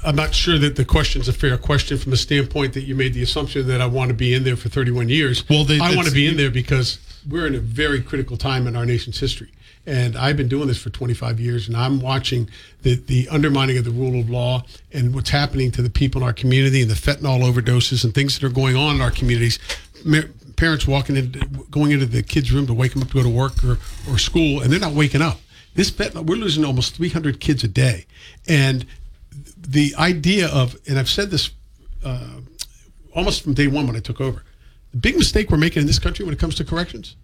I'm 0.04 0.16
not 0.16 0.34
sure 0.34 0.58
that 0.58 0.76
the 0.76 0.86
question's 0.86 1.28
a 1.28 1.34
fair 1.34 1.58
question 1.58 1.98
from 1.98 2.12
the 2.12 2.18
standpoint 2.18 2.74
that 2.74 2.84
you 2.84 2.96
made 2.96 3.14
the 3.14 3.24
assumption 3.24 3.68
that 3.68 3.82
I 3.82 3.86
want 3.86 4.10
to 4.10 4.14
be 4.14 4.34
in 4.34 4.44
there 4.44 4.56
for 4.56 4.70
31 4.70 5.10
years. 5.10 5.48
Well, 5.50 5.66
I 5.70 5.96
want 5.96 6.08
to 6.08 6.14
be 6.14 6.28
in 6.28 6.38
there 6.38 6.52
because 6.52 7.00
we're 7.28 7.48
in 7.48 7.56
a 7.56 7.60
very 7.60 8.02
critical 8.02 8.38
time 8.38 8.68
in 8.68 8.76
our 8.76 8.86
nation's 8.86 9.20
history. 9.20 9.52
And 9.86 10.16
I've 10.16 10.38
been 10.38 10.48
doing 10.48 10.68
this 10.68 10.82
for 10.82 10.90
25 10.90 11.40
years, 11.40 11.68
and 11.68 11.76
I'm 11.76 12.00
watching 12.00 12.50
the, 12.84 12.96
the 12.96 13.28
undermining 13.30 13.78
of 13.78 13.86
the 13.86 13.92
rule 13.92 14.20
of 14.20 14.30
law 14.30 14.64
and 14.94 15.16
what's 15.16 15.32
happening 15.32 15.72
to 15.72 15.82
the 15.82 15.90
people 15.90 16.22
in 16.22 16.28
our 16.28 16.34
community 16.34 16.82
and 16.82 16.92
the 16.92 16.96
fentanyl 16.96 17.42
overdoses 17.42 18.04
and 18.04 18.14
things 18.14 18.38
that 18.38 18.46
are 18.46 18.54
going 18.54 18.76
on 18.76 18.96
in 18.96 19.02
our 19.02 19.12
communities. 19.12 19.58
Parents 20.58 20.86
walking 20.86 21.16
in, 21.16 21.66
going 21.72 21.92
into 21.92 22.06
the 22.06 22.22
kids' 22.22 22.52
room 22.52 22.68
to 22.68 22.74
wake 22.74 22.94
them 22.94 23.02
up 23.02 23.08
to 23.10 23.14
go 23.16 23.24
to 23.24 23.30
work 23.30 23.64
or, 23.64 23.80
or 24.10 24.18
school, 24.18 24.62
and 24.62 24.72
they're 24.72 24.80
not 24.80 24.94
waking 24.94 25.22
up. 25.22 25.40
This 25.76 25.90
fentanyl, 25.90 26.26
we're 26.26 26.36
losing 26.36 26.66
almost 26.66 26.96
300 26.96 27.40
kids 27.40 27.64
a 27.64 27.68
day. 27.68 28.06
And 28.48 28.86
the 29.70 29.94
idea 29.98 30.48
of, 30.48 30.76
and 30.88 30.98
I've 30.98 31.10
said 31.10 31.30
this 31.30 31.52
uh, 32.04 32.42
almost 33.16 33.44
from 33.44 33.54
day 33.54 33.68
one 33.68 33.86
when 33.86 33.96
I 33.96 34.00
took 34.00 34.20
over, 34.20 34.44
the 34.92 34.98
big 34.98 35.16
mistake 35.16 35.52
we're 35.52 35.58
making 35.58 35.82
in 35.82 35.88
this 35.88 36.00
country 36.00 36.26
when 36.26 36.34
it 36.34 36.40
comes 36.40 36.56
to 36.56 36.66
corrections 36.66 37.16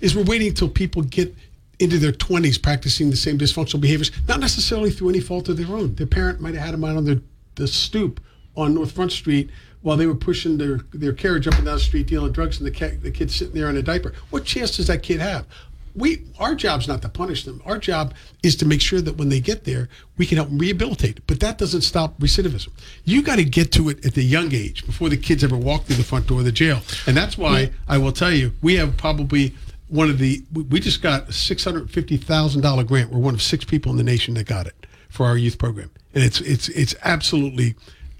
is 0.00 0.16
we're 0.16 0.24
waiting 0.24 0.48
until 0.48 0.68
people 0.68 1.02
get 1.02 1.32
into 1.78 1.98
their 1.98 2.12
20s 2.12 2.60
practicing 2.60 3.10
the 3.10 3.16
same 3.16 3.38
dysfunctional 3.38 3.80
behaviors, 3.80 4.10
not 4.26 4.40
necessarily 4.40 4.90
through 4.90 5.10
any 5.10 5.20
fault 5.20 5.48
of 5.48 5.56
their 5.56 5.68
own. 5.68 5.94
Their 5.94 6.08
parent 6.08 6.40
might 6.40 6.54
have 6.54 6.64
had 6.64 6.74
them 6.74 6.84
out 6.84 6.96
on 6.96 7.04
their, 7.04 7.20
the 7.54 7.68
stoop 7.68 8.20
on 8.56 8.74
North 8.74 8.92
Front 8.92 9.12
Street 9.12 9.50
while 9.82 9.96
they 9.96 10.06
were 10.06 10.14
pushing 10.14 10.58
their, 10.58 10.78
their 10.92 11.12
carriage 11.12 11.46
up 11.46 11.54
and 11.54 11.66
down 11.66 11.76
the 11.76 11.80
street 11.80 12.08
dealing 12.08 12.32
drugs 12.32 12.58
and 12.58 12.66
the, 12.66 12.70
ca- 12.72 12.96
the 13.00 13.10
kid's 13.12 13.34
sitting 13.34 13.54
there 13.54 13.70
in 13.70 13.76
a 13.76 13.82
diaper. 13.82 14.12
What 14.30 14.44
chance 14.44 14.76
does 14.76 14.88
that 14.88 15.02
kid 15.04 15.20
have? 15.20 15.46
We, 15.96 16.24
our 16.40 16.54
job's 16.56 16.88
not 16.88 17.02
to 17.02 17.08
punish 17.08 17.44
them. 17.44 17.62
Our 17.64 17.78
job 17.78 18.14
is 18.42 18.56
to 18.56 18.66
make 18.66 18.80
sure 18.80 19.00
that 19.00 19.16
when 19.16 19.28
they 19.28 19.40
get 19.40 19.64
there, 19.64 19.88
we 20.18 20.26
can 20.26 20.36
help 20.36 20.48
them 20.48 20.58
rehabilitate. 20.58 21.24
But 21.26 21.38
that 21.40 21.56
doesn't 21.56 21.82
stop 21.82 22.18
recidivism. 22.18 22.70
You 23.04 23.22
got 23.22 23.36
to 23.36 23.44
get 23.44 23.70
to 23.72 23.88
it 23.90 24.04
at 24.04 24.14
the 24.14 24.24
young 24.24 24.52
age 24.52 24.84
before 24.86 25.08
the 25.08 25.16
kids 25.16 25.44
ever 25.44 25.56
walk 25.56 25.84
through 25.84 25.96
the 25.96 26.02
front 26.02 26.26
door 26.26 26.40
of 26.40 26.44
the 26.44 26.52
jail. 26.52 26.80
And 27.06 27.16
that's 27.16 27.38
why 27.38 27.70
I 27.86 27.98
will 27.98 28.12
tell 28.12 28.32
you, 28.32 28.52
we 28.60 28.74
have 28.76 28.96
probably 28.96 29.54
one 29.88 30.10
of 30.10 30.18
the 30.18 30.42
we- 30.52 30.80
just 30.80 31.02
got 31.02 31.28
a 31.28 31.32
six 31.32 31.62
hundred 31.62 31.90
fifty 31.90 32.16
thousand 32.16 32.62
dollar 32.62 32.82
grant. 32.82 33.10
We're 33.12 33.18
one 33.18 33.34
of 33.34 33.42
six 33.42 33.64
people 33.64 33.92
in 33.92 33.96
the 33.98 34.02
nation 34.02 34.34
that 34.34 34.46
got 34.46 34.66
it 34.66 34.86
for 35.10 35.26
our 35.26 35.36
youth 35.36 35.58
program, 35.58 35.90
and 36.14 36.24
it's 36.24 36.40
it's 36.40 36.68
it's 36.70 36.94
absolutely 37.04 37.76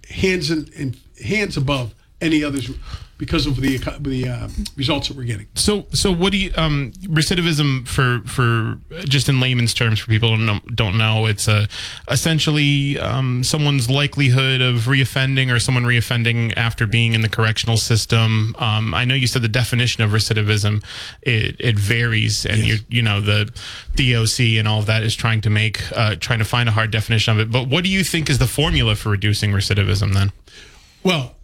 hands 0.09 0.51
in 0.51 0.95
hands 1.25 1.57
above 1.57 1.95
any 2.21 2.45
others 2.45 2.71
because 3.19 3.47
of 3.47 3.61
the 3.61 3.79
the 4.01 4.29
uh, 4.29 4.49
results 4.77 5.09
that 5.09 5.17
we're 5.17 5.25
getting. 5.25 5.47
So, 5.55 5.87
so 5.93 6.13
what 6.13 6.33
do 6.33 6.39
you 6.39 6.53
um, 6.57 6.93
recidivism 7.03 7.87
for 7.87 8.21
for 8.27 8.79
just 9.05 9.29
in 9.29 9.41
layman's 9.41 9.75
terms 9.75 10.01
for 10.01 10.07
people 10.09 10.37
who 10.37 10.47
don't, 10.47 10.77
don't 10.77 10.99
know? 10.99 11.27
It's 11.27 11.47
a 11.49 11.69
essentially 12.11 12.99
um, 12.99 13.45
someone's 13.45 13.89
likelihood 13.89 14.61
of 14.61 14.83
reoffending 14.83 15.55
or 15.55 15.59
someone 15.59 15.85
reoffending 15.85 16.53
after 16.57 16.87
being 16.87 17.15
in 17.15 17.21
the 17.21 17.29
correctional 17.29 17.77
system. 17.77 18.55
Um, 18.59 18.95
I 18.95 19.05
know 19.05 19.15
you 19.15 19.27
said 19.27 19.43
the 19.43 19.49
definition 19.49 20.03
of 20.03 20.11
recidivism 20.11 20.85
it, 21.23 21.57
it 21.59 21.79
varies, 21.79 22.45
and 22.45 22.59
you 22.59 22.79
you 22.89 23.03
know 23.03 23.21
the 23.21 23.51
DOC 23.95 24.59
and 24.59 24.67
all 24.67 24.81
of 24.81 24.87
that 24.87 25.03
is 25.03 25.15
trying 25.15 25.41
to 25.43 25.51
make 25.51 25.81
uh, 25.97 26.17
trying 26.17 26.41
to 26.41 26.45
find 26.45 26.69
a 26.69 26.73
hard 26.73 26.91
definition 26.91 27.33
of 27.33 27.41
it. 27.41 27.51
But 27.51 27.69
what 27.69 27.85
do 27.85 27.91
you 27.91 28.03
think 28.03 28.29
is 28.29 28.39
the 28.39 28.47
formula 28.47 28.97
for 28.97 29.11
reducing 29.11 29.53
recidivism 29.53 30.15
then? 30.15 30.33
Well, 31.03 31.35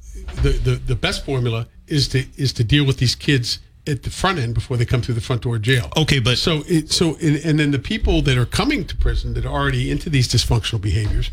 the, 0.42 0.50
the 0.50 0.74
the 0.86 0.96
best 0.96 1.24
formula 1.24 1.66
is 1.86 2.08
to 2.08 2.24
is 2.36 2.52
to 2.54 2.64
deal 2.64 2.84
with 2.86 2.98
these 2.98 3.14
kids 3.14 3.58
at 3.86 4.02
the 4.02 4.10
front 4.10 4.38
end 4.38 4.54
before 4.54 4.76
they 4.76 4.84
come 4.84 5.00
through 5.00 5.14
the 5.14 5.20
front 5.20 5.42
door 5.42 5.56
of 5.56 5.62
jail. 5.62 5.90
Okay, 5.96 6.20
but 6.20 6.36
So 6.38 6.62
it 6.66 6.92
so 6.92 7.16
and, 7.22 7.36
and 7.44 7.58
then 7.58 7.70
the 7.70 7.78
people 7.78 8.22
that 8.22 8.36
are 8.36 8.46
coming 8.46 8.84
to 8.86 8.96
prison 8.96 9.34
that 9.34 9.44
are 9.44 9.52
already 9.52 9.90
into 9.90 10.10
these 10.10 10.28
dysfunctional 10.28 10.80
behaviors, 10.80 11.30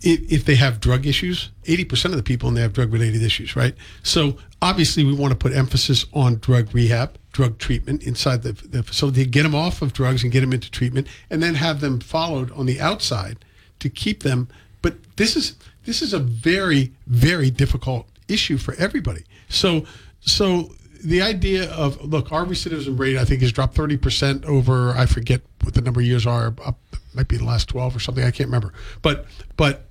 if, 0.00 0.32
if 0.32 0.44
they 0.44 0.56
have 0.56 0.80
drug 0.80 1.06
issues, 1.06 1.50
eighty 1.66 1.84
percent 1.84 2.12
of 2.12 2.18
the 2.18 2.24
people 2.24 2.48
in 2.48 2.54
there 2.54 2.64
have 2.64 2.72
drug 2.72 2.92
related 2.92 3.22
issues, 3.22 3.54
right? 3.56 3.74
So 4.02 4.36
obviously 4.60 5.04
we 5.04 5.14
want 5.14 5.32
to 5.32 5.36
put 5.38 5.52
emphasis 5.52 6.06
on 6.12 6.38
drug 6.40 6.74
rehab, 6.74 7.16
drug 7.32 7.58
treatment 7.58 8.02
inside 8.02 8.42
the, 8.42 8.52
the 8.52 8.82
facility, 8.82 9.24
get 9.24 9.44
them 9.44 9.54
off 9.54 9.80
of 9.82 9.92
drugs 9.92 10.22
and 10.22 10.32
get 10.32 10.40
them 10.40 10.52
into 10.52 10.70
treatment, 10.70 11.06
and 11.30 11.42
then 11.42 11.54
have 11.54 11.80
them 11.80 12.00
followed 12.00 12.50
on 12.52 12.66
the 12.66 12.80
outside 12.80 13.44
to 13.78 13.88
keep 13.88 14.22
them. 14.22 14.48
But 14.82 14.94
this 15.16 15.36
is 15.36 15.54
this 15.84 16.02
is 16.02 16.12
a 16.12 16.18
very 16.18 16.92
very 17.06 17.50
difficult 17.50 18.08
issue 18.28 18.58
for 18.58 18.74
everybody. 18.74 19.24
So 19.48 19.84
so 20.20 20.70
the 21.02 21.20
idea 21.20 21.70
of 21.70 22.02
look, 22.02 22.32
our 22.32 22.44
recidivism 22.44 22.98
rate 22.98 23.16
I 23.16 23.24
think 23.24 23.42
has 23.42 23.52
dropped 23.52 23.74
thirty 23.74 23.96
percent 23.96 24.44
over 24.44 24.90
I 24.92 25.06
forget 25.06 25.42
what 25.62 25.74
the 25.74 25.82
number 25.82 26.00
of 26.00 26.06
years 26.06 26.26
are 26.26 26.54
up 26.64 26.78
might 27.14 27.28
be 27.28 27.36
the 27.36 27.44
last 27.44 27.68
twelve 27.68 27.94
or 27.94 28.00
something 28.00 28.24
I 28.24 28.30
can't 28.30 28.48
remember. 28.48 28.72
But 29.02 29.26
but 29.56 29.86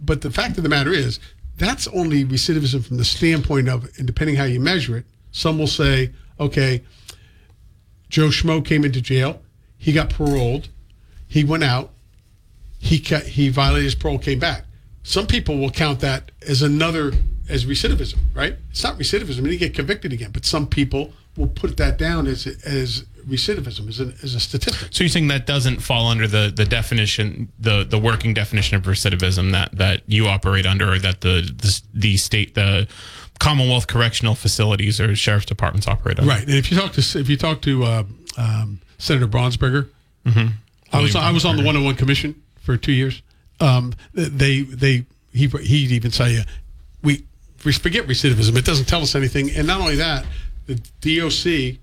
but 0.00 0.20
the 0.20 0.30
fact 0.30 0.56
of 0.56 0.62
the 0.62 0.68
matter 0.68 0.92
is 0.92 1.18
that's 1.56 1.88
only 1.88 2.24
recidivism 2.24 2.86
from 2.86 2.98
the 2.98 3.04
standpoint 3.04 3.68
of 3.68 3.90
and 3.98 4.06
depending 4.06 4.36
how 4.36 4.44
you 4.44 4.60
measure 4.60 4.96
it. 4.96 5.06
Some 5.32 5.58
will 5.58 5.66
say 5.66 6.12
okay, 6.38 6.82
Joe 8.10 8.28
Schmo 8.28 8.64
came 8.64 8.84
into 8.84 9.00
jail, 9.00 9.42
he 9.78 9.92
got 9.92 10.10
paroled, 10.10 10.68
he 11.26 11.44
went 11.44 11.64
out, 11.64 11.92
he 12.78 13.00
ca- 13.00 13.20
he 13.20 13.48
violated 13.48 13.84
his 13.84 13.94
parole, 13.94 14.18
came 14.18 14.38
back. 14.38 14.65
Some 15.06 15.28
people 15.28 15.56
will 15.58 15.70
count 15.70 16.00
that 16.00 16.32
as 16.48 16.62
another 16.62 17.12
as 17.48 17.64
recidivism, 17.64 18.18
right? 18.34 18.56
It's 18.70 18.82
not 18.82 18.98
recidivism; 18.98 19.48
he 19.48 19.56
get 19.56 19.72
convicted 19.72 20.12
again. 20.12 20.30
But 20.32 20.44
some 20.44 20.66
people 20.66 21.12
will 21.36 21.46
put 21.46 21.76
that 21.76 21.96
down 21.96 22.26
as 22.26 22.44
as 22.66 23.04
recidivism, 23.24 23.88
as 23.88 24.00
a, 24.00 24.12
as 24.24 24.34
a 24.34 24.40
statistic. 24.40 24.88
So 24.90 25.04
you're 25.04 25.08
saying 25.08 25.28
that 25.28 25.46
doesn't 25.46 25.78
fall 25.78 26.08
under 26.08 26.26
the, 26.26 26.52
the 26.54 26.64
definition, 26.64 27.52
the, 27.58 27.84
the 27.84 27.98
working 27.98 28.34
definition 28.34 28.76
of 28.76 28.82
recidivism 28.84 29.52
that, 29.52 29.76
that 29.76 30.02
you 30.06 30.26
operate 30.26 30.64
under, 30.66 30.92
or 30.92 30.98
that 30.98 31.20
the, 31.20 31.42
the 31.56 31.82
the 31.94 32.16
state, 32.16 32.56
the 32.56 32.88
Commonwealth 33.38 33.86
correctional 33.86 34.34
facilities 34.34 35.00
or 35.00 35.14
sheriff's 35.14 35.46
departments 35.46 35.86
operate 35.86 36.18
under. 36.18 36.30
Right, 36.30 36.42
and 36.42 36.54
if 36.54 36.72
you 36.72 36.76
talk 36.78 36.92
to 36.94 37.18
if 37.20 37.28
you 37.28 37.36
talk 37.36 37.62
to 37.62 37.84
uh, 37.84 38.04
um, 38.38 38.80
Senator 38.98 39.28
Brownsberger, 39.28 39.88
I 40.92 41.00
was 41.00 41.14
I 41.14 41.30
was 41.30 41.44
on 41.44 41.56
the 41.56 41.62
101 41.62 41.94
commission 41.94 42.42
for 42.60 42.76
two 42.76 42.92
years. 42.92 43.22
Um, 43.60 43.94
they 44.12 44.62
they 44.62 45.06
he 45.32 45.46
he'd 45.46 45.90
even 45.90 46.10
say 46.10 46.38
uh, 46.38 46.44
we 47.02 47.24
we 47.64 47.72
forget 47.72 48.06
recidivism. 48.06 48.56
It 48.56 48.64
doesn't 48.64 48.86
tell 48.86 49.02
us 49.02 49.14
anything, 49.14 49.50
and 49.50 49.66
not 49.66 49.80
only 49.80 49.96
that, 49.96 50.26
the 50.66 50.74
DOC, 51.00 51.78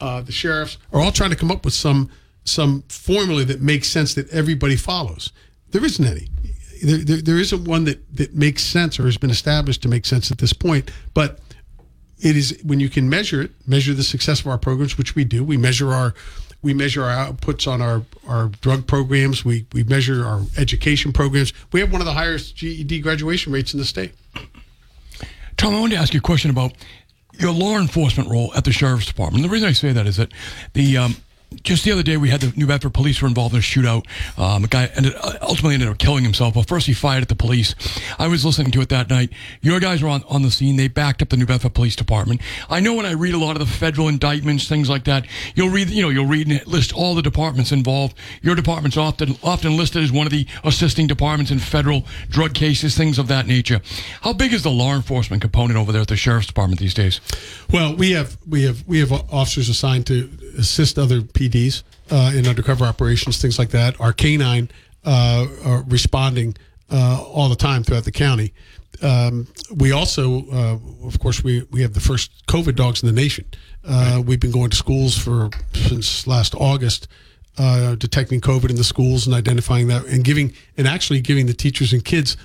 uh, 0.00 0.22
the 0.22 0.32
sheriffs 0.32 0.78
are 0.92 1.00
all 1.00 1.12
trying 1.12 1.30
to 1.30 1.36
come 1.36 1.50
up 1.50 1.64
with 1.64 1.74
some 1.74 2.10
some 2.44 2.82
formula 2.88 3.44
that 3.44 3.60
makes 3.60 3.88
sense 3.88 4.14
that 4.14 4.28
everybody 4.30 4.76
follows. 4.76 5.32
There 5.70 5.84
isn't 5.84 6.04
any. 6.04 6.28
There, 6.82 6.98
there, 6.98 7.16
there 7.16 7.38
isn't 7.38 7.64
one 7.64 7.84
that, 7.84 8.16
that 8.16 8.34
makes 8.34 8.62
sense 8.62 9.00
or 9.00 9.04
has 9.04 9.16
been 9.16 9.30
established 9.30 9.82
to 9.82 9.88
make 9.88 10.04
sense 10.04 10.30
at 10.30 10.38
this 10.38 10.52
point. 10.52 10.90
But 11.14 11.40
it 12.20 12.36
is 12.36 12.58
when 12.62 12.80
you 12.80 12.90
can 12.90 13.08
measure 13.08 13.42
it, 13.42 13.52
measure 13.66 13.94
the 13.94 14.02
success 14.02 14.40
of 14.40 14.46
our 14.48 14.58
programs, 14.58 14.98
which 14.98 15.14
we 15.14 15.24
do. 15.24 15.42
We 15.42 15.56
measure 15.56 15.92
our 15.92 16.14
we 16.64 16.72
measure 16.74 17.04
our 17.04 17.26
outputs 17.26 17.70
on 17.70 17.82
our, 17.82 18.02
our 18.26 18.48
drug 18.48 18.86
programs. 18.86 19.44
We 19.44 19.66
we 19.72 19.84
measure 19.84 20.24
our 20.24 20.40
education 20.56 21.12
programs. 21.12 21.52
We 21.70 21.80
have 21.80 21.92
one 21.92 22.00
of 22.00 22.06
the 22.06 22.14
highest 22.14 22.56
GED 22.56 23.00
graduation 23.00 23.52
rates 23.52 23.74
in 23.74 23.78
the 23.78 23.84
state. 23.84 24.14
Tom, 25.56 25.74
I 25.74 25.80
wanted 25.80 25.96
to 25.96 26.00
ask 26.00 26.14
you 26.14 26.18
a 26.18 26.22
question 26.22 26.50
about 26.50 26.72
your 27.38 27.52
law 27.52 27.78
enforcement 27.78 28.30
role 28.30 28.52
at 28.54 28.64
the 28.64 28.72
sheriff's 28.72 29.06
department. 29.06 29.44
The 29.44 29.50
reason 29.50 29.68
I 29.68 29.72
say 29.72 29.92
that 29.92 30.06
is 30.06 30.16
that 30.16 30.32
the 30.72 30.96
um, 30.96 31.16
just 31.62 31.84
the 31.84 31.92
other 31.92 32.02
day 32.02 32.16
we 32.16 32.30
had 32.30 32.40
the 32.40 32.52
New 32.56 32.66
Bedford 32.66 32.94
police 32.94 33.20
were 33.20 33.28
involved 33.28 33.54
in 33.54 33.60
a 33.60 33.62
shootout. 33.62 34.06
Um, 34.38 34.64
a 34.64 34.68
guy 34.68 34.86
ended, 34.94 35.14
uh, 35.20 35.34
ultimately 35.42 35.74
ended 35.74 35.88
up 35.88 35.98
killing 35.98 36.24
himself. 36.24 36.54
Well, 36.54 36.64
first 36.64 36.86
he 36.86 36.94
fired 36.94 37.22
at 37.22 37.28
the 37.28 37.34
police. 37.34 37.74
I 38.18 38.28
was 38.28 38.44
listening 38.44 38.70
to 38.72 38.80
it 38.80 38.88
that 38.88 39.08
night. 39.08 39.30
Your 39.60 39.80
guys 39.80 40.02
were 40.02 40.08
on, 40.08 40.24
on 40.28 40.42
the 40.42 40.50
scene. 40.50 40.76
They 40.76 40.88
backed 40.88 41.22
up 41.22 41.28
the 41.28 41.36
New 41.36 41.46
Bedford 41.46 41.74
Police 41.74 41.96
Department. 41.96 42.40
I 42.68 42.80
know 42.80 42.94
when 42.94 43.06
I 43.06 43.12
read 43.12 43.34
a 43.34 43.38
lot 43.38 43.52
of 43.52 43.60
the 43.60 43.72
federal 43.72 44.08
indictments, 44.08 44.68
things 44.68 44.88
like 44.90 45.04
that, 45.04 45.26
you'll 45.54 45.70
read, 45.70 45.90
you 45.90 46.02
know, 46.02 46.08
you'll 46.08 46.26
read 46.26 46.48
and 46.48 46.66
list 46.66 46.92
all 46.92 47.14
the 47.14 47.22
departments 47.22 47.72
involved. 47.72 48.16
Your 48.42 48.54
department's 48.54 48.96
often 48.96 49.36
often 49.42 49.76
listed 49.76 50.02
as 50.02 50.12
one 50.12 50.26
of 50.26 50.32
the 50.32 50.46
assisting 50.64 51.06
departments 51.06 51.50
in 51.50 51.58
federal 51.58 52.04
drug 52.28 52.54
cases, 52.54 52.96
things 52.96 53.18
of 53.18 53.28
that 53.28 53.46
nature. 53.46 53.80
How 54.22 54.32
big 54.32 54.52
is 54.52 54.62
the 54.62 54.70
law 54.70 54.94
enforcement 54.94 55.42
component 55.42 55.78
over 55.78 55.92
there 55.92 56.02
at 56.02 56.08
the 56.08 56.16
sheriff's 56.16 56.46
department 56.46 56.80
these 56.80 56.94
days? 56.94 57.20
Well, 57.72 57.94
we 57.94 58.12
have 58.12 58.36
we 58.48 58.64
have 58.64 58.86
we 58.86 59.00
have 59.00 59.12
officers 59.12 59.68
assigned 59.68 60.06
to 60.06 60.30
assist 60.58 60.98
other 60.98 61.20
PDs 61.20 61.82
uh, 62.10 62.32
in 62.34 62.46
undercover 62.46 62.84
operations, 62.84 63.40
things 63.40 63.58
like 63.58 63.70
that. 63.70 64.00
Our 64.00 64.12
canine 64.12 64.70
uh, 65.04 65.46
are 65.64 65.84
responding 65.86 66.56
uh, 66.90 67.22
all 67.22 67.48
the 67.48 67.56
time 67.56 67.82
throughout 67.82 68.04
the 68.04 68.12
county. 68.12 68.52
Um, 69.02 69.48
we 69.74 69.92
also, 69.92 70.48
uh, 70.50 70.78
of 71.06 71.18
course, 71.18 71.42
we 71.42 71.66
we 71.70 71.82
have 71.82 71.94
the 71.94 72.00
first 72.00 72.46
COVID 72.46 72.76
dogs 72.76 73.02
in 73.02 73.06
the 73.06 73.20
nation. 73.20 73.44
Uh, 73.84 74.22
We've 74.24 74.40
been 74.40 74.52
going 74.52 74.70
to 74.70 74.76
schools 74.76 75.18
for 75.18 75.50
since 75.74 76.26
last 76.26 76.54
August. 76.54 77.08
Uh, 77.56 77.94
detecting 77.94 78.40
COVID 78.40 78.68
in 78.70 78.74
the 78.76 78.82
schools 78.84 79.26
and 79.26 79.34
identifying 79.34 79.86
that, 79.86 80.04
and 80.06 80.24
giving 80.24 80.52
and 80.76 80.88
actually 80.88 81.20
giving 81.20 81.46
the 81.46 81.54
teachers 81.54 81.92
and 81.92 82.04
kids, 82.04 82.36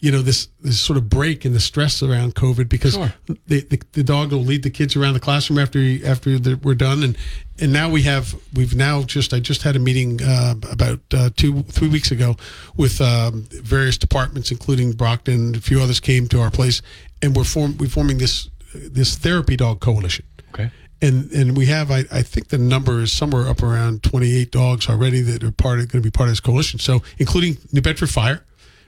you 0.00 0.10
know, 0.12 0.20
this 0.20 0.48
this 0.60 0.78
sort 0.78 0.98
of 0.98 1.08
break 1.08 1.46
in 1.46 1.54
the 1.54 1.60
stress 1.60 2.02
around 2.02 2.34
COVID 2.34 2.68
because 2.68 2.92
Sure. 2.94 3.14
the, 3.46 3.60
the, 3.62 3.80
the 3.92 4.02
dog 4.02 4.30
will 4.32 4.40
lead 4.44 4.62
the 4.62 4.68
kids 4.70 4.94
around 4.94 5.14
the 5.14 5.20
classroom 5.20 5.58
after 5.58 5.80
after 6.06 6.38
we're 6.62 6.74
done 6.74 7.02
and 7.02 7.16
and 7.60 7.72
now 7.72 7.88
we 7.88 8.02
have 8.02 8.34
we've 8.52 8.74
now 8.74 9.02
just 9.04 9.32
I 9.32 9.40
just 9.40 9.62
had 9.62 9.74
a 9.74 9.78
meeting 9.78 10.20
uh, 10.22 10.54
about 10.70 11.00
uh, 11.14 11.30
two 11.34 11.62
three 11.62 11.88
weeks 11.88 12.10
ago 12.10 12.36
with 12.76 13.00
um, 13.00 13.46
various 13.62 13.96
departments 13.96 14.50
including 14.50 14.92
Brockton 14.92 15.54
a 15.54 15.60
few 15.60 15.80
others 15.80 15.98
came 16.00 16.28
to 16.28 16.40
our 16.40 16.50
place 16.50 16.82
and 17.22 17.34
we're 17.34 17.44
form 17.44 17.78
we're 17.78 17.88
forming 17.88 18.18
this 18.18 18.50
this 18.74 19.16
therapy 19.16 19.56
dog 19.56 19.80
coalition 19.80 20.26
Okay. 20.52 20.70
And 21.02 21.30
and 21.32 21.56
we 21.56 21.66
have 21.66 21.90
I, 21.90 22.04
I 22.10 22.22
think 22.22 22.48
the 22.48 22.58
number 22.58 23.00
is 23.02 23.12
somewhere 23.12 23.48
up 23.48 23.62
around 23.62 24.02
28 24.02 24.50
dogs 24.50 24.88
already 24.88 25.20
that 25.20 25.44
are 25.44 25.52
part 25.52 25.80
of 25.80 25.88
going 25.88 26.02
to 26.02 26.06
be 26.06 26.10
part 26.10 26.28
of 26.28 26.32
this 26.32 26.40
coalition 26.40 26.78
so 26.78 27.02
including 27.18 27.58
New 27.72 27.82
Bedford 27.82 28.08
Fire 28.08 28.44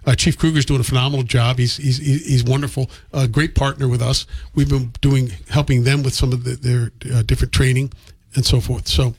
uh, 0.07 0.15
Chief 0.15 0.39
Kruger's 0.39 0.67
doing 0.67 0.81
a 0.81 0.85
phenomenal 0.85 1.25
job. 1.25 1.59
He's 1.59 1.77
he's 1.79 1.99
he's 1.99 2.45
wonderful. 2.45 2.91
A 3.13 3.27
great 3.27 3.55
partner 3.55 3.89
with 3.89 4.03
us. 4.03 4.27
We've 4.55 4.69
been 4.69 4.93
doing 5.01 5.33
helping 5.49 5.85
them 5.85 6.03
with 6.03 6.15
some 6.15 6.33
of 6.33 6.45
the, 6.45 6.57
their 6.57 6.93
uh, 7.15 7.23
different 7.23 7.53
training 7.53 7.91
and 8.35 8.45
so 8.45 8.61
forth. 8.61 8.87
So, 8.87 9.15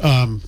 um, 0.00 0.42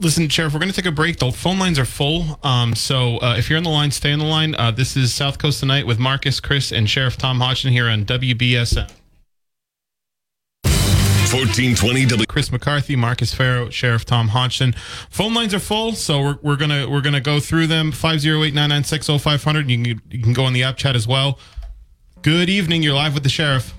Listen, 0.00 0.28
Sheriff, 0.28 0.52
we're 0.52 0.58
going 0.58 0.72
to 0.72 0.76
take 0.76 0.90
a 0.90 0.92
break. 0.92 1.18
The 1.18 1.30
phone 1.30 1.58
lines 1.58 1.78
are 1.78 1.84
full. 1.84 2.38
Um, 2.42 2.74
so 2.74 3.18
uh, 3.18 3.36
if 3.38 3.48
you're 3.48 3.56
on 3.56 3.62
the 3.62 3.70
line, 3.70 3.92
stay 3.92 4.12
on 4.12 4.18
the 4.18 4.24
line. 4.24 4.54
Uh, 4.56 4.72
this 4.72 4.96
is 4.96 5.14
South 5.14 5.38
Coast 5.38 5.60
Tonight 5.60 5.86
with 5.86 6.00
Marcus, 6.00 6.40
Chris, 6.40 6.72
and 6.72 6.90
Sheriff 6.90 7.16
Tom 7.16 7.38
Hodgson 7.38 7.70
here 7.70 7.88
on 7.88 8.04
WBSM. 8.04 8.90
1420 11.34 12.06
W. 12.06 12.26
Chris 12.26 12.52
McCarthy, 12.52 12.94
Marcus 12.94 13.34
Ferro, 13.34 13.68
Sheriff 13.68 14.04
Tom 14.04 14.28
Hodgson. 14.28 14.72
Phone 15.10 15.34
lines 15.34 15.52
are 15.52 15.58
full, 15.58 15.90
so 15.94 16.20
we're, 16.20 16.38
we're 16.42 16.56
gonna 16.56 16.88
we're 16.88 17.00
gonna 17.00 17.20
go 17.20 17.40
through 17.40 17.66
them. 17.66 17.90
508-996-0500. 17.90 19.68
You 19.68 19.96
can 19.96 20.02
you 20.10 20.22
can 20.22 20.32
go 20.32 20.44
on 20.44 20.52
the 20.52 20.62
app 20.62 20.76
chat 20.76 20.94
as 20.94 21.08
well. 21.08 21.40
Good 22.22 22.48
evening. 22.48 22.84
You're 22.84 22.94
live 22.94 23.14
with 23.14 23.24
the 23.24 23.28
sheriff. 23.28 23.74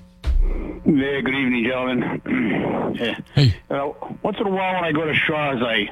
Yeah, 0.84 1.20
good 1.22 1.34
evening, 1.34 1.64
gentlemen. 1.64 2.94
yeah. 3.00 3.20
Hey. 3.34 3.56
Uh, 3.70 3.90
once 4.22 4.36
in 4.38 4.46
a 4.46 4.50
while 4.50 4.74
when 4.74 4.84
I 4.84 4.92
go 4.92 5.06
to 5.06 5.14
Shaw's, 5.14 5.62
I, 5.62 5.88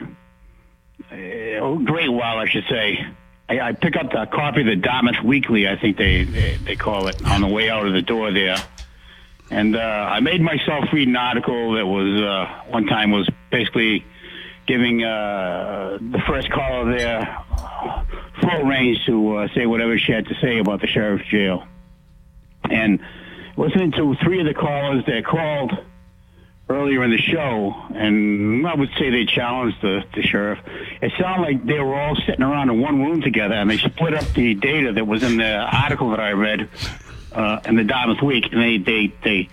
uh, 1.10 1.16
a 1.16 1.82
great 1.82 2.10
while, 2.10 2.36
I 2.36 2.46
should 2.46 2.64
say, 2.68 3.06
I, 3.48 3.60
I 3.60 3.72
pick 3.72 3.96
up 3.96 4.12
the 4.12 4.26
copy 4.26 4.60
of 4.60 4.66
the 4.66 4.76
Dartmouth 4.76 5.24
Weekly, 5.24 5.66
I 5.66 5.76
think 5.76 5.96
they, 5.96 6.24
they, 6.24 6.56
they 6.56 6.76
call 6.76 7.08
it, 7.08 7.24
on 7.24 7.40
the 7.40 7.48
way 7.48 7.70
out 7.70 7.86
of 7.86 7.94
the 7.94 8.02
door 8.02 8.30
there. 8.32 8.58
And 9.50 9.76
uh, 9.76 9.78
I 9.78 10.20
made 10.20 10.40
myself 10.40 10.86
read 10.92 11.08
an 11.08 11.16
article 11.16 11.74
that 11.74 11.86
was, 11.86 12.20
uh, 12.20 12.70
one 12.70 12.86
time 12.86 13.10
was 13.10 13.28
basically 13.50 14.04
giving 14.66 15.04
uh, 15.04 15.98
the 16.00 16.22
first 16.26 16.50
caller 16.50 16.96
there 16.96 17.44
full 18.40 18.62
range 18.64 19.04
to 19.06 19.36
uh, 19.36 19.48
say 19.54 19.66
whatever 19.66 19.98
she 19.98 20.12
had 20.12 20.26
to 20.26 20.34
say 20.40 20.58
about 20.58 20.80
the 20.80 20.86
sheriff's 20.86 21.28
jail. 21.28 21.66
And 22.70 23.00
listening 23.56 23.92
to 23.92 24.16
three 24.22 24.40
of 24.40 24.46
the 24.46 24.54
callers 24.54 25.04
that 25.06 25.24
called 25.24 25.72
earlier 26.68 27.04
in 27.04 27.10
the 27.10 27.18
show, 27.18 27.74
and 27.94 28.66
I 28.66 28.74
would 28.74 28.88
say 28.98 29.10
they 29.10 29.26
challenged 29.26 29.82
the, 29.82 30.02
the 30.14 30.22
sheriff. 30.22 30.58
It 31.02 31.12
sounded 31.20 31.42
like 31.42 31.66
they 31.66 31.78
were 31.78 31.94
all 31.94 32.16
sitting 32.26 32.42
around 32.42 32.70
in 32.70 32.80
one 32.80 33.02
room 33.02 33.20
together, 33.20 33.54
and 33.54 33.70
they 33.70 33.76
split 33.76 34.14
up 34.14 34.24
the 34.32 34.54
data 34.54 34.94
that 34.94 35.06
was 35.06 35.22
in 35.22 35.36
the 35.36 35.58
article 35.58 36.10
that 36.10 36.20
I 36.20 36.32
read 36.32 36.70
uh, 37.34 37.60
in 37.66 37.76
the 37.76 37.84
Dartmouth 37.84 38.22
Week, 38.22 38.46
and 38.52 38.60
they 38.62 38.78
they 38.78 39.12
they. 39.22 39.48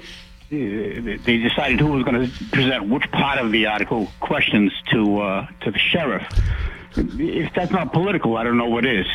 They 0.53 1.37
decided 1.37 1.79
who 1.79 1.93
was 1.93 2.03
going 2.03 2.29
to 2.29 2.43
present 2.51 2.89
which 2.89 3.09
part 3.11 3.39
of 3.39 3.53
the 3.53 3.67
article 3.67 4.11
questions 4.19 4.73
to 4.91 5.21
uh, 5.21 5.47
to 5.61 5.71
the 5.71 5.79
sheriff. 5.79 6.23
If 6.97 7.53
that's 7.53 7.71
not 7.71 7.93
political, 7.93 8.35
I 8.35 8.43
don't 8.43 8.57
know 8.57 8.67
what 8.67 8.85
is. 8.85 9.05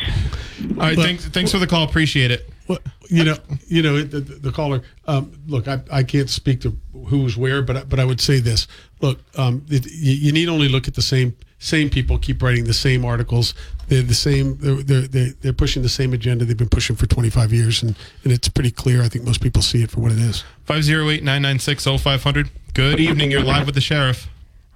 All 0.71 0.77
right, 0.77 0.97
thanks 0.97 1.25
thanks 1.27 1.51
for 1.51 1.59
the 1.59 1.67
call. 1.67 1.83
Appreciate 1.83 2.31
it. 2.31 2.49
well, 2.67 2.79
you 3.07 3.23
know, 3.23 3.37
you 3.67 3.83
know, 3.83 4.01
the, 4.01 4.19
the, 4.19 4.33
the 4.35 4.51
caller. 4.51 4.81
Um, 5.05 5.31
look, 5.45 5.67
I, 5.67 5.81
I 5.91 6.01
can't 6.01 6.27
speak 6.27 6.61
to 6.61 6.75
who's 7.05 7.37
where, 7.37 7.61
but 7.61 7.77
I- 7.77 7.83
but 7.83 7.99
I 7.99 8.05
would 8.05 8.19
say 8.19 8.39
this. 8.39 8.65
Look, 8.99 9.19
um, 9.37 9.63
it, 9.69 9.85
you, 9.85 10.13
you 10.13 10.31
need 10.31 10.49
only 10.49 10.69
look 10.69 10.87
at 10.87 10.95
the 10.95 11.03
same 11.03 11.35
same 11.59 11.89
people 11.89 12.17
keep 12.19 12.41
writing 12.41 12.65
the 12.65 12.73
same 12.73 13.03
articles. 13.03 13.53
They're 13.87 14.01
the 14.03 14.13
same. 14.13 14.57
They're 14.57 14.75
they're 14.83 15.07
they're, 15.07 15.29
they're 15.41 15.53
pushing 15.53 15.81
the 15.81 15.89
same 15.89 16.13
agenda 16.13 16.45
they've 16.45 16.57
been 16.57 16.69
pushing 16.69 16.95
for 16.95 17.07
25 17.07 17.51
years, 17.53 17.81
and 17.81 17.95
and 18.23 18.31
it's 18.31 18.49
pretty 18.49 18.71
clear. 18.71 19.01
I 19.01 19.09
think 19.09 19.25
most 19.25 19.41
people 19.41 19.61
see 19.61 19.81
it 19.81 19.91
for 19.91 20.01
what 20.01 20.11
it 20.11 20.19
is. 20.19 20.43
508-996-0500. 20.67 22.49
Good 22.73 22.99
evening. 22.99 23.31
You're 23.31 23.41
live 23.43 23.65
with 23.65 23.75
the 23.75 23.81
sheriff. 23.81 24.29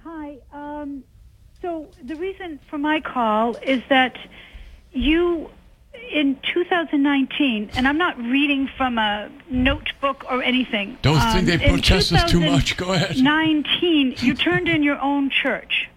Hi. 0.04 0.38
Um, 0.52 1.04
so 1.60 1.88
the 2.02 2.16
reason 2.16 2.58
for 2.68 2.78
my 2.78 3.00
call 3.00 3.54
is 3.56 3.82
that 3.88 4.16
you, 4.92 5.50
in 6.10 6.38
2019, 6.52 7.70
and 7.74 7.86
I'm 7.86 7.98
not 7.98 8.18
reading 8.18 8.68
from 8.76 8.98
a 8.98 9.30
notebook 9.48 10.24
or 10.28 10.42
anything. 10.42 10.98
Don't 11.02 11.20
think 11.20 11.38
um, 11.38 11.44
they 11.44 11.58
protest 11.58 12.12
us 12.12 12.30
too 12.30 12.40
much. 12.40 12.76
Go 12.76 12.92
ahead. 12.92 13.18
19, 13.18 14.16
you 14.18 14.34
turned 14.34 14.68
in 14.68 14.82
your 14.82 15.00
own 15.00 15.30
church, 15.30 15.88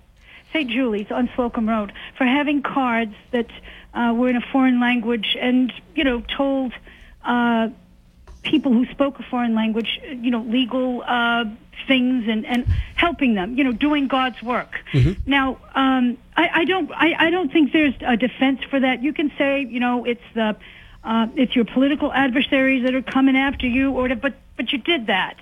St. 0.55 0.69
Julie's 0.69 1.11
on 1.11 1.29
Slocum 1.35 1.67
Road, 1.67 1.91
for 2.17 2.23
having 2.23 2.61
cards 2.61 3.13
that 3.31 3.47
uh, 3.93 4.13
were 4.15 4.29
in 4.29 4.37
a 4.37 4.45
foreign 4.53 4.79
language 4.79 5.35
and, 5.39 5.73
you 5.95 6.05
know, 6.05 6.21
told 6.21 6.71
uh, 7.25 7.67
people 8.41 8.71
who 8.71 8.85
spoke 8.85 9.19
a 9.19 9.23
foreign 9.23 9.53
language, 9.53 9.99
you 10.07 10.31
know, 10.31 10.39
legal 10.43 11.03
uh, 11.05 11.43
things 11.87 12.29
and, 12.29 12.45
and 12.45 12.65
helping 12.95 13.33
them, 13.35 13.57
you 13.57 13.65
know, 13.65 13.73
doing 13.73 14.07
God's 14.07 14.41
work. 14.41 14.79
Now, 15.25 15.57
um, 15.75 16.17
I, 16.37 16.61
I 16.61 16.65
don't, 16.65 16.89
I, 16.89 17.27
I 17.27 17.29
don't 17.31 17.51
think 17.51 17.73
there's 17.73 17.95
a 17.99 18.15
defense 18.15 18.61
for 18.69 18.79
that. 18.79 19.03
You 19.03 19.11
can 19.11 19.33
say, 19.37 19.59
you 19.59 19.81
know, 19.81 20.05
it's 20.05 20.23
the, 20.35 20.55
uh, 21.03 21.27
it's 21.35 21.53
your 21.53 21.65
political 21.65 22.13
adversaries 22.13 22.83
that 22.85 22.95
are 22.95 23.01
coming 23.01 23.35
after 23.35 23.67
you, 23.67 23.91
or 23.91 24.07
but 24.15 24.35
but 24.57 24.71
you 24.71 24.79
did 24.79 25.07
that. 25.07 25.35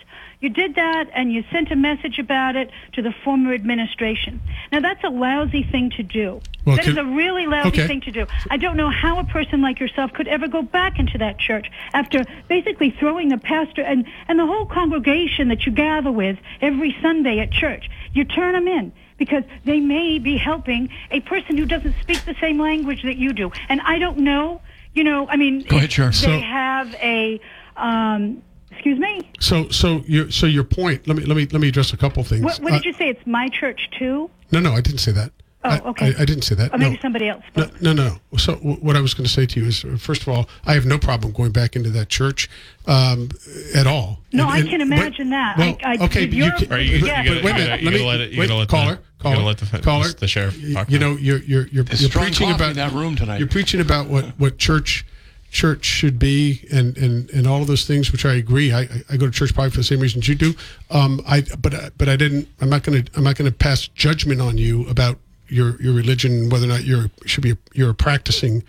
You 0.44 0.50
did 0.50 0.76
that, 0.76 1.06
and 1.14 1.32
you 1.32 1.46
sent 1.54 1.72
a 1.72 1.76
message 1.78 2.20
about 2.20 2.58
it 2.58 2.70
to 2.96 3.02
the 3.02 3.14
former 3.24 3.54
administration. 3.54 4.41
Now, 4.74 4.82
that's 4.82 5.02
a 5.06 5.10
lousy 5.10 5.64
thing 5.64 5.89
to 5.91 6.04
do. 6.04 6.41
Well, 6.66 6.76
that 6.76 6.86
is 6.86 6.96
can- 6.96 7.08
a 7.08 7.16
really 7.16 7.48
lousy 7.48 7.70
okay. 7.70 7.88
thing 7.88 8.02
to 8.02 8.12
do. 8.12 8.26
I 8.52 8.58
don't 8.58 8.76
know 8.76 8.89
how 8.89 9.20
a 9.20 9.24
person 9.24 9.62
like 9.62 9.80
yourself 9.80 10.12
could 10.12 10.28
ever 10.28 10.50
go 10.50 10.62
back 10.62 11.00
into 11.00 11.18
that 11.20 11.39
church 11.39 11.68
after 11.94 12.26
basically 12.50 12.89
throwing 13.00 13.30
the 13.30 13.38
pastor 13.38 13.84
and, 13.84 14.06
and 14.28 14.38
the 14.38 14.46
whole 14.46 14.66
congregation 14.66 15.48
that 15.48 15.66
you 15.66 15.72
gather 15.72 16.12
with 16.12 16.38
every 16.60 16.94
Sunday 17.02 17.39
at 17.39 17.50
church. 17.50 17.89
You 18.12 18.26
turn 18.26 18.52
them 18.52 18.68
in 18.68 18.91
because 19.18 19.44
they 19.64 19.80
may 19.80 20.20
be 20.20 20.36
helping 20.36 20.89
a 21.10 21.22
person 21.22 21.56
who 21.56 21.66
doesn't 21.66 21.96
speak 22.02 22.26
the 22.26 22.36
same 22.41 22.60
language 22.60 23.04
that 23.04 23.16
you 23.16 23.32
do. 23.32 23.50
And 23.70 23.80
I 23.80 23.98
don't 23.98 24.18
know, 24.18 24.60
you 24.94 25.06
know, 25.06 25.26
I 25.30 25.38
mean, 25.38 25.62
Go 25.62 25.78
ahead, 25.78 25.94
Sheriff. 25.94 26.16
they 26.20 26.28
So- 26.28 26.39
have 26.41 26.94
a, 26.96 27.39
um, 27.78 28.41
excuse 28.84 28.99
me, 28.99 29.31
So 29.39 29.69
so 29.69 30.03
your 30.07 30.29
so 30.29 30.45
your 30.45 30.63
point. 30.65 31.07
Let 31.07 31.15
me 31.17 31.23
let 31.25 31.38
me 31.38 31.47
let 31.51 31.61
me 31.61 31.69
address 31.69 31.93
a 31.93 31.97
couple 31.97 32.21
things. 32.23 32.43
what, 32.43 32.59
what 32.59 32.73
Uh, 32.73 32.75
did 32.77 32.86
you 32.86 32.93
say? 32.93 33.07
It's 33.09 33.25
my 33.25 33.47
church 33.49 33.89
too? 33.97 34.29
No, 34.51 34.59
no, 34.59 34.73
I 34.73 34.81
didn't 34.81 34.99
say 34.99 35.11
that. 35.13 35.31
Oh, 35.65 35.69
I- 35.69 35.79
okay. 35.79 36.05
I, 36.17 36.21
I 36.23 36.25
didn't 36.25 36.41
say 36.41 36.55
that. 36.55 36.73
Or 36.73 36.77
maybe 36.77 36.95
no. 36.95 37.01
somebody 37.01 37.29
else. 37.29 37.43
No, 37.55 37.63
spoke. 37.63 37.81
no, 37.81 37.93
no. 37.93 38.07
no. 38.34 38.38
So 38.38 38.55
w- 38.55 38.75
what 38.81 38.97
I 38.97 38.99
was 39.01 39.13
going 39.13 39.23
to 39.23 39.31
say 39.31 39.45
to 39.45 39.61
you 39.61 39.67
is, 39.67 39.86
uh, 39.86 39.95
first 39.97 40.23
of 40.23 40.27
all, 40.27 40.49
I 40.65 40.73
have 40.73 40.86
no 40.86 40.99
problem 40.99 41.31
going 41.31 41.53
back 41.53 41.77
into 41.77 41.89
that 41.91 42.09
church 42.09 42.49
um, 42.86 43.29
at 43.73 43.88
all. 43.88 44.19
No, 44.34 44.43
And- 44.43 44.51
I 44.51 44.57
and- 44.59 44.69
can 44.69 44.79
but- 44.89 44.97
imagine 44.97 45.29
that. 45.29 45.57
Well, 45.57 45.77
I- 45.86 45.91
I- 45.93 46.03
okay, 46.05 46.25
but 46.25 46.34
you 46.36 46.43
you're- 46.43 46.57
can, 46.57 46.69
All 46.69 46.77
right, 46.77 46.86
you, 46.86 46.97
you, 46.97 47.05
Yeah, 47.05 47.23
gotta, 47.23 47.41
wait 47.45 47.51
a 47.51 47.53
minute, 47.53 47.69
let 47.69 47.81
you 47.81 47.89
me- 47.91 47.97
gotta 47.97 48.09
let 48.09 48.19
it. 48.21 48.31
You 48.34 48.39
wait, 48.41 48.47
gotta 48.49 48.59
let 48.59 48.67
caller, 48.67 48.95
the, 48.95 49.23
caller, 49.23 49.36
You 49.36 49.41
gotta 49.41 49.47
let 49.47 49.57
the, 49.59 49.79
caller, 49.79 50.07
the 50.09 50.27
sheriff. 50.27 50.59
You, 50.61 50.73
talk 50.73 50.91
you 50.91 50.99
know, 50.99 51.15
you're 51.15 51.38
you're 51.43 51.67
you're, 51.67 51.86
you're 51.95 52.09
preaching 52.09 52.51
about 52.51 52.71
in 52.71 52.75
that 52.75 52.91
room 52.91 53.15
tonight. 53.15 53.39
You're 53.39 53.47
preaching 53.47 53.79
about 53.79 54.07
what 54.07 54.25
what 54.38 54.57
church 54.57 55.05
church 55.54 55.86
should 55.86 56.18
be, 56.20 56.68
and 56.72 56.97
and 56.97 57.30
and 57.30 57.47
all 57.47 57.62
of 57.62 57.68
those 57.68 57.86
things, 57.86 58.12
which 58.12 58.26
I 58.26 58.34
agree. 58.34 58.74
I, 58.74 58.82
I- 58.82 59.04
I 59.12 59.18
go 59.18 59.28
to 59.28 59.32
church 59.32 59.54
probably 59.54 59.70
for 59.72 59.78
the 59.78 59.84
same 59.84 59.99
reasons 60.01 60.28
you 60.28 60.36
do. 60.36 60.54
Um, 60.89 61.22
I 61.28 61.41
but 61.62 61.74
I- 61.74 61.89
but 61.97 62.10
I 62.10 62.16
didn't. 62.18 62.47
I'm 62.60 62.70
not 62.70 62.84
going 62.84 63.06
to. 63.06 63.12
I'm 63.16 63.24
not 63.24 63.36
going 63.38 63.49
to 63.49 63.56
pass 63.58 63.88
judgment 63.88 64.41
on 64.41 64.58
you 64.58 64.86
about 64.89 65.18
your 65.47 65.82
your 65.82 65.93
religion, 65.93 66.49
whether 66.49 66.66
or 66.66 66.70
not 66.70 66.84
you're 66.84 67.10
should 67.26 67.43
be 67.43 67.56
you're 67.74 67.91
a 67.91 67.95
practicing. 67.95 68.64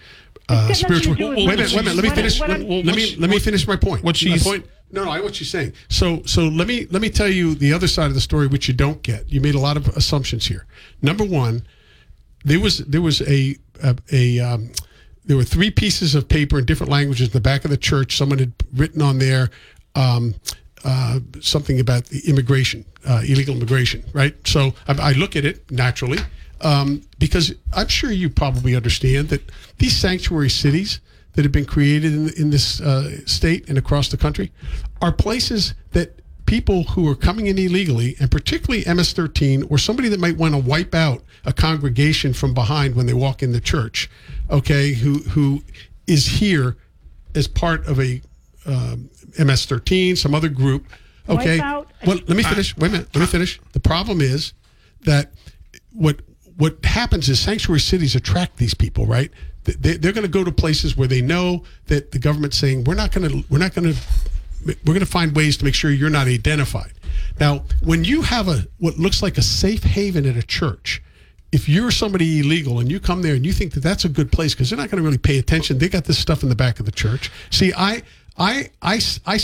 Uh, 0.48 0.68
It's 0.70 0.82
got 0.82 0.90
nothing 0.90 1.02
to 1.02 1.04
spiritual. 1.04 1.14
do 1.14 1.28
with 1.30 1.38
Wait 1.38 1.44
a 1.44 1.56
minute. 1.56 1.72
Wait 1.72 1.80
a 1.80 1.82
minute. 1.84 1.96
Let 1.96 2.04
me 2.04 2.10
finish. 2.10 2.38
what 2.40 2.48
Let, 2.50 2.60
let 2.60 2.94
me 2.96 3.16
let 3.16 3.30
me 3.30 3.38
finish 3.38 3.66
my 3.66 3.76
point. 3.76 4.04
what 4.04 4.14
My 4.14 4.18
she's- 4.18 4.44
point. 4.44 4.66
No, 4.92 5.04
no, 5.04 5.10
I 5.10 5.20
what 5.20 5.34
she's 5.34 5.50
saying. 5.50 5.72
So, 5.88 6.22
so 6.24 6.42
let 6.46 6.68
me 6.68 6.86
let 6.90 7.00
me 7.02 7.08
tell 7.10 7.28
you 7.28 7.54
the 7.56 7.72
other 7.72 7.88
side 7.88 8.06
of 8.06 8.14
the 8.14 8.20
story, 8.20 8.46
which 8.46 8.68
you 8.68 8.74
don't 8.74 9.02
get. 9.02 9.28
You 9.32 9.40
made 9.40 9.54
a 9.56 9.58
lot 9.58 9.76
of 9.76 9.88
assumptions 9.96 10.46
here. 10.46 10.66
Number 11.02 11.24
one, 11.24 11.66
there 12.44 12.60
was 12.60 12.78
there 12.78 13.00
was 13.02 13.20
a 13.22 13.56
a, 13.82 13.96
a 14.12 14.38
um, 14.40 14.70
there 15.24 15.36
were 15.36 15.44
three 15.44 15.70
pieces 15.70 16.14
of 16.14 16.28
paper 16.28 16.58
in 16.58 16.64
different 16.64 16.90
languages 16.90 17.28
in 17.28 17.32
the 17.32 17.40
back 17.40 17.64
of 17.64 17.70
the 17.70 17.76
church. 17.76 18.16
Someone 18.16 18.38
had 18.38 18.52
written 18.74 19.00
on 19.00 19.18
there 19.18 19.50
um, 19.94 20.34
uh, 20.84 21.20
something 21.40 21.80
about 21.80 22.06
the 22.06 22.20
immigration, 22.28 22.84
uh, 23.06 23.22
illegal 23.26 23.56
immigration, 23.56 24.04
right? 24.12 24.34
So 24.46 24.74
I, 24.86 25.10
I 25.10 25.12
look 25.12 25.36
at 25.36 25.44
it 25.44 25.70
naturally 25.70 26.18
um, 26.60 27.02
because 27.18 27.54
I'm 27.72 27.88
sure 27.88 28.10
you 28.10 28.28
probably 28.28 28.76
understand 28.76 29.28
that 29.30 29.50
these 29.78 29.96
sanctuary 29.96 30.50
cities 30.50 31.00
that 31.32 31.44
have 31.44 31.52
been 31.52 31.64
created 31.64 32.12
in, 32.12 32.28
in 32.34 32.50
this 32.50 32.80
uh, 32.80 33.26
state 33.26 33.68
and 33.68 33.78
across 33.78 34.08
the 34.08 34.16
country 34.16 34.52
are 35.00 35.12
places 35.12 35.74
that 35.92 36.20
people 36.46 36.84
who 36.84 37.08
are 37.08 37.14
coming 37.14 37.46
in 37.46 37.58
illegally, 37.58 38.16
and 38.20 38.30
particularly 38.30 38.84
MS-13 38.86 39.70
or 39.70 39.78
somebody 39.78 40.08
that 40.08 40.20
might 40.20 40.36
want 40.36 40.54
to 40.54 40.58
wipe 40.60 40.94
out 40.94 41.22
a 41.44 41.52
congregation 41.52 42.32
from 42.34 42.52
behind 42.54 42.94
when 42.94 43.06
they 43.06 43.14
walk 43.14 43.42
in 43.42 43.52
the 43.52 43.60
church, 43.60 44.10
okay, 44.50 44.92
who 44.92 45.18
who 45.20 45.62
is 46.06 46.26
here 46.26 46.76
as 47.34 47.48
part 47.48 47.86
of 47.86 47.98
a 47.98 48.20
um, 48.66 49.08
MS-13, 49.38 50.16
some 50.16 50.34
other 50.34 50.48
group, 50.48 50.86
okay. 51.28 51.58
Wipe 51.58 51.64
out- 51.66 51.90
Well, 52.06 52.18
let 52.26 52.36
me 52.36 52.42
finish. 52.42 52.76
Wait 52.76 52.88
a 52.88 52.92
minute. 52.92 53.08
Let 53.14 53.20
me 53.20 53.26
finish. 53.26 53.60
The 53.72 53.80
problem 53.80 54.20
is 54.20 54.52
that 55.02 55.32
what 55.92 56.20
what 56.56 56.84
happens 56.84 57.28
is 57.28 57.40
sanctuary 57.40 57.80
cities 57.80 58.14
attract 58.14 58.58
these 58.58 58.74
people, 58.74 59.06
right? 59.06 59.30
They, 59.64 59.96
they're 59.96 60.12
going 60.12 60.26
to 60.26 60.30
go 60.30 60.44
to 60.44 60.52
places 60.52 60.96
where 60.96 61.08
they 61.08 61.20
know 61.22 61.64
that 61.86 62.12
the 62.12 62.18
government's 62.18 62.58
saying 62.58 62.84
we're 62.84 62.94
not 62.94 63.12
going 63.12 63.28
to 63.28 63.44
we're 63.48 63.58
not 63.58 63.74
going 63.74 63.92
to 63.94 64.00
we're 64.66 64.74
going 64.94 65.00
to 65.00 65.06
find 65.06 65.34
ways 65.34 65.56
to 65.58 65.64
make 65.64 65.74
sure 65.74 65.90
you're 65.90 66.10
not 66.10 66.26
identified. 66.26 66.92
Now, 67.40 67.64
when 67.82 68.04
you 68.04 68.22
have 68.22 68.48
a 68.48 68.66
what 68.78 68.98
looks 68.98 69.22
like 69.22 69.38
a 69.38 69.42
safe 69.42 69.82
haven 69.82 70.26
at 70.26 70.36
a 70.36 70.42
church, 70.42 71.02
if 71.52 71.68
you're 71.68 71.90
somebody 71.90 72.40
illegal 72.40 72.80
and 72.80 72.90
you 72.90 72.98
come 73.00 73.22
there 73.22 73.34
and 73.34 73.44
you 73.46 73.52
think 73.52 73.72
that 73.74 73.80
that's 73.80 74.04
a 74.04 74.08
good 74.08 74.32
place 74.32 74.54
because 74.54 74.70
they're 74.70 74.78
not 74.78 74.90
going 74.90 75.02
to 75.02 75.04
really 75.04 75.18
pay 75.18 75.38
attention, 75.38 75.78
they 75.78 75.88
got 75.88 76.04
this 76.04 76.18
stuff 76.18 76.42
in 76.42 76.48
the 76.48 76.54
back 76.56 76.80
of 76.80 76.86
the 76.86 76.92
church. 76.92 77.30
See, 77.50 77.72
I 77.76 78.02
I 78.38 78.70
I 78.82 79.00
I 79.26 79.38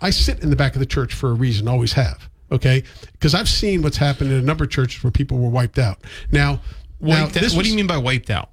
I 0.00 0.10
sit 0.10 0.42
in 0.42 0.50
the 0.50 0.56
back 0.56 0.74
of 0.74 0.80
the 0.80 0.86
church 0.86 1.14
for 1.14 1.30
a 1.30 1.34
reason, 1.34 1.68
always 1.68 1.92
have. 1.94 2.28
Okay, 2.52 2.84
because 3.12 3.34
I've 3.34 3.48
seen 3.48 3.82
what's 3.82 3.96
happened 3.96 4.30
in 4.30 4.38
a 4.38 4.42
number 4.42 4.64
of 4.64 4.70
churches 4.70 5.02
where 5.02 5.10
people 5.10 5.38
were 5.38 5.48
wiped 5.50 5.78
out. 5.80 5.98
Now, 6.30 6.60
now 7.00 7.22
Wiped 7.24 7.36
out- 7.36 7.42
this 7.42 7.54
what 7.56 7.64
do 7.64 7.70
you 7.70 7.76
mean 7.76 7.86
by 7.88 7.96
wiped 7.98 8.30
out? 8.30 8.50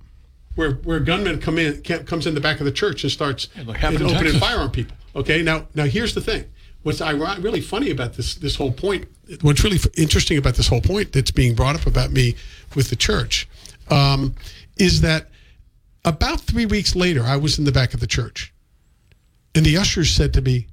where 0.56 0.74
where 0.84 1.00
gunmen 1.00 1.40
come 1.40 1.58
in 1.58 1.82
comes 1.82 2.28
in 2.28 2.36
the 2.36 2.42
back 2.42 2.60
of 2.60 2.66
the 2.66 2.72
church 2.72 3.04
and 3.04 3.12
starts 3.12 3.50
like 3.66 3.78
happened 3.78 4.04
opening 4.04 4.34
Texas. 4.34 4.40
fire 4.40 4.60
on 4.60 4.70
people. 4.72 4.96
Okay, 5.16 5.42
now 5.42 5.68
now 5.74 5.86
here's 5.86 6.14
the 6.14 6.22
thing. 6.22 6.46
What's 6.84 7.02
iro- 7.02 7.40
really 7.40 7.62
funny 7.62 7.92
about 7.92 8.14
this 8.14 8.36
this 8.36 8.56
whole 8.56 8.72
point? 8.72 9.06
What's 9.42 9.64
really 9.64 9.80
interesting 9.98 10.38
about 10.38 10.56
this 10.56 10.68
whole 10.68 10.82
point 10.82 11.14
that's 11.14 11.32
being 11.32 11.56
brought 11.56 11.76
up 11.76 11.88
about 11.88 12.12
me 12.12 12.36
with 12.76 12.90
the 12.90 12.96
church 12.96 13.48
um, 13.90 14.36
is 14.78 15.02
that 15.02 15.30
about 16.06 16.42
three 16.42 16.66
weeks 16.66 16.96
later, 16.96 17.24
I 17.24 17.38
was 17.38 17.58
in 17.58 17.66
the 17.66 17.72
back 17.72 17.94
of 17.94 18.00
the 18.00 18.08
church, 18.08 18.54
and 19.56 19.66
the 19.66 19.78
ushers 19.78 20.12
said 20.12 20.34
to 20.34 20.42
me, 20.42 20.68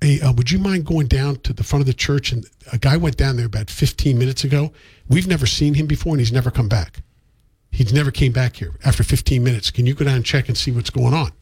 hey, 0.00 0.20
uh, 0.20 0.32
would 0.32 0.50
you 0.50 0.58
mind 0.58 0.86
going 0.86 1.06
down 1.06 1.36
to 1.36 1.52
the 1.52 1.62
front 1.62 1.80
of 1.80 1.86
the 1.86 1.94
church? 1.94 2.32
And 2.32 2.44
a 2.72 2.78
guy 2.78 2.96
went 2.96 3.16
down 3.16 3.36
there 3.36 3.46
about 3.46 3.70
15 3.70 4.18
minutes 4.18 4.44
ago. 4.44 4.72
We've 5.08 5.26
never 5.26 5.46
seen 5.46 5.74
him 5.74 5.86
before, 5.86 6.12
and 6.12 6.20
he's 6.20 6.32
never 6.32 6.50
come 6.50 6.68
back. 6.68 7.00
He's 7.70 7.92
never 7.92 8.10
came 8.10 8.32
back 8.32 8.56
here 8.56 8.72
after 8.84 9.04
15 9.04 9.42
minutes. 9.42 9.70
Can 9.70 9.86
you 9.86 9.94
go 9.94 10.04
down 10.04 10.16
and 10.16 10.24
check 10.24 10.48
and 10.48 10.56
see 10.56 10.72
what's 10.72 10.90
going 10.90 11.14
on? 11.14 11.32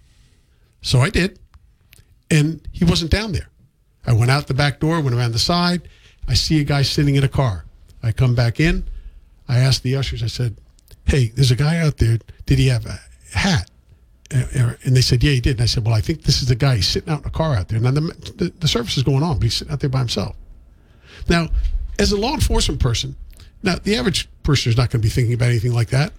So 0.82 1.00
I 1.00 1.10
did, 1.10 1.38
and 2.30 2.66
he 2.72 2.84
wasn't 2.84 3.10
down 3.10 3.32
there. 3.32 3.48
I 4.06 4.12
went 4.12 4.30
out 4.30 4.46
the 4.46 4.54
back 4.54 4.80
door, 4.80 5.00
went 5.00 5.16
around 5.16 5.32
the 5.32 5.38
side. 5.38 5.88
I 6.28 6.34
see 6.34 6.60
a 6.60 6.64
guy 6.64 6.82
sitting 6.82 7.16
in 7.16 7.24
a 7.24 7.28
car. 7.28 7.64
I 8.02 8.12
come 8.12 8.34
back 8.34 8.60
in. 8.60 8.84
I 9.48 9.58
asked 9.58 9.82
the 9.82 9.96
ushers, 9.96 10.22
I 10.22 10.26
said, 10.26 10.56
hey, 11.06 11.28
there's 11.28 11.50
a 11.50 11.56
guy 11.56 11.78
out 11.78 11.98
there. 11.98 12.18
Did 12.46 12.58
he 12.58 12.68
have 12.68 12.86
a 12.86 12.98
hat? 13.32 13.70
Uh, 14.34 14.74
And 14.84 14.96
they 14.96 15.00
said, 15.00 15.22
yeah, 15.22 15.32
he 15.32 15.40
did. 15.40 15.56
And 15.56 15.62
I 15.62 15.66
said, 15.66 15.84
well, 15.84 15.94
I 15.94 16.00
think 16.00 16.22
this 16.22 16.42
is 16.42 16.48
the 16.48 16.56
guy. 16.56 16.76
He's 16.76 16.88
sitting 16.88 17.12
out 17.12 17.22
in 17.22 17.28
a 17.28 17.30
car 17.30 17.54
out 17.54 17.68
there. 17.68 17.78
Now, 17.78 17.92
the, 17.92 18.00
the, 18.36 18.52
the 18.58 18.68
service 18.68 18.96
is 18.96 19.04
going 19.04 19.22
on, 19.22 19.36
but 19.38 19.44
he's 19.44 19.54
sitting 19.54 19.72
out 19.72 19.80
there 19.80 19.90
by 19.90 20.00
himself. 20.00 20.36
Now, 21.28 21.48
as 21.98 22.12
a 22.12 22.16
law 22.16 22.34
enforcement 22.34 22.80
person, 22.80 23.14
now 23.62 23.76
the 23.76 23.96
average 23.96 24.28
person 24.42 24.70
is 24.70 24.76
not 24.76 24.90
going 24.90 25.00
to 25.00 25.06
be 25.06 25.10
thinking 25.10 25.34
about 25.34 25.48
anything 25.50 25.72
like 25.72 25.88
that. 25.90 26.12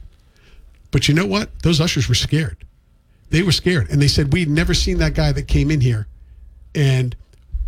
But 0.91 1.07
you 1.07 1.13
know 1.13 1.25
what? 1.25 1.49
Those 1.63 1.81
ushers 1.81 2.07
were 2.07 2.15
scared. 2.15 2.57
They 3.29 3.43
were 3.43 3.51
scared, 3.51 3.89
and 3.89 4.01
they 4.01 4.07
said 4.07 4.31
we'd 4.33 4.49
never 4.49 4.73
seen 4.73 4.97
that 4.99 5.13
guy 5.13 5.31
that 5.31 5.47
came 5.47 5.69
in 5.69 5.81
here, 5.81 6.07
and 6.73 7.15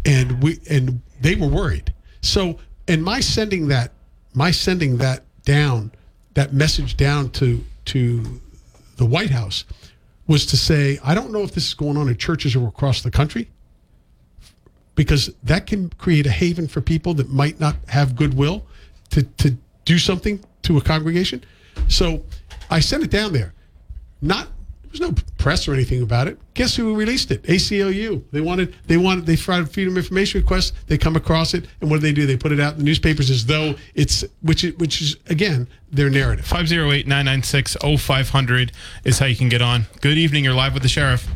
and 0.05 0.41
we 0.41 0.60
and 0.70 1.01
they 1.22 1.36
were 1.36 1.47
worried. 1.47 1.93
So, 2.22 2.60
and 2.88 3.03
my 3.03 3.20
sending 3.20 3.68
that, 3.68 3.91
my 4.34 4.51
sending 4.51 4.97
that 4.97 5.24
down, 5.43 5.91
that 6.34 6.53
message 6.53 6.95
down 6.95 7.30
to 7.32 7.64
to 7.86 8.41
the 8.97 9.05
White 9.05 9.32
House, 9.32 9.66
was 10.28 10.45
to 10.47 10.57
say 10.57 10.99
I 11.03 11.14
don't 11.14 11.32
know 11.32 11.41
if 11.41 11.53
this 11.53 11.68
is 11.68 11.74
going 11.74 11.97
on 11.97 12.07
in 12.07 12.18
churches 12.18 12.55
or 12.55 12.68
across 12.68 13.01
the 13.01 13.12
country, 13.12 13.49
because 14.95 15.30
that 15.43 15.68
can 15.68 15.89
create 15.91 16.26
a 16.26 16.32
haven 16.32 16.68
for 16.68 16.82
people 16.82 17.14
that 17.16 17.30
might 17.30 17.60
not 17.60 17.76
have 17.88 18.16
goodwill 18.16 18.66
to, 19.10 19.24
to 19.24 19.57
do 19.86 19.97
something 19.97 20.43
to 20.64 20.78
a 20.78 20.82
congregation. 20.82 21.43
So 21.88 22.24
I 22.70 22.80
sent 22.80 23.03
it 23.03 23.10
down 23.10 23.34
there. 23.34 23.53
Not 24.22 24.47
there 24.92 25.08
was 25.08 25.12
no 25.18 25.24
press 25.38 25.68
or 25.68 25.74
anything 25.74 26.02
about 26.02 26.28
it. 26.28 26.40
Guess 26.56 26.76
who 26.76 26.96
released 26.96 27.30
it? 27.30 27.44
ACLU. 27.44 28.24
They 28.32 28.42
wanted 28.42 28.76
they 28.88 28.98
wanted 28.98 29.26
they 29.28 29.36
filed 29.36 29.68
a 29.68 29.70
freedom 29.70 29.94
of 29.94 29.98
information 30.00 30.42
request. 30.42 30.74
They 30.88 30.98
come 30.98 31.16
across 31.16 31.54
it, 31.54 31.68
and 31.80 31.92
what 31.92 31.98
do 31.98 32.02
they 32.02 32.14
do? 32.14 32.26
They 32.26 32.38
put 32.38 32.52
it 32.52 32.60
out 32.60 32.74
in 32.74 32.80
the 32.80 32.86
newspapers 32.86 33.30
as 33.30 33.46
though 33.46 33.76
it's 33.94 34.26
which 34.42 34.64
is, 34.64 34.76
which 34.78 35.02
is 35.02 35.18
again 35.28 35.68
their 35.92 36.10
narrative. 36.10 36.46
508 36.46 37.08
996 37.08 37.78
0500 38.00 38.72
is 39.04 39.20
how 39.20 39.28
you 39.28 39.36
can 39.36 39.48
get 39.50 39.62
on. 39.62 39.86
Good 40.02 40.18
evening. 40.18 40.44
You're 40.44 40.54
live 40.56 40.74
with 40.74 40.84
the 40.84 40.90
sheriff. 40.90 41.28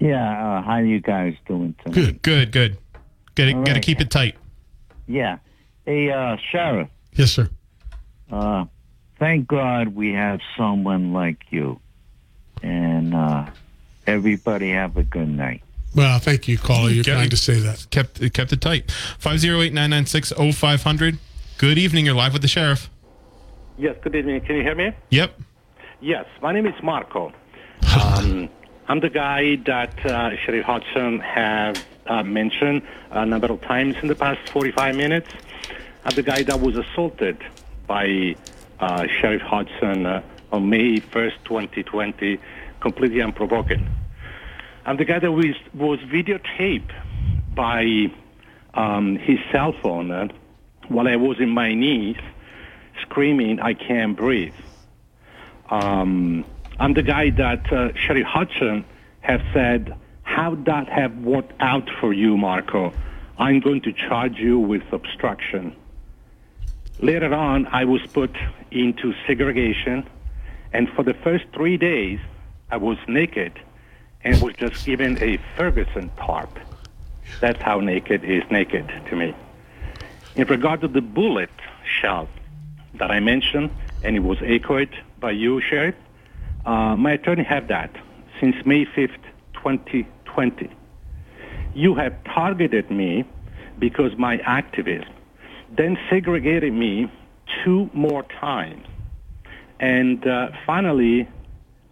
Yeah, 0.00 0.58
uh, 0.58 0.62
how 0.62 0.78
you 0.78 1.00
guys 1.00 1.34
doing 1.46 1.74
tonight? 1.82 1.94
Good, 1.94 2.22
good, 2.22 2.52
good. 2.52 2.76
Got 3.36 3.44
to 3.46 3.52
All 3.54 3.64
got 3.64 3.74
to 3.74 3.80
keep 3.80 4.00
it 4.02 4.10
tight. 4.10 4.36
Yeah. 5.06 5.38
Hey, 5.86 6.10
uh, 6.10 6.36
Sheriff, 6.50 6.88
Yes, 7.14 7.32
sir. 7.32 7.48
uh, 8.30 8.64
thank 9.18 9.46
God 9.46 9.88
we 9.88 10.12
have 10.12 10.40
someone 10.58 11.12
like 11.12 11.38
you. 11.50 11.78
And 12.64 13.14
uh, 13.14 13.46
everybody 14.06 14.70
have 14.70 14.96
a 14.96 15.02
good 15.02 15.28
night. 15.28 15.62
Well, 15.94 16.18
thank 16.18 16.48
you, 16.48 16.56
caller. 16.56 16.88
You're 16.88 17.04
Get- 17.04 17.16
kind 17.16 17.30
to 17.30 17.36
say 17.36 17.60
that. 17.60 17.86
Kept 17.90 18.22
it 18.22 18.32
kept 18.32 18.52
it 18.52 18.60
tight. 18.62 18.90
508 18.90 19.72
996 19.74 20.32
0500. 20.56 21.18
Good 21.58 21.76
evening. 21.78 22.06
You're 22.06 22.14
live 22.14 22.32
with 22.32 22.40
the 22.42 22.48
sheriff. 22.48 22.88
Yes, 23.76 23.96
good 24.02 24.14
evening. 24.16 24.40
Can 24.40 24.56
you 24.56 24.62
hear 24.62 24.74
me? 24.74 24.92
Yep. 25.10 25.38
Yes, 26.00 26.24
my 26.40 26.52
name 26.52 26.66
is 26.66 26.74
Marco. 26.82 27.32
Um, 28.00 28.48
I'm 28.88 29.00
the 29.00 29.10
guy 29.10 29.56
that 29.66 30.04
uh, 30.06 30.36
Sheriff 30.44 30.64
Hodgson 30.64 31.20
have 31.20 31.84
uh, 32.06 32.22
mentioned 32.22 32.82
a 33.10 33.24
number 33.24 33.46
of 33.52 33.60
times 33.60 33.94
in 34.02 34.08
the 34.08 34.14
past 34.14 34.48
45 34.50 34.96
minutes. 34.96 35.28
I'm 36.04 36.14
the 36.14 36.22
guy 36.22 36.42
that 36.42 36.60
was 36.60 36.76
assaulted 36.76 37.38
by 37.86 38.34
uh, 38.80 39.06
Sheriff 39.20 39.42
Hodgson 39.42 40.06
uh, 40.06 40.22
on 40.54 40.70
May 40.70 41.00
1st, 41.00 41.44
2020, 41.44 42.38
completely 42.80 43.20
unprovoked. 43.20 43.72
I'm 44.86 44.96
the 44.96 45.04
guy 45.04 45.18
that 45.18 45.32
was, 45.32 45.56
was 45.74 45.98
videotaped 46.00 46.92
by 47.54 48.12
um, 48.74 49.16
his 49.16 49.38
cell 49.50 49.74
phone 49.82 50.10
uh, 50.10 50.28
while 50.88 51.08
I 51.08 51.16
was 51.16 51.40
in 51.40 51.50
my 51.50 51.74
knees 51.74 52.16
screaming, 53.02 53.60
I 53.60 53.74
can't 53.74 54.16
breathe. 54.16 54.54
Um, 55.70 56.44
I'm 56.78 56.94
the 56.94 57.02
guy 57.02 57.30
that 57.30 57.72
uh, 57.72 57.94
Sheriff 57.94 58.26
Hudson 58.26 58.84
have 59.20 59.42
said, 59.52 59.96
how 60.22 60.54
that 60.66 60.88
have 60.88 61.16
worked 61.18 61.52
out 61.60 61.88
for 62.00 62.12
you, 62.12 62.36
Marco? 62.36 62.92
I'm 63.38 63.60
going 63.60 63.80
to 63.82 63.92
charge 63.92 64.36
you 64.38 64.58
with 64.58 64.82
obstruction. 64.92 65.74
Later 67.00 67.34
on, 67.34 67.66
I 67.66 67.84
was 67.84 68.02
put 68.12 68.30
into 68.70 69.14
segregation, 69.26 70.08
and 70.74 70.90
for 70.90 71.04
the 71.04 71.14
first 71.14 71.44
three 71.54 71.76
days, 71.76 72.18
I 72.70 72.76
was 72.76 72.98
naked 73.06 73.52
and 74.24 74.42
was 74.42 74.54
just 74.54 74.84
given 74.84 75.16
a 75.22 75.38
Ferguson 75.56 76.10
tarp. 76.16 76.58
That's 77.40 77.62
how 77.62 77.78
naked 77.78 78.24
is 78.24 78.42
naked 78.50 78.88
to 79.08 79.16
me. 79.16 79.34
In 80.34 80.48
regard 80.48 80.80
to 80.80 80.88
the 80.88 81.00
bullet 81.00 81.50
shell 81.84 82.28
that 82.94 83.12
I 83.12 83.20
mentioned, 83.20 83.70
and 84.02 84.16
it 84.16 84.24
was 84.24 84.38
echoed 84.42 84.90
by 85.20 85.30
you, 85.30 85.60
Sheriff, 85.60 85.94
uh, 86.66 86.96
my 86.96 87.12
attorney 87.12 87.44
have 87.44 87.68
that. 87.68 87.90
since 88.40 88.56
May 88.66 88.84
5th, 88.84 89.22
2020. 89.54 90.68
You 91.72 91.94
have 91.94 92.12
targeted 92.24 92.90
me 92.90 93.24
because 93.78 94.16
my 94.18 94.38
activism, 94.38 95.08
then 95.70 95.96
segregated 96.10 96.72
me 96.72 97.08
two 97.62 97.88
more 97.92 98.24
times. 98.24 98.84
And 99.80 100.26
uh, 100.26 100.48
finally, 100.66 101.28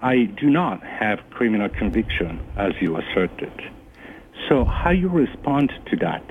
I 0.01 0.25
do 0.25 0.51
not 0.51 0.83
have 0.83 1.21
criminal 1.31 1.69
conviction, 1.69 2.45
as 2.57 2.73
you 2.81 2.97
asserted. 2.97 3.53
So 4.49 4.65
how 4.65 4.91
you 4.91 5.09
respond 5.09 5.73
to 5.91 5.97
that? 5.97 6.25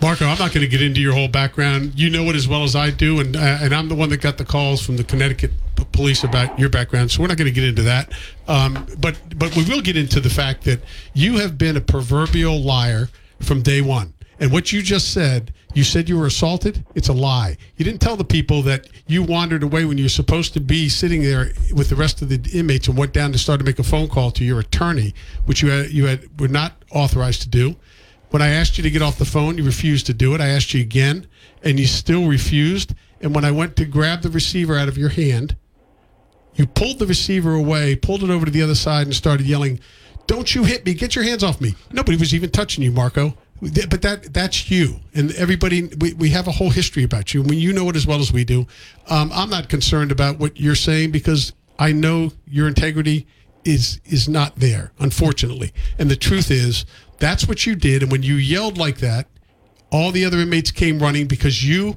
Marco, 0.00 0.24
I'm 0.24 0.38
not 0.38 0.52
going 0.52 0.62
to 0.62 0.68
get 0.68 0.82
into 0.82 1.00
your 1.00 1.12
whole 1.12 1.28
background. 1.28 1.92
You 1.94 2.10
know 2.10 2.24
it 2.24 2.34
as 2.34 2.48
well 2.48 2.64
as 2.64 2.74
I 2.74 2.90
do, 2.90 3.20
and 3.20 3.36
uh, 3.36 3.58
and 3.60 3.72
I'm 3.72 3.88
the 3.88 3.94
one 3.94 4.08
that 4.08 4.20
got 4.20 4.36
the 4.36 4.44
calls 4.44 4.84
from 4.84 4.96
the 4.96 5.04
Connecticut 5.04 5.52
p- 5.76 5.84
police 5.92 6.24
about 6.24 6.58
your 6.58 6.68
background. 6.68 7.12
So 7.12 7.22
we're 7.22 7.28
not 7.28 7.36
going 7.36 7.46
to 7.46 7.54
get 7.54 7.62
into 7.62 7.82
that. 7.82 8.12
Um, 8.48 8.84
but 8.98 9.16
but 9.38 9.54
we 9.54 9.64
will 9.64 9.80
get 9.80 9.96
into 9.96 10.18
the 10.18 10.28
fact 10.28 10.64
that 10.64 10.80
you 11.14 11.38
have 11.38 11.56
been 11.56 11.76
a 11.76 11.80
proverbial 11.80 12.60
liar 12.60 13.10
from 13.40 13.62
day 13.62 13.80
one. 13.80 14.12
And 14.40 14.50
what 14.50 14.72
you 14.72 14.82
just 14.82 15.12
said, 15.12 15.54
you 15.74 15.84
said 15.84 16.08
you 16.08 16.18
were 16.18 16.26
assaulted. 16.26 16.84
It's 16.94 17.08
a 17.08 17.12
lie. 17.12 17.56
You 17.76 17.84
didn't 17.84 18.00
tell 18.00 18.16
the 18.16 18.24
people 18.24 18.62
that 18.62 18.88
you 19.06 19.22
wandered 19.22 19.62
away 19.62 19.84
when 19.84 19.98
you 19.98 20.04
were 20.04 20.10
supposed 20.10 20.52
to 20.54 20.60
be 20.60 20.88
sitting 20.88 21.22
there 21.22 21.52
with 21.72 21.88
the 21.88 21.96
rest 21.96 22.22
of 22.22 22.28
the 22.28 22.40
inmates 22.52 22.88
and 22.88 22.96
went 22.96 23.12
down 23.12 23.32
to 23.32 23.38
start 23.38 23.60
to 23.60 23.64
make 23.64 23.78
a 23.78 23.82
phone 23.82 24.08
call 24.08 24.30
to 24.32 24.44
your 24.44 24.60
attorney, 24.60 25.14
which 25.46 25.62
you 25.62 25.70
had, 25.70 25.90
you 25.90 26.06
had 26.06 26.40
were 26.40 26.48
not 26.48 26.82
authorized 26.90 27.42
to 27.42 27.48
do. 27.48 27.76
When 28.30 28.42
I 28.42 28.48
asked 28.48 28.78
you 28.78 28.82
to 28.84 28.90
get 28.90 29.02
off 29.02 29.18
the 29.18 29.24
phone, 29.24 29.58
you 29.58 29.64
refused 29.64 30.06
to 30.06 30.14
do 30.14 30.34
it. 30.34 30.40
I 30.40 30.48
asked 30.48 30.72
you 30.72 30.80
again, 30.80 31.26
and 31.62 31.78
you 31.78 31.86
still 31.86 32.26
refused. 32.26 32.94
And 33.20 33.34
when 33.34 33.44
I 33.44 33.50
went 33.50 33.76
to 33.76 33.84
grab 33.84 34.22
the 34.22 34.30
receiver 34.30 34.76
out 34.76 34.88
of 34.88 34.96
your 34.96 35.10
hand, 35.10 35.56
you 36.54 36.66
pulled 36.66 36.98
the 36.98 37.06
receiver 37.06 37.54
away, 37.54 37.96
pulled 37.96 38.22
it 38.22 38.30
over 38.30 38.46
to 38.46 38.50
the 38.50 38.62
other 38.62 38.74
side, 38.74 39.06
and 39.06 39.14
started 39.14 39.46
yelling, 39.46 39.80
"Don't 40.26 40.54
you 40.54 40.64
hit 40.64 40.84
me! 40.84 40.94
Get 40.94 41.14
your 41.14 41.24
hands 41.24 41.42
off 41.42 41.60
me!" 41.60 41.74
Nobody 41.92 42.16
was 42.16 42.34
even 42.34 42.50
touching 42.50 42.82
you, 42.82 42.92
Marco. 42.92 43.36
But 43.62 44.02
that 44.02 44.34
that's 44.34 44.72
you, 44.72 44.98
and 45.14 45.30
everybody. 45.36 45.84
We, 45.98 46.14
we 46.14 46.30
have 46.30 46.48
a 46.48 46.50
whole 46.50 46.70
history 46.70 47.04
about 47.04 47.32
you. 47.32 47.44
Mean, 47.44 47.60
you 47.60 47.72
know 47.72 47.88
it 47.90 47.94
as 47.94 48.08
well 48.08 48.18
as 48.18 48.32
we 48.32 48.44
do. 48.44 48.66
Um, 49.08 49.30
I'm 49.32 49.50
not 49.50 49.68
concerned 49.68 50.10
about 50.10 50.40
what 50.40 50.58
you're 50.58 50.74
saying 50.74 51.12
because 51.12 51.52
I 51.78 51.92
know 51.92 52.32
your 52.44 52.66
integrity 52.66 53.28
is 53.64 54.00
is 54.04 54.28
not 54.28 54.56
there, 54.56 54.90
unfortunately. 54.98 55.72
And 55.96 56.10
the 56.10 56.16
truth 56.16 56.50
is, 56.50 56.84
that's 57.20 57.46
what 57.46 57.64
you 57.64 57.76
did. 57.76 58.02
And 58.02 58.10
when 58.10 58.24
you 58.24 58.34
yelled 58.34 58.78
like 58.78 58.98
that, 58.98 59.28
all 59.92 60.10
the 60.10 60.24
other 60.24 60.38
inmates 60.38 60.72
came 60.72 60.98
running 60.98 61.28
because 61.28 61.64
you 61.64 61.96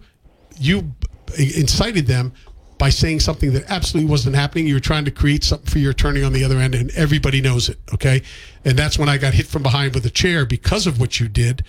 you 0.60 0.92
incited 1.40 2.06
them 2.06 2.32
by 2.78 2.90
saying 2.90 3.22
something 3.22 3.54
that 3.54 3.64
absolutely 3.70 4.10
wasn't 4.10 4.36
happening. 4.36 4.68
You 4.68 4.74
were 4.76 4.80
trying 4.80 5.06
to 5.06 5.12
create 5.12 5.44
something 5.44 5.68
for 5.70 5.80
your 5.80 5.92
attorney 5.92 6.24
on 6.24 6.34
the 6.34 6.44
other 6.44 6.58
end, 6.58 6.76
and 6.76 6.92
everybody 6.92 7.42
knows 7.42 7.70
it. 7.70 7.80
Okay, 7.94 8.22
and 8.64 8.78
that's 8.78 8.98
when 9.00 9.10
I 9.10 9.18
got 9.18 9.34
hit 9.34 9.48
from 9.48 9.64
behind 9.64 9.94
with 9.96 10.06
a 10.06 10.10
chair 10.10 10.46
because 10.46 10.88
of 10.88 11.00
what 11.00 11.20
you 11.20 11.28
did, 11.28 11.64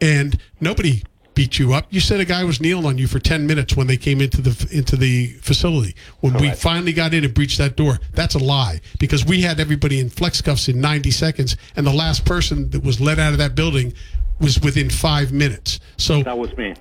and 0.00 0.38
nobody 0.60 1.02
beat 1.34 1.56
you 1.56 1.72
up. 1.72 1.86
You 1.90 2.00
said 2.00 2.18
a 2.18 2.24
guy 2.24 2.42
was 2.42 2.60
kneeling 2.60 2.84
on 2.84 2.98
you 2.98 3.06
for 3.06 3.20
ten 3.20 3.46
minutes 3.46 3.76
when 3.76 3.86
they 3.86 3.96
came 3.96 4.20
into 4.20 4.40
the 4.42 4.68
into 4.76 4.96
the 4.96 5.28
facility. 5.40 5.94
When 6.20 6.34
we 6.34 6.50
finally 6.50 6.92
got 6.92 7.14
in 7.14 7.24
and 7.24 7.32
breached 7.32 7.58
that 7.58 7.76
door, 7.76 8.00
that's 8.12 8.34
a 8.34 8.40
lie 8.40 8.80
because 8.98 9.24
we 9.24 9.42
had 9.42 9.60
everybody 9.60 10.00
in 10.00 10.10
flex 10.10 10.42
cuffs 10.42 10.68
in 10.68 10.80
ninety 10.80 11.12
seconds, 11.12 11.56
and 11.76 11.86
the 11.86 11.92
last 11.92 12.24
person 12.24 12.70
that 12.70 12.82
was 12.82 13.00
let 13.00 13.20
out 13.20 13.32
of 13.32 13.38
that 13.38 13.54
building 13.54 13.92
was 14.40 14.60
within 14.60 14.90
five 14.90 15.32
minutes. 15.32 15.78
So 15.96 16.22
That 16.24 16.38
was 16.38 16.56
me. 16.56 16.74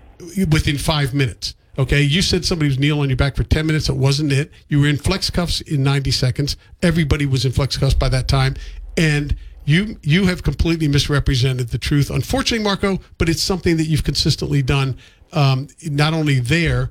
within 0.50 0.78
five 0.78 1.14
minutes. 1.14 1.54
Okay, 1.78 2.02
you 2.02 2.22
said 2.24 2.44
somebody 2.44 2.70
was 2.70 2.80
kneeling 2.80 3.02
on 3.02 3.10
your 3.10 3.18
back 3.18 3.36
for 3.36 3.44
ten 3.44 3.68
minutes. 3.68 3.88
It 3.88 3.96
wasn't 3.96 4.32
it. 4.32 4.52
You 4.68 4.82
were 4.82 4.88
in 4.88 4.98
flex 4.98 5.30
cuffs 5.30 5.62
in 5.62 5.84
ninety 5.84 6.12
seconds. 6.12 6.58
Everybody 6.82 7.26
was 7.26 7.46
in 7.46 7.52
flex 7.52 7.78
cuffs 7.78 7.94
by 7.94 8.10
that 8.10 8.28
time, 8.28 8.56
and 8.98 9.36
you 9.66 9.98
you 10.02 10.26
have 10.26 10.42
completely 10.42 10.88
misrepresented 10.88 11.70
the 11.70 11.78
truth. 11.78 12.10
Unfortunately, 12.10 12.64
Marco, 12.64 13.00
but 13.18 13.30
it's 13.30 13.44
something 13.44 13.78
that 13.78 13.84
you've 13.86 14.04
consistently 14.04 14.62
done, 14.64 14.98
um, 15.34 15.68
not 15.84 16.14
only 16.14 16.40
there, 16.40 16.90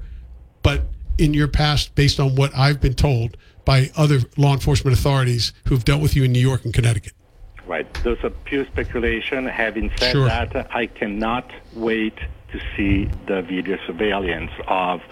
but 0.62 0.82
in 1.18 1.34
your 1.34 1.49
past, 1.49 1.95
based 1.95 2.20
on 2.20 2.37
what 2.37 2.55
I've 2.57 2.80
been 2.80 2.95
told 2.95 3.37
by 3.64 3.91
other 3.97 4.20
law 4.37 4.53
enforcement 4.53 4.97
authorities 4.97 5.53
who've 5.66 5.84
dealt 5.84 6.01
with 6.01 6.14
you 6.14 6.22
in 6.22 6.32
New 6.32 6.39
York 6.39 6.64
and 6.64 6.72
Connecticut. 6.72 7.14
Right. 7.66 7.93
Those 8.05 8.18
are 8.22 8.30
pure 8.30 8.64
speculation. 8.66 9.47
Having 9.47 9.91
said 9.97 10.12
Sure. 10.12 10.26
that, 10.26 10.55
I 10.72 10.87
cannot 10.87 11.51
wait 11.72 12.14
to 12.53 12.61
see 12.76 13.09
the 13.26 13.42
video 13.42 13.78
surveillance 13.86 14.51
of 14.66 15.03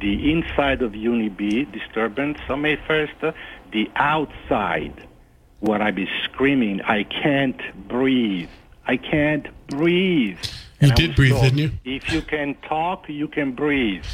the 0.00 0.30
inside 0.32 0.82
of 0.82 0.94
Uni 0.94 1.28
B 1.28 1.64
disturbance 1.64 2.38
on 2.48 2.62
May 2.62 2.76
1st, 2.76 3.22
uh, 3.22 3.32
the 3.72 3.90
outside 3.96 5.06
where 5.60 5.80
I 5.80 5.90
be 5.90 6.08
screaming, 6.24 6.82
I 6.82 7.04
can't 7.04 7.60
breathe. 7.88 8.50
I 8.86 8.96
can't 8.96 9.46
breathe. 9.68 10.38
You 10.80 10.90
I 10.90 10.94
did 10.94 11.16
breathe, 11.16 11.32
told, 11.32 11.44
didn't 11.44 11.58
you? 11.58 11.72
If 11.84 12.12
you 12.12 12.20
can 12.22 12.54
talk, 12.56 13.08
you 13.08 13.26
can 13.26 13.52
breathe. 13.52 14.04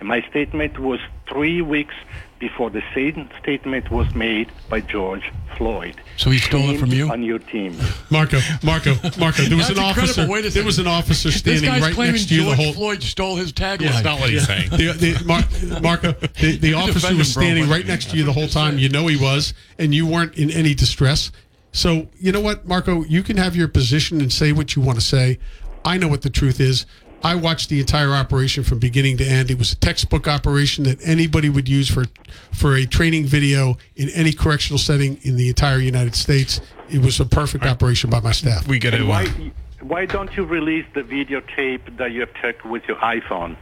And 0.00 0.08
my 0.08 0.22
statement 0.28 0.78
was 0.78 1.00
three 1.28 1.62
weeks 1.62 1.94
before 2.38 2.70
the 2.70 2.82
same 2.94 3.28
statement 3.40 3.90
was 3.90 4.14
made 4.14 4.50
by 4.68 4.80
George 4.80 5.32
Floyd. 5.56 6.00
So 6.16 6.30
he 6.30 6.38
stole 6.38 6.70
it 6.70 6.78
from 6.78 6.90
you? 6.90 7.10
On 7.10 7.22
your 7.22 7.38
team. 7.38 7.76
Marco, 8.10 8.38
Marco, 8.62 8.94
Marco. 9.18 9.42
There 9.42 9.56
was 9.56 9.70
an 9.70 9.78
officer. 9.78 10.26
Wait 10.28 10.44
a 10.44 10.50
there 10.50 10.64
was 10.64 10.78
an 10.78 10.86
officer 10.86 11.28
This 11.28 11.38
standing 11.38 11.64
guy's 11.64 11.82
right 11.82 11.98
next 11.98 12.28
to 12.28 12.34
you 12.34 12.44
the 12.44 12.54
whole. 12.54 12.72
Floyd 12.72 13.02
stole 13.02 13.36
his 13.36 13.52
tagline. 13.52 13.90
That's 13.90 14.04
not 14.04 14.20
what 14.20 14.30
he's 14.30 14.46
saying. 14.46 14.70
The, 14.70 14.92
the, 14.92 15.24
Mar- 15.24 15.80
Marco, 15.80 16.12
the, 16.12 16.56
the 16.56 16.74
officer 16.74 17.14
was 17.14 17.36
him, 17.36 17.40
bro, 17.40 17.42
standing 17.42 17.68
right 17.68 17.86
next 17.86 18.10
to 18.10 18.16
you 18.16 18.24
the 18.24 18.32
whole 18.32 18.48
time. 18.48 18.78
You 18.78 18.88
know 18.88 19.06
he 19.06 19.16
was, 19.16 19.54
and 19.78 19.94
you 19.94 20.06
weren't 20.06 20.34
in 20.36 20.50
any 20.50 20.74
distress. 20.74 21.32
So 21.72 22.08
you 22.18 22.32
know 22.32 22.40
what, 22.40 22.66
Marco, 22.66 23.04
you 23.04 23.22
can 23.22 23.36
have 23.36 23.56
your 23.56 23.68
position 23.68 24.20
and 24.20 24.32
say 24.32 24.52
what 24.52 24.76
you 24.76 24.82
want 24.82 24.98
to 24.98 25.04
say. 25.04 25.38
I 25.84 25.96
know 25.96 26.08
what 26.08 26.22
the 26.22 26.30
truth 26.30 26.60
is. 26.60 26.86
I 27.22 27.34
watched 27.34 27.68
the 27.68 27.80
entire 27.80 28.12
operation 28.12 28.62
from 28.62 28.78
beginning 28.78 29.16
to 29.18 29.24
end. 29.24 29.50
It 29.50 29.58
was 29.58 29.72
a 29.72 29.76
textbook 29.76 30.28
operation 30.28 30.84
that 30.84 30.98
anybody 31.06 31.48
would 31.48 31.68
use 31.68 31.88
for 31.90 32.04
for 32.52 32.76
a 32.76 32.86
training 32.86 33.24
video 33.26 33.76
in 33.96 34.08
any 34.10 34.32
correctional 34.32 34.78
setting 34.78 35.18
in 35.22 35.36
the 35.36 35.48
entire 35.48 35.78
United 35.78 36.14
States. 36.14 36.60
It 36.88 37.00
was 37.02 37.18
a 37.20 37.24
perfect 37.26 37.64
operation 37.64 38.08
by 38.08 38.20
my 38.20 38.32
staff. 38.32 38.68
We 38.68 38.78
got 38.78 38.94
And 38.94 39.02
to. 39.04 39.08
why, 39.08 39.24
Uh, 39.24 39.84
why 39.84 40.06
don't 40.06 40.34
you 40.36 40.44
release 40.44 40.86
the 40.94 41.02
videotape 41.02 41.96
that 41.98 42.12
you 42.12 42.20
have 42.20 42.32
took 42.42 42.64
with 42.64 42.84
your 42.86 42.96
iPhone? 42.98 43.56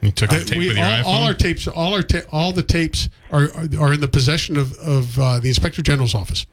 you 0.00 0.10
took 0.12 0.30
the 0.30 0.44
tape 0.44 0.58
we, 0.58 0.68
with 0.68 0.76
your 0.76 0.86
all, 0.86 0.92
iPhone. 0.92 1.04
all 1.06 1.22
our 1.24 1.34
tapes, 1.34 1.66
all 1.68 1.94
our 1.94 2.02
ta- 2.02 2.28
all 2.30 2.52
the 2.52 2.62
tapes 2.62 3.08
are 3.32 3.44
are, 3.56 3.68
are 3.80 3.92
in 3.94 4.00
the 4.00 4.08
possession 4.08 4.56
of 4.56 4.72
of 4.78 5.18
uh, 5.18 5.40
the 5.40 5.48
inspector 5.48 5.82
general's 5.82 6.14
office. 6.14 6.46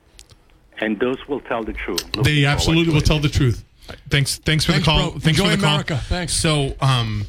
And 0.79 0.99
those 0.99 1.17
will 1.27 1.41
tell 1.41 1.63
the 1.63 1.73
truth. 1.73 2.03
Looking 2.15 2.23
They 2.23 2.45
absolutely 2.45 2.91
will 2.91 3.01
tell 3.01 3.19
the 3.19 3.29
truth. 3.29 3.63
Thanks, 4.09 4.37
thanks 4.37 4.65
for 4.65 4.73
Thanks, 4.73 4.85
the 4.85 4.91
call. 4.91 5.11
bro. 5.11 5.19
Thanks 5.19 5.39
Enjoy 5.39 5.51
for 5.51 5.57
the 5.57 5.67
America. 5.67 5.93
call. 5.93 5.97
Thanks. 6.03 6.33
So, 6.33 6.75
um, 6.81 7.25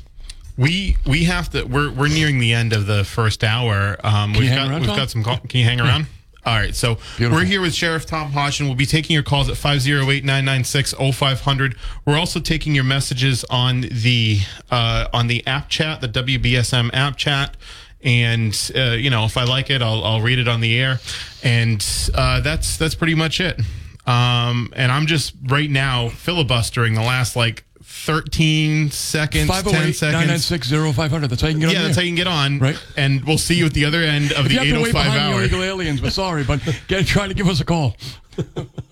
we 0.59 0.97
we 1.07 1.25
have 1.25 1.51
to. 1.51 1.65
We're 1.65 1.91
we're 1.91 2.09
nearing 2.09 2.39
the 2.39 2.53
end 2.53 2.73
of 2.73 2.87
the 2.87 3.05
first 3.05 3.43
hour. 3.43 3.97
Um, 4.05 4.35
we've 4.35 4.51
got 4.51 4.69
around, 4.69 4.81
we've 4.81 4.89
Tom? 4.89 4.97
got 4.97 5.11
some. 5.11 5.25
Call, 5.25 5.39
can 5.39 5.61
you 5.61 5.65
hang 5.65 5.81
around? 5.81 6.07
All 6.45 6.57
right, 6.57 6.75
so 6.75 6.97
Beautiful. 7.19 7.39
we're 7.39 7.45
here 7.45 7.61
with 7.61 7.73
Sheriff 7.73 8.05
Tom 8.05 8.33
Hodgson. 8.33 8.67
We'll 8.67 8.75
be 8.75 8.85
taking 8.85 9.15
your 9.15 9.23
calls 9.23 9.49
at 9.49 9.55
508-996-0500. 9.55 11.77
We're 12.05 12.19
also 12.19 12.41
taking 12.41 12.75
your 12.75 12.83
messages 12.85 13.45
on 13.45 13.83
the 13.83 14.41
uh, 14.71 15.07
on 15.13 15.29
the 15.29 15.47
app 15.47 15.69
chat, 15.69 16.01
the 16.01 16.09
WBSM 16.09 16.91
app 16.93 17.17
chat. 17.17 17.57
And 18.03 18.53
uh, 18.75 18.97
you 18.99 19.09
know, 19.11 19.25
if 19.25 19.37
I 19.37 19.45
like 19.45 19.71
it, 19.71 19.83
I'll, 19.83 20.03
I'll 20.05 20.21
read 20.21 20.41
it 20.41 20.49
on 20.49 20.61
the 20.61 20.77
air. 20.81 20.99
And 21.45 21.85
uh, 22.15 22.41
that's 22.41 22.77
that's 22.77 22.97
pretty 22.97 23.15
much 23.15 23.41
it. 23.41 23.61
Um, 24.07 24.73
and 24.75 24.91
I'm 24.91 25.07
just 25.07 25.35
right 25.45 25.71
now 25.71 26.09
filibustering 26.09 26.95
the 26.95 27.03
last 27.03 27.37
like 27.37 27.65
13 27.83 28.91
seconds, 28.91 29.49
10 29.49 29.63
seconds. 29.93 30.03
996 30.03 30.71
0500. 30.71 31.29
That's 31.29 31.43
how 31.43 31.49
you 31.49 31.55
can 31.55 31.61
get 31.61 31.69
on 31.69 31.75
Yeah, 31.75 31.83
that's 31.83 31.97
how 31.97 32.03
you 32.03 32.09
can 32.09 32.17
get 32.17 32.27
on. 32.27 32.59
Right. 32.59 32.83
And 32.97 33.25
we'll 33.25 33.39
see 33.39 33.55
you 33.55 33.67
at 33.67 33.75
the 33.75 33.85
other 33.85 34.03
end 34.03 34.33
of 34.33 34.47
If 34.47 34.49
the 34.49 34.55
you 34.55 34.59
have 34.61 34.69
to 34.69 34.83
wait 34.83 34.89
805 34.91 34.93
behind 35.05 35.15
the 35.15 35.21
hour. 35.35 35.41
illegal 35.41 35.63
aliens, 35.63 36.01
but 36.01 36.13
sorry, 36.13 36.43
but 36.43 36.61
get 36.89 37.07
trying 37.07 37.29
to 37.29 37.35
give 37.35 37.49
us 37.49 37.61
a 37.61 37.65
call. 37.65 37.97